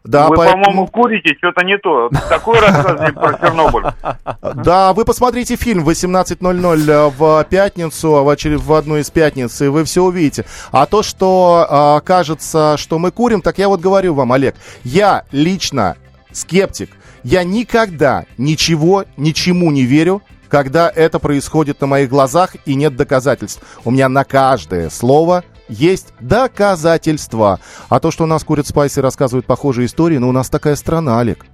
Да, 0.04 0.30
вы, 0.30 0.36
поэтому- 0.38 0.64
по-моему, 0.64 0.88
курите 0.88 1.36
что-то 1.38 1.64
не 1.66 1.78
то. 1.78 2.10
Такой 2.30 2.60
рассказывали 2.60 3.12
про 3.12 3.34
Чернобыль. 3.38 3.84
Да, 4.64 4.94
вы 4.94 5.06
посмотрите 5.06 5.56
фильм 5.56 5.84
в 5.84 5.90
18.00 5.90 7.14
в 7.18 7.44
пятницу, 7.50 8.24
в, 8.24 8.30
очер- 8.30 8.58
в 8.58 8.74
одну 8.74 8.98
из 8.98 9.10
пятниц, 9.10 9.62
и 9.62 9.68
вы 9.68 9.84
все 9.84 10.04
увидите. 10.04 10.46
А 10.72 10.86
то, 10.86 11.04
что 11.04 11.66
а, 11.70 12.00
кажется, 12.02 12.76
что 12.78 12.98
мы 13.00 13.12
курим, 13.12 13.42
так 13.42 13.58
я 13.58 13.68
вот 13.68 13.80
говорю 13.82 14.14
вам, 14.14 14.32
Олег, 14.32 14.56
я 14.84 15.24
лично 15.32 15.96
скептик. 16.32 16.90
Я 17.24 17.44
никогда 17.44 18.26
ничего, 18.38 19.06
ничему 19.16 19.72
не 19.72 19.84
верю, 19.84 20.22
когда 20.54 20.88
это 20.88 21.18
происходит 21.18 21.82
на 21.82 21.88
моих 21.88 22.10
глазах 22.10 22.56
и 22.68 22.76
нет 22.76 22.96
доказательств. 22.96 23.64
У 23.86 23.90
меня 23.90 24.08
на 24.08 24.24
каждое 24.24 24.92
слово 24.92 25.44
есть 25.68 26.14
доказательства. 26.20 27.60
А 27.90 28.00
то, 28.00 28.12
что 28.12 28.26
у 28.26 28.28
нас 28.28 28.44
курят 28.44 28.68
спайсы 28.68 29.00
и 29.00 29.04
рассказывают 29.04 29.48
похожие 29.48 29.88
истории, 29.88 30.20
ну 30.20 30.30
у 30.30 30.32
нас 30.32 30.52
такая 30.52 30.76
страна, 30.76 31.20
Олег. 31.20 31.48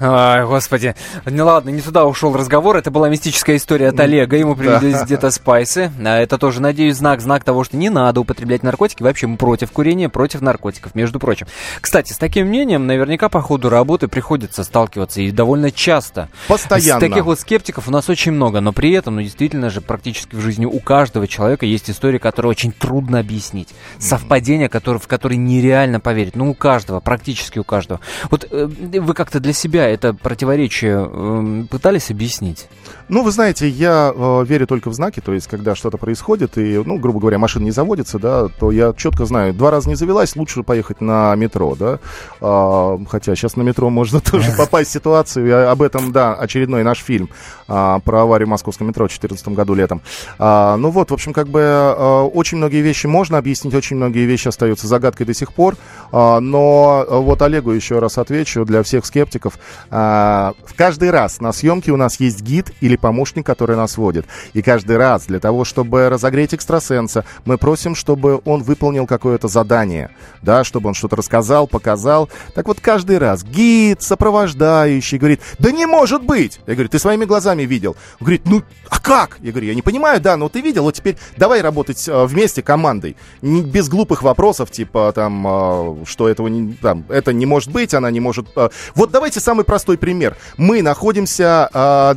Ай, 0.00 0.44
господи. 0.44 0.94
Ну 1.24 1.46
ладно, 1.46 1.70
не 1.70 1.80
туда 1.80 2.04
ушел 2.04 2.36
разговор. 2.36 2.76
Это 2.76 2.90
была 2.90 3.08
мистическая 3.08 3.56
история 3.56 3.90
от 3.90 4.00
Олега. 4.00 4.36
Ему 4.36 4.56
привезли 4.56 4.92
где-то 4.92 5.30
спайсы. 5.30 5.92
А 6.04 6.18
это 6.18 6.36
тоже, 6.36 6.60
надеюсь, 6.60 6.96
знак, 6.96 7.20
знак 7.20 7.44
того, 7.44 7.62
что 7.62 7.76
не 7.76 7.90
надо 7.90 8.20
употреблять 8.20 8.64
наркотики. 8.64 9.02
Вообще 9.02 9.28
мы 9.28 9.36
против 9.36 9.70
курения, 9.70 10.08
против 10.08 10.40
наркотиков, 10.40 10.94
между 10.94 11.20
прочим. 11.20 11.46
Кстати, 11.80 12.12
с 12.12 12.18
таким 12.18 12.48
мнением 12.48 12.86
наверняка 12.86 13.28
по 13.28 13.40
ходу 13.40 13.68
работы 13.68 14.08
приходится 14.08 14.64
сталкиваться 14.64 15.20
и 15.20 15.30
довольно 15.30 15.70
часто. 15.70 16.28
Постоянно. 16.48 16.98
С 16.98 17.00
таких 17.00 17.24
вот 17.24 17.38
скептиков 17.38 17.86
у 17.86 17.92
нас 17.92 18.08
очень 18.08 18.32
много, 18.32 18.60
но 18.60 18.72
при 18.72 18.92
этом, 18.92 19.16
ну, 19.16 19.22
действительно 19.22 19.70
же, 19.70 19.80
практически 19.80 20.34
в 20.34 20.40
жизни 20.40 20.66
у 20.66 20.80
каждого 20.80 21.28
человека 21.28 21.66
есть 21.66 21.88
история, 21.88 22.18
которую 22.18 22.50
очень 22.50 22.72
трудно 22.72 23.20
объяснить. 23.20 23.68
Совпадение, 23.98 24.68
в 24.68 25.06
которое 25.06 25.36
нереально 25.36 26.00
поверить. 26.00 26.34
Ну, 26.34 26.50
у 26.50 26.54
каждого, 26.54 26.98
практически 26.98 27.60
у 27.60 27.64
каждого. 27.64 28.00
Вот 28.30 28.46
э, 28.50 28.66
вы 28.66 29.14
как-то 29.14 29.38
для 29.38 29.52
себя 29.52 29.83
это 29.88 30.14
противоречие 30.14 31.08
э, 31.10 31.64
пытались 31.70 32.10
объяснить? 32.10 32.68
Ну, 33.08 33.22
вы 33.22 33.30
знаете, 33.32 33.68
я 33.68 34.12
э, 34.14 34.44
верю 34.46 34.66
только 34.66 34.88
в 34.88 34.94
знаки, 34.94 35.20
то 35.20 35.32
есть, 35.32 35.46
когда 35.46 35.74
что-то 35.74 35.98
происходит, 35.98 36.56
и, 36.56 36.82
ну, 36.84 36.98
грубо 36.98 37.20
говоря, 37.20 37.38
машина 37.38 37.64
не 37.64 37.70
заводится, 37.70 38.18
да, 38.18 38.48
то 38.48 38.70
я 38.70 38.92
четко 38.94 39.26
знаю, 39.26 39.52
два 39.52 39.70
раза 39.70 39.88
не 39.88 39.94
завелась, 39.94 40.36
лучше 40.36 40.62
поехать 40.62 41.00
на 41.00 41.34
метро, 41.36 41.74
да, 41.74 41.98
А, 42.40 42.98
хотя 43.08 43.34
сейчас 43.34 43.56
на 43.56 43.62
метро 43.62 43.90
можно 43.90 44.20
тоже 44.32 44.52
попасть 44.56 44.90
в 44.90 44.92
ситуацию, 44.92 45.46
и 45.46 45.50
об 45.50 45.82
этом, 45.82 46.12
да, 46.12 46.34
очередной 46.34 46.82
наш 46.82 46.98
фильм 46.98 47.28
а, 47.68 47.98
про 48.00 48.22
аварию 48.22 48.48
московского 48.48 48.86
метро 48.86 49.04
в 49.06 49.08
2014 49.08 49.48
году 49.48 49.74
летом. 49.74 50.00
А, 50.38 50.76
ну 50.76 50.90
вот, 50.90 51.10
в 51.10 51.14
общем, 51.14 51.32
как 51.32 51.48
бы 51.48 51.60
э, 51.60 52.20
очень 52.34 52.58
многие 52.58 52.80
вещи 52.80 53.06
можно 53.06 53.38
объяснить, 53.38 53.74
очень 53.74 53.96
многие 53.96 54.24
вещи 54.26 54.48
остаются 54.48 54.86
загадкой 54.86 55.26
до 55.26 55.34
сих 55.34 55.52
пор, 55.52 55.76
а, 56.12 56.40
но 56.40 57.04
э, 57.06 57.16
вот 57.16 57.42
Олегу 57.42 57.70
еще 57.70 57.98
раз 57.98 58.18
отвечу, 58.18 58.64
для 58.64 58.82
всех 58.82 59.04
скептиков, 59.06 59.58
а, 59.90 60.54
каждый 60.76 61.10
раз 61.10 61.40
на 61.40 61.52
съемке 61.52 61.92
у 61.92 61.96
нас 61.96 62.20
есть 62.20 62.42
гид 62.42 62.72
или 62.80 62.96
помощник, 62.96 63.46
который 63.46 63.76
нас 63.76 63.96
водит. 63.96 64.26
И 64.52 64.62
каждый 64.62 64.96
раз 64.96 65.26
для 65.26 65.40
того, 65.40 65.64
чтобы 65.64 66.08
разогреть 66.08 66.54
экстрасенса, 66.54 67.24
мы 67.44 67.58
просим, 67.58 67.94
чтобы 67.94 68.40
он 68.44 68.62
выполнил 68.62 69.06
какое-то 69.06 69.48
задание, 69.48 70.10
да, 70.42 70.64
чтобы 70.64 70.88
он 70.88 70.94
что-то 70.94 71.16
рассказал, 71.16 71.66
показал. 71.66 72.28
Так 72.54 72.68
вот, 72.68 72.80
каждый 72.80 73.18
раз 73.18 73.44
гид, 73.44 74.02
сопровождающий, 74.02 75.18
говорит, 75.18 75.40
да 75.58 75.70
не 75.70 75.86
может 75.86 76.24
быть! 76.24 76.60
Я 76.66 76.74
говорю, 76.74 76.88
ты 76.88 76.98
своими 76.98 77.24
глазами 77.24 77.62
видел. 77.62 77.96
Он 78.20 78.26
говорит, 78.26 78.42
ну, 78.46 78.62
а 78.88 79.00
как? 79.00 79.38
Я 79.40 79.50
говорю, 79.50 79.68
я 79.68 79.74
не 79.74 79.82
понимаю, 79.82 80.20
да, 80.20 80.36
но 80.36 80.48
ты 80.48 80.60
видел, 80.60 80.84
вот 80.84 80.94
теперь 80.94 81.16
давай 81.36 81.60
работать 81.60 82.08
э, 82.08 82.24
вместе 82.24 82.62
командой. 82.62 83.16
Не, 83.42 83.62
без 83.62 83.88
глупых 83.88 84.22
вопросов, 84.22 84.70
типа, 84.70 85.12
там, 85.14 85.46
э, 85.46 86.04
что 86.06 86.28
этого 86.28 86.48
не, 86.48 86.74
там, 86.74 87.04
это 87.08 87.32
не 87.32 87.46
может 87.46 87.70
быть, 87.70 87.94
она 87.94 88.10
не 88.10 88.20
может... 88.20 88.46
э. 88.56 88.68
Вот 88.94 89.10
давайте 89.10 89.40
самый 89.40 89.63
простой 89.64 89.98
пример. 89.98 90.36
Мы 90.56 90.82
находимся, 90.82 91.68
э, 91.72 92.14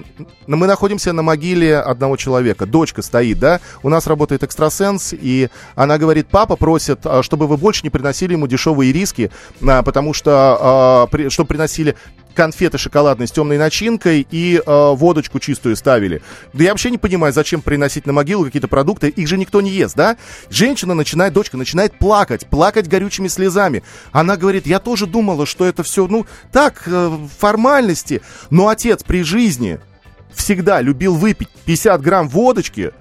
мы 0.48 0.68
находимся 0.68 1.14
на 1.14 1.22
могиле 1.22 1.78
одного 1.78 2.18
человека. 2.18 2.66
Дочка 2.66 3.02
стоит, 3.02 3.39
да, 3.39 3.60
у 3.84 3.89
нас 3.89 4.08
работает 4.08 4.43
экстрасенс, 4.43 5.14
и 5.14 5.50
она 5.76 5.98
говорит, 5.98 6.28
папа 6.30 6.56
просит, 6.56 7.00
э, 7.06 7.22
чтобы 7.24 7.48
вы 7.48 7.58
больше 7.58 7.82
не 7.84 7.89
приносили 7.89 8.34
ему 8.34 8.48
дешевые 8.48 8.91
риски, 8.91 9.32
э, 9.62 9.84
потому 9.84 10.14
что, 10.14 11.08
э, 11.08 11.12
при- 11.12 11.30
чтобы 11.30 11.48
приносили 11.48 11.95
конфеты 12.38 12.78
шоколадные 12.78 13.26
с 13.26 13.32
темной 13.32 13.58
начинкой 13.58 14.26
и 14.30 14.62
э, 14.64 14.92
водочку 14.94 15.40
чистую 15.40 15.76
ставили. 15.76 16.22
Да 16.54 16.64
я 16.64 16.70
вообще 16.70 16.92
не 16.92 17.00
понимаю, 17.00 17.34
зачем 17.34 17.62
приносить 17.62 18.06
на 18.06 18.14
могилу 18.14 18.46
какие-то 18.46 18.68
продукты, 18.68 19.10
их 19.10 19.28
же 19.28 19.40
никто 19.40 19.60
не 19.60 19.72
ест, 19.72 19.96
да? 19.96 20.18
Женщина 20.52 20.94
начинает, 20.94 21.34
дочка 21.34 21.58
начинает 21.58 21.98
плакать, 21.98 22.46
плакать 22.46 22.88
горючими 22.88 23.28
слезами. 23.28 23.82
Она 24.12 24.38
говорит, 24.38 24.68
я 24.68 24.80
тоже 24.80 25.08
думала, 25.08 25.48
что 25.48 25.66
это 25.66 25.82
все, 25.82 26.08
ну, 26.08 26.28
так, 26.52 26.84
э, 26.86 27.18
формальности, 27.40 28.22
но 28.52 28.68
отец 28.68 29.04
при 29.04 29.24
жизни 29.24 29.80
всегда 30.32 30.80
любил 30.80 31.16
выпить 31.16 31.50
50 31.66 32.00
грамм 32.02 32.30
водочки, 32.30 32.94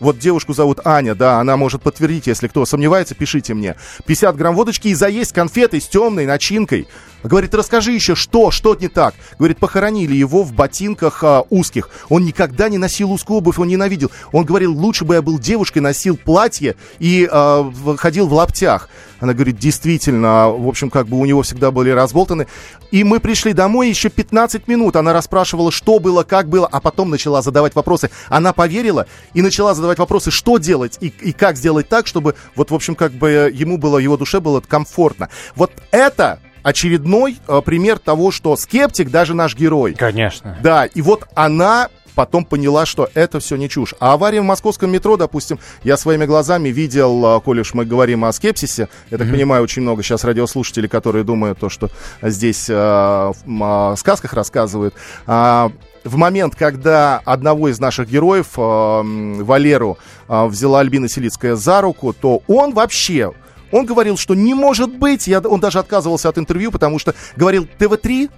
вот 0.00 0.18
девушку 0.18 0.54
зовут 0.54 0.80
Аня, 0.84 1.14
да, 1.14 1.40
она 1.40 1.56
может 1.56 1.82
подтвердить, 1.82 2.28
если 2.28 2.46
кто 2.46 2.64
сомневается, 2.64 3.14
пишите 3.14 3.54
мне. 3.54 3.74
50 4.06 4.36
грамм 4.36 4.54
водочки 4.54 4.88
и 4.88 4.94
заесть 4.94 5.32
конфетой 5.32 5.80
с 5.80 5.88
темной 5.88 6.24
начинкой. 6.24 6.86
Говорит, 7.22 7.54
расскажи 7.54 7.92
еще, 7.92 8.14
что, 8.14 8.50
что 8.50 8.74
не 8.74 8.88
так. 8.88 9.14
Говорит, 9.38 9.58
похоронили 9.58 10.14
его 10.14 10.42
в 10.42 10.52
ботинках 10.52 11.24
а, 11.24 11.44
узких. 11.50 11.90
Он 12.08 12.24
никогда 12.24 12.68
не 12.68 12.78
носил 12.78 13.10
узкую 13.10 13.38
обувь, 13.38 13.58
он 13.58 13.68
ненавидел. 13.68 14.10
Он 14.32 14.44
говорил, 14.44 14.72
лучше 14.72 15.04
бы 15.04 15.14
я 15.14 15.22
был 15.22 15.38
девушкой, 15.38 15.78
носил 15.80 16.16
платье 16.16 16.76
и 16.98 17.28
а, 17.30 17.70
ходил 17.96 18.28
в 18.28 18.34
лаптях. 18.34 18.88
Она 19.20 19.34
говорит, 19.34 19.58
действительно, 19.58 20.48
в 20.48 20.68
общем, 20.68 20.90
как 20.90 21.08
бы 21.08 21.18
у 21.18 21.24
него 21.24 21.42
всегда 21.42 21.72
были 21.72 21.90
разболтаны. 21.90 22.46
И 22.92 23.02
мы 23.02 23.18
пришли 23.18 23.52
домой 23.52 23.88
еще 23.88 24.10
15 24.10 24.68
минут. 24.68 24.94
Она 24.94 25.12
расспрашивала, 25.12 25.72
что 25.72 25.98
было, 25.98 26.22
как 26.22 26.48
было, 26.48 26.68
а 26.70 26.80
потом 26.80 27.10
начала 27.10 27.42
задавать 27.42 27.74
вопросы. 27.74 28.10
Она 28.28 28.52
поверила 28.52 29.06
и 29.34 29.42
начала 29.42 29.74
задавать 29.74 29.98
вопросы, 29.98 30.30
что 30.30 30.58
делать 30.58 30.98
и, 31.00 31.08
и 31.08 31.32
как 31.32 31.56
сделать 31.56 31.88
так, 31.88 32.06
чтобы 32.06 32.36
вот, 32.54 32.70
в 32.70 32.74
общем, 32.74 32.94
как 32.94 33.12
бы 33.12 33.50
ему 33.52 33.76
было, 33.76 33.98
его 33.98 34.16
душе 34.16 34.38
было 34.38 34.60
комфортно. 34.60 35.28
Вот 35.56 35.72
это 35.90 36.38
очередной 36.68 37.38
э, 37.48 37.60
пример 37.64 37.98
того, 37.98 38.30
что 38.30 38.56
скептик 38.56 39.10
даже 39.10 39.34
наш 39.34 39.56
герой. 39.56 39.94
Конечно. 39.94 40.56
Да, 40.62 40.84
и 40.84 41.02
вот 41.02 41.24
она 41.34 41.88
потом 42.14 42.44
поняла, 42.44 42.84
что 42.84 43.08
это 43.14 43.38
все 43.38 43.54
не 43.56 43.68
чушь. 43.68 43.94
А 44.00 44.12
авария 44.12 44.40
в 44.40 44.44
московском 44.44 44.90
метро, 44.90 45.16
допустим, 45.16 45.60
я 45.84 45.96
своими 45.96 46.26
глазами 46.26 46.68
видел, 46.68 47.24
а, 47.24 47.40
коли 47.40 47.60
уж 47.60 47.74
мы 47.74 47.84
говорим 47.84 48.24
о 48.24 48.32
скепсисе, 48.32 48.88
я 49.10 49.18
так 49.18 49.30
понимаю, 49.30 49.62
очень 49.62 49.82
много 49.82 50.02
сейчас 50.02 50.24
радиослушателей, 50.24 50.88
которые 50.88 51.22
думают 51.22 51.60
то, 51.60 51.68
что 51.68 51.90
здесь 52.20 52.66
а, 52.70 53.32
в 53.46 53.96
сказках 53.96 54.32
рассказывают. 54.32 54.94
А, 55.28 55.70
в 56.02 56.16
момент, 56.16 56.56
когда 56.56 57.20
одного 57.24 57.68
из 57.68 57.78
наших 57.78 58.08
героев, 58.08 58.58
м, 58.58 59.44
Валеру, 59.44 59.98
а, 60.26 60.46
взяла 60.46 60.80
Альбина 60.80 61.08
Селицкая 61.08 61.54
за 61.54 61.80
руку, 61.80 62.12
то 62.12 62.42
он 62.48 62.74
вообще 62.74 63.32
он 63.72 63.86
говорил, 63.86 64.16
что 64.16 64.34
не 64.34 64.54
может 64.54 64.94
быть, 64.94 65.26
я, 65.26 65.40
он 65.40 65.60
даже 65.60 65.78
отказывался 65.78 66.28
от 66.28 66.38
интервью, 66.38 66.70
потому 66.70 66.98
что 66.98 67.14
говорил, 67.36 67.66
ТВ-3, 67.78 68.30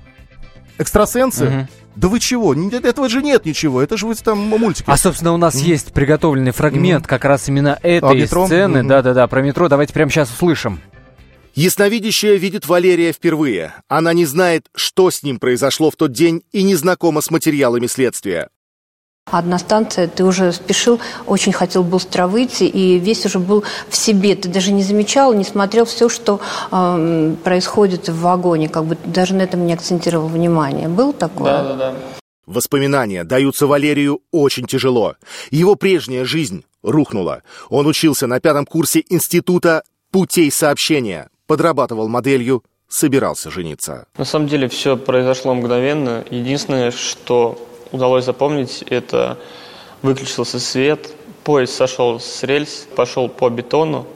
экстрасенсы, 0.78 1.44
Мгм. 1.44 1.68
да 1.96 2.08
вы 2.08 2.20
чего? 2.20 2.54
Н- 2.54 2.70
Этого 2.72 3.08
же 3.08 3.22
нет 3.22 3.44
ничего. 3.44 3.82
Это 3.82 3.96
же 3.96 4.06
вы 4.06 4.14
там 4.14 4.38
мультики. 4.38 4.84
А, 4.88 4.96
собственно, 4.96 5.32
у 5.32 5.36
нас 5.36 5.54
есть 5.56 5.92
приготовленный 5.92 6.52
фрагмент 6.52 7.06
как 7.06 7.24
раз 7.24 7.48
именно 7.48 7.78
этой 7.82 8.10
А, 8.10 8.14
метро? 8.14 8.46
сцены. 8.46 8.82
Да-да-да, 8.84 9.26
про 9.26 9.42
метро. 9.42 9.68
Давайте 9.68 9.92
прямо 9.92 10.10
сейчас 10.10 10.30
услышим. 10.30 10.80
Ясновидящая 11.54 12.36
видит 12.36 12.66
Валерия 12.68 13.12
впервые. 13.12 13.74
Она 13.88 14.12
не 14.12 14.24
знает, 14.24 14.66
что 14.74 15.10
с 15.10 15.22
ним 15.22 15.38
произошло 15.40 15.90
в 15.90 15.96
тот 15.96 16.12
день 16.12 16.42
и 16.52 16.62
не 16.62 16.76
знакома 16.76 17.20
с 17.20 17.30
материалами 17.30 17.86
следствия. 17.88 18.48
Одна 19.32 19.58
станция, 19.58 20.08
ты 20.08 20.24
уже 20.24 20.52
спешил, 20.52 21.00
очень 21.26 21.52
хотел 21.52 21.84
быстро 21.84 22.26
выйти, 22.26 22.64
и 22.64 22.98
весь 22.98 23.24
уже 23.26 23.38
был 23.38 23.64
в 23.88 23.96
себе. 23.96 24.34
Ты 24.34 24.48
даже 24.48 24.72
не 24.72 24.82
замечал, 24.82 25.32
не 25.34 25.44
смотрел 25.44 25.84
все, 25.84 26.08
что 26.08 26.40
эм, 26.72 27.36
происходит 27.36 28.08
в 28.08 28.20
вагоне, 28.20 28.68
как 28.68 28.86
бы 28.86 28.96
даже 29.04 29.34
на 29.34 29.42
этом 29.42 29.66
не 29.66 29.72
акцентировал 29.72 30.26
внимание. 30.26 30.88
Был 30.88 31.12
такое? 31.12 31.94
Воспоминания 32.46 33.22
даются 33.22 33.68
Валерию 33.68 34.20
очень 34.32 34.66
тяжело. 34.66 35.14
Его 35.50 35.76
прежняя 35.76 36.24
жизнь 36.24 36.64
рухнула. 36.82 37.42
Он 37.68 37.86
учился 37.86 38.26
на 38.26 38.40
пятом 38.40 38.66
курсе 38.66 39.04
института 39.08 39.84
путей 40.10 40.50
сообщения, 40.50 41.28
подрабатывал 41.46 42.08
моделью, 42.08 42.64
собирался 42.88 43.52
жениться. 43.52 44.06
На 44.18 44.24
самом 44.24 44.48
деле 44.48 44.68
все 44.68 44.96
произошло 44.96 45.54
мгновенно. 45.54 46.24
Единственное, 46.30 46.90
что 46.90 47.69
удалось 47.92 48.24
запомнить, 48.24 48.82
это 48.88 49.38
выключился 50.02 50.58
свет, 50.60 51.10
поезд 51.44 51.74
сошел 51.74 52.20
с 52.20 52.42
рельс, 52.42 52.86
пошел 52.96 53.28
по 53.28 53.48
бетону, 53.48 54.06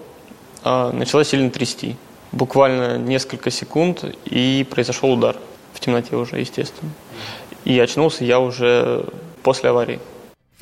а, 0.63 0.93
начала 0.93 1.25
сильно 1.25 1.51
трясти. 1.51 1.97
Буквально 2.33 2.99
несколько 2.99 3.51
секунд, 3.51 4.05
и 4.25 4.67
произошел 4.69 5.13
удар. 5.13 5.37
В 5.73 5.81
темноте 5.81 6.17
уже, 6.17 6.41
естественно. 6.41 6.91
И 7.65 7.79
очнулся 7.79 8.25
я 8.25 8.41
уже 8.41 9.07
после 9.43 9.71
аварии. 9.71 10.01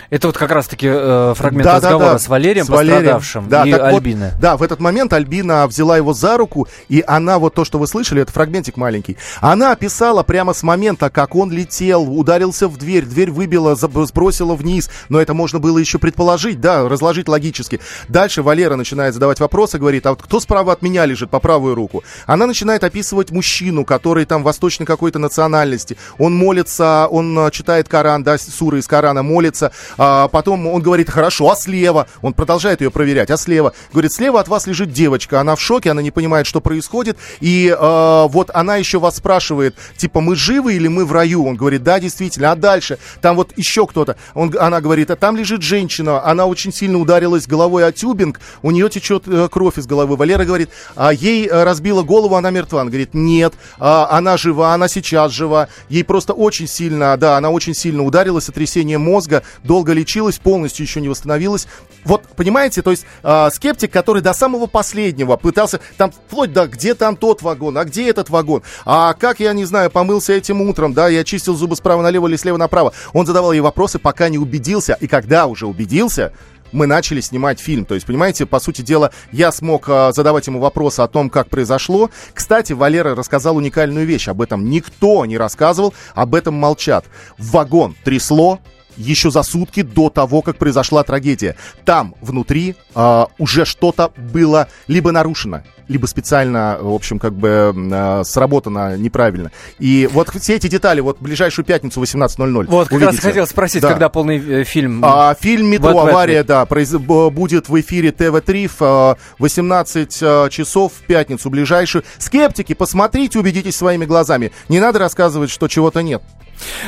Это 0.09 0.27
вот 0.29 0.39
как 0.39 0.51
раз-таки 0.51 0.87
э, 0.91 1.35
фрагмент 1.37 1.65
да, 1.65 1.77
разговора 1.77 2.07
да, 2.07 2.13
да. 2.13 2.19
с 2.19 2.29
Валерием, 2.29 2.65
с 2.65 2.69
пострадавшим, 2.69 3.49
да, 3.49 3.65
и 3.65 3.73
Альбиной. 3.73 4.31
Вот, 4.31 4.41
да, 4.41 4.57
в 4.57 4.63
этот 4.63 4.81
момент 4.81 5.13
Альбина 5.13 5.67
взяла 5.67 5.97
его 5.97 6.13
за 6.15 6.37
руку, 6.39 6.67
и 6.89 7.05
она, 7.07 7.39
вот 7.39 7.55
то, 7.55 7.65
что 7.65 7.79
вы 7.79 7.87
слышали, 7.87 8.23
это 8.23 8.33
фрагментик 8.33 8.77
маленький, 8.77 9.19
она 9.41 9.73
описала 9.73 10.23
прямо 10.23 10.55
с 10.55 10.63
момента, 10.63 11.11
как 11.11 11.35
он 11.35 11.51
летел, 11.51 12.03
ударился 12.03 12.69
в 12.69 12.79
дверь, 12.79 13.05
дверь 13.05 13.31
выбила, 13.31 13.75
сбросила 13.75 14.55
вниз, 14.55 14.91
но 15.09 15.21
это 15.21 15.35
можно 15.35 15.59
было 15.59 15.79
еще 15.79 15.99
предположить, 15.99 16.61
да, 16.61 16.89
разложить 16.89 17.29
логически. 17.29 17.81
Дальше 18.09 18.43
Валера 18.43 18.77
начинает 18.77 19.13
задавать 19.15 19.41
вопросы, 19.41 19.79
говорит, 19.79 20.07
а 20.07 20.11
вот 20.11 20.23
кто 20.23 20.41
справа 20.41 20.73
от 20.73 20.83
меня 20.83 21.05
лежит, 21.05 21.31
по 21.31 21.39
правую 21.39 21.75
руку? 21.75 22.03
Она 22.27 22.47
начинает 22.47 22.83
описывать 22.83 23.31
мужчину, 23.31 23.85
который 23.85 24.25
там 24.25 24.43
восточной 24.43 24.87
какой-то 24.87 25.19
национальности, 25.19 25.97
он 26.19 26.35
молится, 26.35 27.07
он 27.11 27.39
э, 27.39 27.51
читает 27.51 27.89
Коран, 27.89 28.23
да, 28.23 28.39
суры 28.39 28.79
из 28.79 28.87
Корана, 28.87 29.23
молится, 29.23 29.73
а 29.99 30.29
потом 30.29 30.67
он 30.67 30.83
говорит, 30.83 31.11
хорошо, 31.11 31.51
а 31.51 31.57
слева? 31.57 32.07
Он 32.21 32.33
продолжает 32.33 32.81
ее 32.81 32.91
проверять, 32.91 33.31
а 33.31 33.37
слева? 33.37 33.73
Говорит, 33.93 34.13
слева 34.13 34.41
от 34.41 34.49
вас 34.49 34.67
лежит 34.67 34.93
девочка, 34.93 35.41
она 35.41 35.57
в 35.57 35.61
шоке, 35.61 35.91
она 35.91 36.03
не 36.03 36.11
понимает, 36.11 36.47
что 36.47 36.61
происходит. 36.61 37.17
И 37.41 37.69
э, 37.69 38.27
вот 38.29 38.51
она 38.55 38.77
еще 38.77 38.99
вас 38.99 39.17
спрашивает, 39.17 39.75
типа, 39.97 40.21
мы 40.21 40.37
живы 40.37 40.75
или 40.75 40.89
мы 40.89 41.05
в 41.05 41.13
раю? 41.13 41.47
Он 41.47 41.57
говорит, 41.57 41.83
да, 41.83 42.01
действительно. 42.01 42.53
А 42.53 42.57
дальше? 42.57 42.99
Там 43.21 43.37
вот 43.37 43.53
еще 43.57 43.87
кто-то. 43.87 44.17
Он, 44.35 44.53
она 44.59 44.81
говорит, 44.81 45.11
а 45.11 45.17
там 45.17 45.37
лежит 45.37 45.63
женщина, 45.63 46.25
она 46.25 46.47
очень 46.47 46.73
сильно 46.73 46.99
ударилась 46.99 47.47
головой 47.47 47.87
о 47.87 47.93
тюбинг, 47.93 48.41
у 48.63 48.71
нее 48.71 48.89
течет 48.89 49.25
э, 49.27 49.49
кровь 49.51 49.79
из 49.79 49.87
головы. 49.87 50.17
Валера 50.17 50.45
говорит, 50.45 50.71
а 50.97 51.13
ей 51.13 51.47
э, 51.47 51.65
разбила 51.65 52.03
голову, 52.03 52.35
она 52.37 52.51
мертва. 52.51 52.81
Он 52.81 52.89
говорит, 52.89 53.15
нет, 53.15 53.55
а, 53.79 54.09
она 54.11 54.37
жива, 54.37 54.75
она 54.75 54.89
сейчас 54.89 55.33
жива. 55.33 55.69
Ей 55.89 56.05
просто 56.05 56.33
очень 56.33 56.67
сильно, 56.67 57.17
да, 57.17 57.37
она 57.37 57.51
очень 57.51 57.75
сильно 57.75 58.05
ударилась, 58.05 58.45
сотрясение 58.45 58.99
мозга, 58.99 59.43
долго 59.73 59.95
лечилась, 59.95 60.37
полностью 60.37 60.85
еще 60.85 61.01
не 61.01 61.09
восстановилась. 61.09 61.67
Вот, 62.05 62.25
понимаете, 62.37 62.83
то 62.83 62.91
есть 62.91 63.07
э, 63.23 63.49
скептик, 63.55 63.91
который 63.91 64.21
до 64.21 64.35
самого 64.35 64.67
последнего 64.67 65.37
пытался, 65.37 65.81
там, 65.97 66.13
вплоть 66.13 66.53
до, 66.53 66.67
где 66.67 66.95
там 66.95 67.17
тот 67.17 67.41
вагон, 67.41 67.79
а 67.79 67.85
где 67.85 68.11
этот 68.11 68.29
вагон, 68.29 68.63
а 68.85 69.15
как, 69.15 69.41
я 69.41 69.55
не 69.55 69.65
знаю, 69.65 69.91
помылся 69.91 70.35
этим 70.35 70.61
утром, 70.61 70.93
да, 70.93 71.09
я 71.09 71.25
чистил 71.25 71.57
зубы 71.57 71.75
справа 71.75 72.03
налево 72.03 72.29
или 72.29 72.37
слева 72.37 72.59
направо. 72.59 72.93
Он 73.15 73.25
задавал 73.25 73.53
ей 73.53 73.61
вопросы, 73.61 73.99
пока 73.99 74.29
не 74.29 74.37
убедился, 74.37 74.95
и 75.01 75.07
когда 75.07 75.47
уже 75.47 75.67
убедился, 75.67 76.35
мы 76.73 76.87
начали 76.87 77.23
снимать 77.23 77.59
фильм. 77.59 77.87
То 77.87 77.95
есть, 77.95 78.07
понимаете, 78.07 78.45
по 78.45 78.61
сути 78.61 78.83
дела, 78.83 79.11
я 79.31 79.53
смог 79.53 79.89
э, 79.89 80.13
задавать 80.15 80.47
ему 80.47 80.59
вопросы 80.59 81.01
о 81.01 81.09
том, 81.09 81.31
как 81.31 81.49
произошло. 81.49 82.11
Кстати, 82.35 82.73
Валера 82.75 83.15
рассказал 83.15 83.57
уникальную 83.57 84.07
вещь. 84.07 84.29
Об 84.29 84.43
этом 84.43 84.69
никто 84.69 85.25
не 85.25 85.39
рассказывал, 85.39 85.95
об 86.15 86.35
этом 86.35 86.55
молчат. 86.55 87.05
Вагон 87.39 87.95
трясло, 88.05 88.59
еще 88.97 89.31
за 89.31 89.43
сутки 89.43 89.83
до 89.83 90.11
того, 90.11 90.43
как 90.43 90.57
произошла 90.57 91.03
трагедия. 91.03 91.57
Там, 91.85 92.15
внутри, 92.21 92.77
э, 92.95 93.25
уже 93.39 93.65
что-то 93.65 94.13
было 94.17 94.69
либо 94.87 95.13
нарушено, 95.13 95.63
либо 95.89 96.07
специально, 96.07 96.79
в 96.81 96.93
общем, 96.93 97.19
как 97.19 97.35
бы 97.35 97.75
э, 97.75 98.23
сработано 98.25 98.97
неправильно. 98.97 99.51
И 99.79 100.09
вот 100.13 100.31
все 100.41 100.57
эти 100.57 100.69
детали, 100.69 101.01
вот 101.01 101.19
ближайшую 101.21 101.65
пятницу 101.65 102.01
18.00 102.01 102.67
Вот, 102.67 102.89
как 102.89 102.97
увидите. 102.97 103.17
раз 103.17 103.25
хотел 103.25 103.47
спросить, 103.47 103.83
да. 103.83 103.91
когда 103.91 104.09
полный 104.09 104.39
э, 104.39 104.65
фильм? 104.65 105.05
А, 105.05 105.35
фильм 105.39 105.67
«Метро. 105.67 105.93
Вот 105.93 106.09
Авария», 106.09 106.43
да, 106.45 106.65
произ... 106.67 106.93
будет 106.93 107.69
в 107.69 107.81
эфире 107.81 108.13
ТВ-3 108.13 108.71
в 108.79 109.17
э, 109.19 109.23
18 109.39 110.19
э, 110.21 110.49
часов 110.51 110.93
в 110.93 111.07
пятницу 111.07 111.51
ближайшую. 111.51 112.05
Скептики, 112.19 112.75
посмотрите, 112.75 113.39
убедитесь 113.39 113.77
своими 113.77 114.05
глазами. 114.05 114.53
Не 114.69 114.81
надо 114.81 114.99
рассказывать, 114.99 115.51
что 115.51 115.69
чего-то 115.69 116.03
нет. 116.03 116.23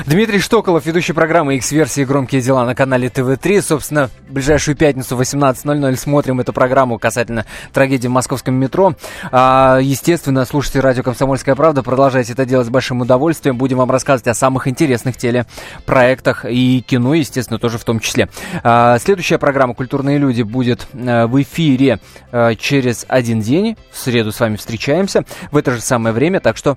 Дмитрий 0.07 0.39
Штоколов, 0.39 0.85
ведущий 0.87 1.13
программы 1.13 1.57
X-версии 1.57 2.05
«Громкие 2.05 2.41
дела» 2.41 2.65
на 2.65 2.75
канале 2.75 3.09
ТВ-3. 3.09 3.63
Собственно, 3.63 4.11
в 4.29 4.33
ближайшую 4.33 4.77
пятницу 4.77 5.17
в 5.17 5.21
18.00 5.21 5.97
смотрим 5.97 6.41
эту 6.41 6.53
программу 6.53 6.99
касательно 6.99 7.47
трагедии 7.73 8.09
в 8.09 8.11
московском 8.11 8.55
метро. 8.55 8.95
А, 9.31 9.79
естественно, 9.81 10.45
слушайте 10.45 10.81
радио 10.81 11.03
«Комсомольская 11.03 11.55
правда». 11.55 11.83
Продолжайте 11.83 12.33
это 12.33 12.45
делать 12.45 12.67
с 12.67 12.71
большим 12.71 13.01
удовольствием. 13.01 13.57
Будем 13.57 13.79
вам 13.79 13.91
рассказывать 13.91 14.29
о 14.29 14.35
самых 14.35 14.69
интересных 14.69 15.17
телепроектах 15.17 16.45
и 16.45 16.83
кино, 16.87 17.15
естественно, 17.15 17.59
тоже 17.59 17.79
в 17.79 17.85
том 17.85 18.01
числе. 18.01 18.29
А, 18.63 18.99
следующая 18.99 19.39
программа 19.39 19.75
«Культурные 19.75 20.19
люди» 20.19 20.43
будет 20.43 20.87
а, 20.95 21.27
в 21.27 21.41
эфире 21.43 22.01
а, 22.33 22.55
через 22.55 23.07
один 23.09 23.41
день. 23.41 23.77
В 23.91 23.99
среду 23.99 24.33
с 24.33 24.41
вами 24.41 24.57
встречаемся 24.57 25.25
в 25.51 25.57
это 25.57 25.73
же 25.73 25.81
самое 25.81 26.15
время, 26.15 26.41
так 26.41 26.57
что 26.57 26.77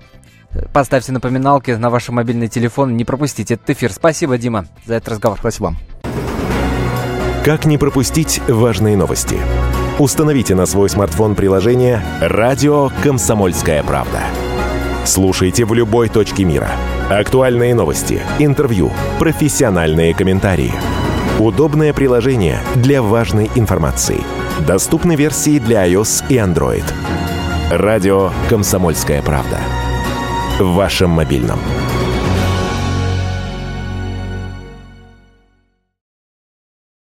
Поставьте 0.72 1.12
напоминалки 1.12 1.72
на 1.72 1.90
ваш 1.90 2.08
мобильный 2.08 2.48
телефон, 2.48 2.96
не 2.96 3.04
пропустите 3.04 3.54
этот 3.54 3.70
эфир. 3.70 3.92
Спасибо, 3.92 4.38
Дима, 4.38 4.66
за 4.86 4.94
этот 4.94 5.10
разговор. 5.10 5.38
Спасибо 5.38 5.64
вам. 5.64 5.76
Как 7.44 7.64
не 7.64 7.78
пропустить 7.78 8.40
важные 8.48 8.96
новости? 8.96 9.38
Установите 9.98 10.54
на 10.54 10.66
свой 10.66 10.88
смартфон 10.88 11.34
приложение 11.34 12.02
«Радио 12.20 12.90
Комсомольская 13.02 13.82
правда». 13.82 14.20
Слушайте 15.04 15.64
в 15.64 15.72
любой 15.72 16.08
точке 16.08 16.44
мира. 16.44 16.70
Актуальные 17.08 17.74
новости, 17.74 18.20
интервью, 18.38 18.92
профессиональные 19.18 20.14
комментарии. 20.14 20.72
Удобное 21.38 21.92
приложение 21.92 22.60
для 22.74 23.00
важной 23.00 23.50
информации. 23.54 24.20
Доступны 24.66 25.16
версии 25.16 25.58
для 25.58 25.88
iOS 25.88 26.24
и 26.28 26.34
Android. 26.34 26.84
Радио 27.70 28.30
«Комсомольская 28.48 29.22
правда» 29.22 29.58
в 30.58 30.74
вашем 30.74 31.10
мобильном. 31.10 31.60